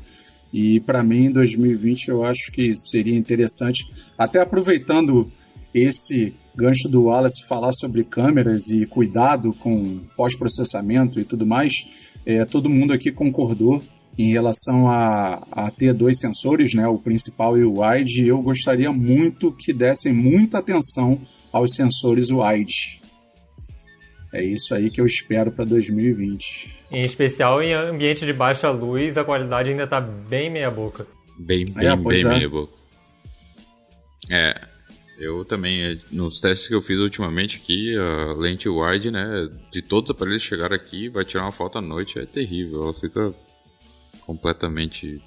[0.51, 3.85] e para mim em 2020 eu acho que seria interessante,
[4.17, 5.31] até aproveitando
[5.75, 11.87] esse gancho do Wallace falar sobre câmeras e cuidado com pós-processamento e tudo mais,
[12.27, 13.83] é, todo mundo aqui concordou
[14.19, 18.27] em relação a, a ter dois sensores, né, o principal e o wide.
[18.27, 21.21] Eu gostaria muito que dessem muita atenção
[21.53, 23.01] aos sensores wide.
[24.33, 26.77] É isso aí que eu espero para 2020.
[26.91, 31.07] Em especial em ambiente de baixa luz, a qualidade ainda está bem meia boca.
[31.39, 32.25] Bem, bem, é, bem é.
[32.25, 32.73] meia boca.
[34.31, 34.61] É,
[35.19, 39.83] eu também, é, nos testes que eu fiz ultimamente aqui, a lente wide, né, de
[39.83, 42.95] todos os aparelhos que chegaram aqui, vai tirar uma foto à noite, é terrível, ela
[42.95, 43.33] fica
[44.21, 45.21] completamente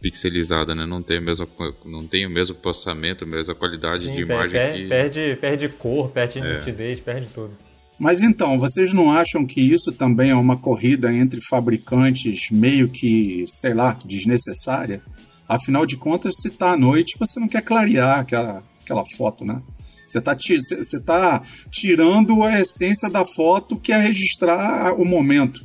[0.00, 1.48] pixelizada, né, não tem, a mesma,
[1.84, 4.88] não tem o mesmo processamento, a mesma qualidade Sim, de imagem perde, que...
[4.88, 6.58] Perde, perde cor, perde é.
[6.58, 7.56] nitidez, perde tudo.
[7.98, 13.44] Mas então, vocês não acham que isso também é uma corrida entre fabricantes meio que,
[13.48, 15.02] sei lá, desnecessária?
[15.48, 19.60] Afinal de contas, se tá à noite, você não quer clarear aquela aquela foto, né?
[20.08, 25.60] Você está você tá tirando a essência da foto que é registrar o momento.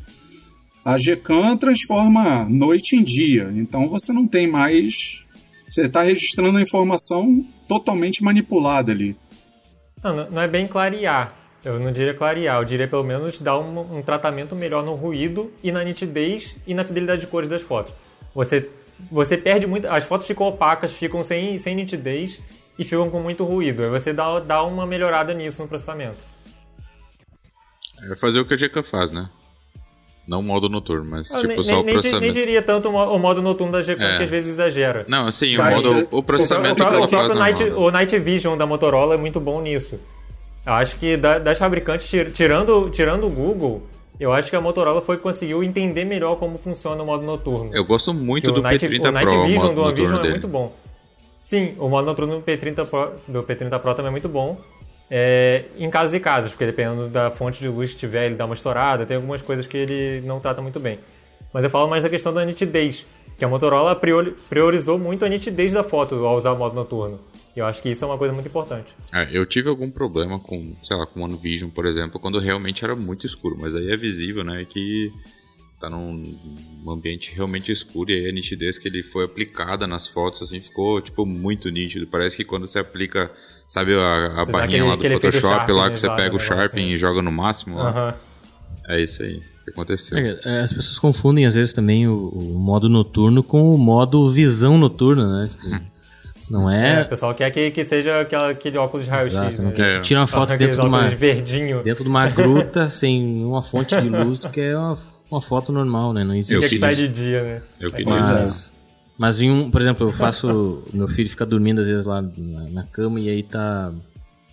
[0.83, 5.23] A Gcam transforma noite em dia, então você não tem mais.
[5.69, 9.15] Você está registrando a informação totalmente manipulada ali.
[10.03, 11.33] Não, não é bem clarear.
[11.63, 15.53] Eu não diria clarear, eu diria pelo menos dar um, um tratamento melhor no ruído
[15.63, 17.93] e na nitidez e na fidelidade de cores das fotos.
[18.35, 18.69] Você,
[19.09, 19.87] você perde muito.
[19.87, 22.41] As fotos ficam opacas, ficam sem, sem nitidez
[22.77, 23.83] e ficam com muito ruído.
[23.83, 26.17] Aí você dá, dá uma melhorada nisso no processamento.
[28.11, 29.29] É fazer o que a GK faz, né?
[30.27, 32.33] Não o modo noturno, mas Eu tipo nem, só o nem, processamento.
[32.33, 34.17] nem diria tanto o mo- o modo noturno da GK, É.
[34.17, 35.05] que às vezes exagera.
[35.07, 37.73] Não, assim, o, modo, o processamento O, que pró- ela o faz Night, né?
[37.73, 39.99] o Night Vision da Motorola é muito bom nisso.
[40.65, 43.83] Eu acho que da- das fabricantes, tir- tirando, tirando o Google,
[44.17, 47.69] eu acho que a Motorola foi que conseguiu entender melhor como funciona o modo noturno.
[47.75, 49.81] Eu gosto muito Que do o Night, P30 o Night Pro, o Vision modo do
[49.81, 50.33] noturno Vision é dele.
[50.33, 50.73] muito bom.
[51.43, 54.57] Sim, o modo noturno do P30 Pro, do P30 Pro também é muito bom.
[55.11, 58.45] É, em casos e casos, porque dependendo da fonte de luz que tiver, ele dá
[58.45, 60.99] uma estourada, tem algumas coisas que ele não trata muito bem.
[61.53, 63.05] Mas eu falo mais da questão da nitidez,
[63.37, 67.19] que a Motorola priori- priorizou muito a nitidez da foto ao usar o modo noturno.
[67.53, 68.95] E eu acho que isso é uma coisa muito importante.
[69.13, 72.39] É, eu tive algum problema com, sei lá, com o One Vision, por exemplo, quando
[72.39, 75.11] realmente era muito escuro, mas aí é visível, né, que
[75.83, 76.23] tá num
[76.87, 81.01] ambiente realmente escuro e aí a nitidez que ele foi aplicada nas fotos, assim, ficou,
[81.01, 82.07] tipo, muito nítido.
[82.07, 83.29] Parece que quando você aplica,
[83.67, 86.93] sabe, a, a barrinha aquele- lá do Photoshop lá, que você pega o Sharping assim.
[86.93, 87.89] e joga no máximo, lá.
[87.89, 88.13] Aham.
[88.87, 90.17] é isso aí que aconteceu.
[90.17, 94.31] É, é, As pessoas confundem às vezes também o, o modo noturno com o modo
[94.31, 95.49] visão noturna, né?
[96.49, 99.59] Não É, é, o pessoal quer que, que seja aquela, aquele óculos de raio-x.
[99.59, 99.73] Né?
[99.77, 99.99] É.
[100.01, 101.81] tirar uma foto dentro de uma verdinho.
[101.83, 104.97] dentro de uma gruta sem uma fonte de luz, que é uma,
[105.33, 106.23] uma foto normal, né?
[106.23, 106.59] Não Eu existe.
[106.59, 107.61] que é que sai de dia, né?
[107.79, 108.05] Eu queria.
[108.05, 108.71] Mas,
[109.17, 110.83] mas em um, por exemplo, eu faço.
[110.93, 113.93] meu filho fica dormindo às vezes lá na, na cama e aí tá.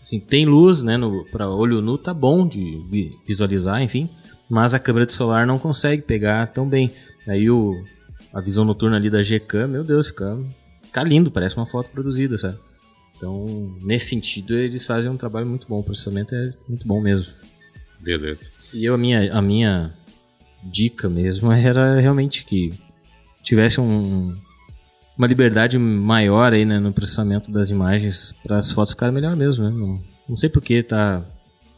[0.03, 0.97] Assim, tem luz, né?
[0.97, 2.59] No, pra olho nu tá bom de
[2.91, 4.09] vi- visualizar, enfim.
[4.49, 6.91] Mas a câmera de celular não consegue pegar tão bem.
[7.29, 7.73] Aí o,
[8.35, 10.37] a visão noturna ali da Gcam, meu Deus, fica,
[10.83, 12.57] fica lindo, parece uma foto produzida, sabe?
[13.17, 15.79] Então, nesse sentido, eles fazem um trabalho muito bom.
[15.79, 17.33] O processamento é muito bom mesmo.
[18.01, 18.41] Beleza.
[18.73, 19.93] E eu, a minha, a minha
[20.63, 22.73] dica mesmo era realmente que
[23.43, 24.35] tivesse um,
[25.17, 29.65] uma liberdade maior aí, né, no processamento das imagens para as fotos ficarem melhor mesmo,
[29.65, 29.71] né?
[29.71, 31.25] Não, não sei por que tá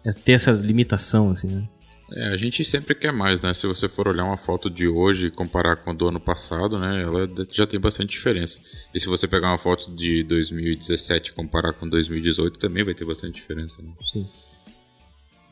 [0.05, 1.69] é ter essa limitação assim, né?
[2.15, 3.55] É, a gente sempre quer mais, né?
[3.55, 6.79] Se você for olhar uma foto de hoje e comparar com a do ano passado,
[6.79, 7.03] né?
[7.03, 8.61] Ela já tem bastante diferença.
[8.95, 13.07] E se você pegar uma foto de 2017 e comparar com 2018, também vai ter
[13.07, 13.81] bastante diferença.
[13.81, 13.93] Né?
[14.13, 14.29] Sim.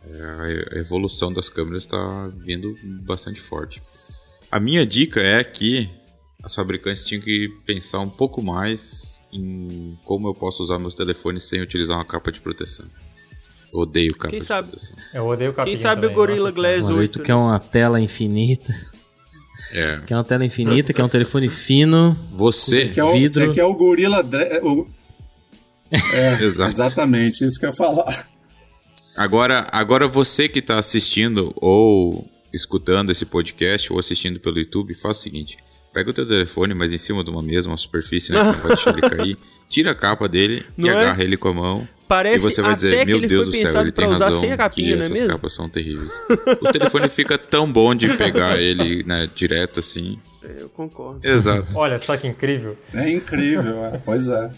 [0.08, 2.74] É, a evolução das câmeras está vindo
[3.04, 3.80] bastante forte.
[4.50, 5.88] A minha dica é que
[6.42, 11.44] as fabricantes tinham que pensar um pouco mais em como eu posso usar meus telefones
[11.44, 12.86] sem utilizar uma capa de proteção.
[13.72, 14.68] Eu odeio capa Quem de sabe?
[14.70, 14.96] proteção.
[15.14, 17.12] Eu odeio o Quem sabe o também, Gorilla nossa Glass Mas aí 8.
[17.18, 18.74] tu quer uma tela infinita,
[19.70, 20.00] É.
[20.06, 23.46] quer uma tela infinita, quer um telefone fino, Você, Que é o, Vidro.
[23.48, 24.22] Você quer o gorila.
[24.24, 24.88] dre- o-
[25.92, 28.29] É, exatamente, isso que eu ia falar.
[29.20, 35.18] Agora, agora você que está assistindo ou escutando esse podcast ou assistindo pelo YouTube, faz
[35.18, 35.58] o seguinte:
[35.92, 38.54] pega o teu telefone, mas em cima de uma mesa, uma superfície, né, que não
[38.54, 39.36] vai deixar ele cair,
[39.68, 40.94] tira a capa dele Não e é?
[40.94, 41.88] agarra ele com a mão.
[42.08, 44.88] Parece e você vai dizer, meu Deus do céu, ele tem razão sem a capinha,
[44.88, 45.28] que não é essas mesmo?
[45.28, 46.22] capas são terríveis.
[46.62, 50.18] o telefone fica tão bom de pegar ele né, direto assim.
[50.42, 51.20] Eu concordo.
[51.22, 51.76] Exato.
[51.76, 52.74] Olha só que incrível.
[52.94, 54.50] É incrível, é, pois é.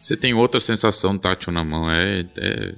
[0.00, 2.24] Você tem outra sensação tátil na mão, é...
[2.38, 2.74] é...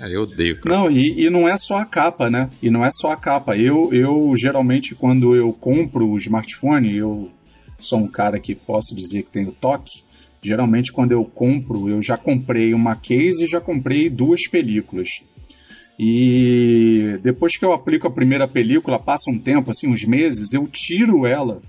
[0.00, 0.76] é, eu odeio, cara.
[0.76, 2.48] Não, e, e não é só a capa, né?
[2.62, 3.56] E não é só a capa.
[3.56, 7.30] Eu, eu geralmente, quando eu compro o smartphone, eu
[7.78, 10.02] sou um cara que posso dizer que tenho toque.
[10.40, 15.22] Geralmente, quando eu compro, eu já comprei uma case e já comprei duas películas.
[15.98, 20.64] E depois que eu aplico a primeira película, passa um tempo, assim, uns meses, eu
[20.68, 21.60] tiro ela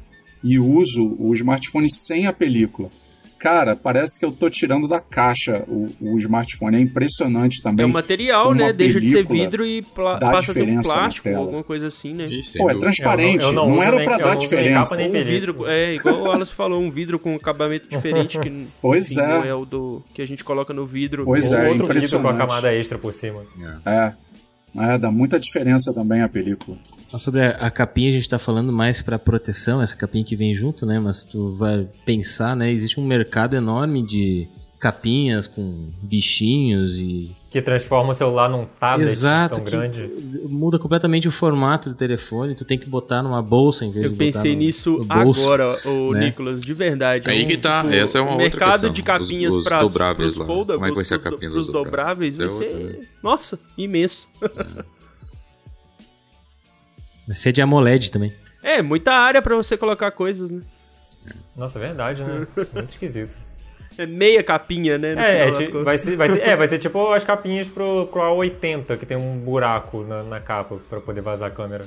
[0.43, 2.89] e uso o smartphone sem a película.
[3.39, 6.75] Cara, parece que eu tô tirando da caixa o, o smartphone.
[6.77, 7.83] É impressionante também.
[7.83, 8.73] É o material, né?
[8.73, 12.27] Deixa de ser vidro e passa a ser um plástico, alguma coisa assim, né?
[12.45, 13.43] Sem Pô, é transparente.
[13.45, 14.89] Eu não- eu não não era nem- pra eu dar não uso nem diferença.
[14.89, 18.67] capa nem Um vidro, é, igual o Wallace falou, um vidro com acabamento diferente que
[18.81, 19.27] Pois enfim, é.
[19.27, 21.23] não é o do que a gente coloca no vidro.
[21.23, 23.41] Pois Ou é, outro vidro com a camada extra por cima.
[23.85, 23.89] É.
[23.89, 24.13] É,
[24.99, 26.77] dá muita diferença também a película.
[27.11, 30.35] Mas Sobre a, a capinha, a gente tá falando mais para proteção, essa capinha que
[30.35, 30.99] vem junto, né?
[30.99, 32.71] Mas tu vai pensar, né?
[32.71, 34.47] Existe um mercado enorme de
[34.80, 37.35] capinhas com bichinhos e.
[37.51, 39.56] Que transforma o celular num tablet Exato.
[39.56, 40.07] tão que grande.
[40.49, 44.11] Muda completamente o formato do telefone, tu tem que botar numa bolsa em vez Eu
[44.11, 45.43] de pensei botar no- nisso no bolso.
[45.43, 46.26] agora, o né?
[46.26, 47.27] Nicolas, de verdade.
[47.30, 48.91] Aí É um, que tá, tipo, essa é uma o outra mercado questão.
[48.93, 50.45] de capinhas Os- os para dobráveis os lá.
[50.45, 52.72] foldables, Como é que vai ser a pros- capinha pros dos dobráveis, vai dobráveis?
[52.73, 54.27] ser, Isso é outra, nossa, imenso.
[57.27, 58.31] Vai ser de AMOLED também.
[58.64, 60.61] É, muita área pra você colocar coisas, né?
[61.56, 62.47] Nossa, é verdade, né?
[62.73, 63.35] Muito esquisito.
[63.99, 65.15] É meia capinha, né?
[65.17, 65.51] É, é
[65.84, 69.17] vai, ser, vai, ser, é, vai ser tipo as capinhas pro, pro A80, que tem
[69.17, 71.85] um buraco na, na capa para poder vazar a câmera.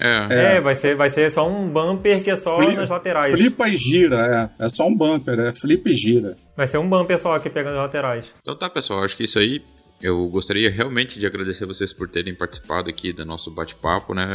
[0.00, 0.56] É.
[0.56, 3.32] é, vai, ser, vai ser só um bumper que é só Flip, nas laterais.
[3.32, 4.64] Flipa e gira, é.
[4.64, 6.34] É só um bumper, é flip e gira.
[6.56, 8.34] Vai ser um bumper só aqui pegando as laterais.
[8.40, 9.62] Então tá, pessoal, acho que isso aí
[10.02, 14.26] eu gostaria realmente de agradecer vocês por terem participado aqui do nosso bate-papo, né?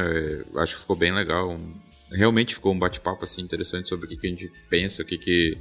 [0.55, 1.57] Acho que ficou bem legal.
[2.11, 5.17] Realmente ficou um bate-papo assim interessante sobre o que, que a gente pensa, o que,
[5.17, 5.57] que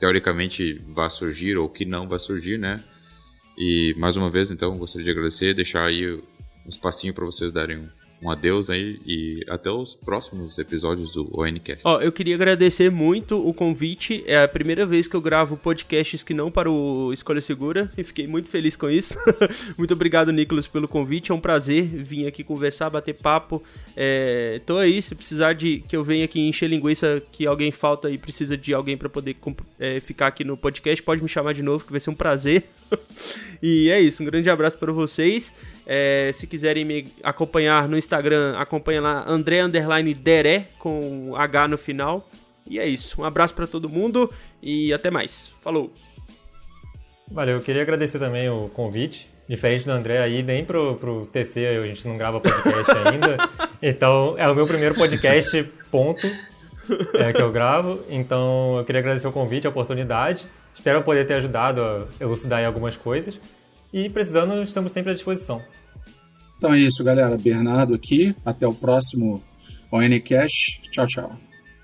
[0.00, 2.82] teoricamente vai surgir ou que não vai surgir, né?
[3.56, 7.86] E mais uma vez, então, gostaria de agradecer, deixar aí um espacinho para vocês darem
[8.22, 11.82] um adeus aí e até os próximos episódios do ONCast.
[11.84, 14.22] Ó, eu queria agradecer muito o convite.
[14.26, 18.04] É a primeira vez que eu gravo podcasts que não para o Escolha Segura e
[18.04, 19.16] fiquei muito feliz com isso.
[19.78, 21.32] muito obrigado, Nicolas, pelo convite.
[21.32, 23.62] É um prazer vir aqui conversar, bater papo.
[23.96, 28.10] É, tô aí, se precisar de que eu venha aqui encher linguiça, que alguém falta
[28.10, 29.36] e precisa de alguém para poder
[29.78, 32.64] é, ficar aqui no podcast, pode me chamar de novo, que vai ser um prazer.
[33.62, 35.54] e é isso, um grande abraço para vocês.
[35.92, 41.76] É, se quiserem me acompanhar no Instagram, acompanha lá André Underline Deré com H no
[41.76, 42.30] final.
[42.64, 43.20] E é isso.
[43.20, 45.50] Um abraço para todo mundo e até mais.
[45.60, 45.92] Falou!
[47.28, 49.28] Valeu, eu queria agradecer também o convite.
[49.48, 53.48] Diferente do André aí, nem pro, pro TC a gente não grava podcast ainda.
[53.82, 56.24] Então, é o meu primeiro podcast, ponto,
[57.14, 58.00] é, que eu gravo.
[58.08, 60.46] Então, eu queria agradecer o convite, a oportunidade.
[60.72, 63.40] Espero poder ter ajudado a elucidar em algumas coisas.
[63.92, 65.62] E precisando, estamos sempre à disposição.
[66.56, 67.36] Então é isso, galera.
[67.38, 68.34] Bernardo aqui.
[68.44, 69.42] Até o próximo
[69.90, 70.82] ONCast.
[70.90, 71.38] Tchau, tchau.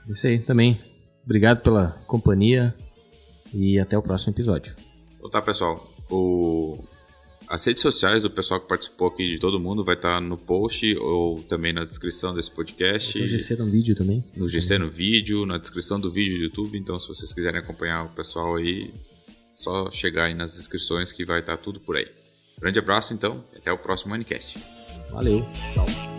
[0.09, 0.79] Isso aí também.
[1.25, 2.75] Obrigado pela companhia
[3.53, 4.77] e até o próximo episódio.
[5.17, 5.75] Então tá, pessoal.
[6.11, 6.85] O...
[7.49, 10.37] As redes sociais do pessoal que participou aqui, de todo mundo, vai estar tá no
[10.37, 13.19] post ou também na descrição desse podcast.
[13.19, 14.25] No GC no vídeo também.
[14.37, 16.77] No GC no vídeo, na descrição do vídeo do YouTube.
[16.77, 18.93] Então, se vocês quiserem acompanhar o pessoal aí,
[19.57, 22.07] só chegar aí nas descrições que vai estar tá tudo por aí.
[22.61, 24.59] Grande abraço então, até o próximo Manicast.
[25.11, 25.41] Valeu,
[25.75, 26.16] tchau.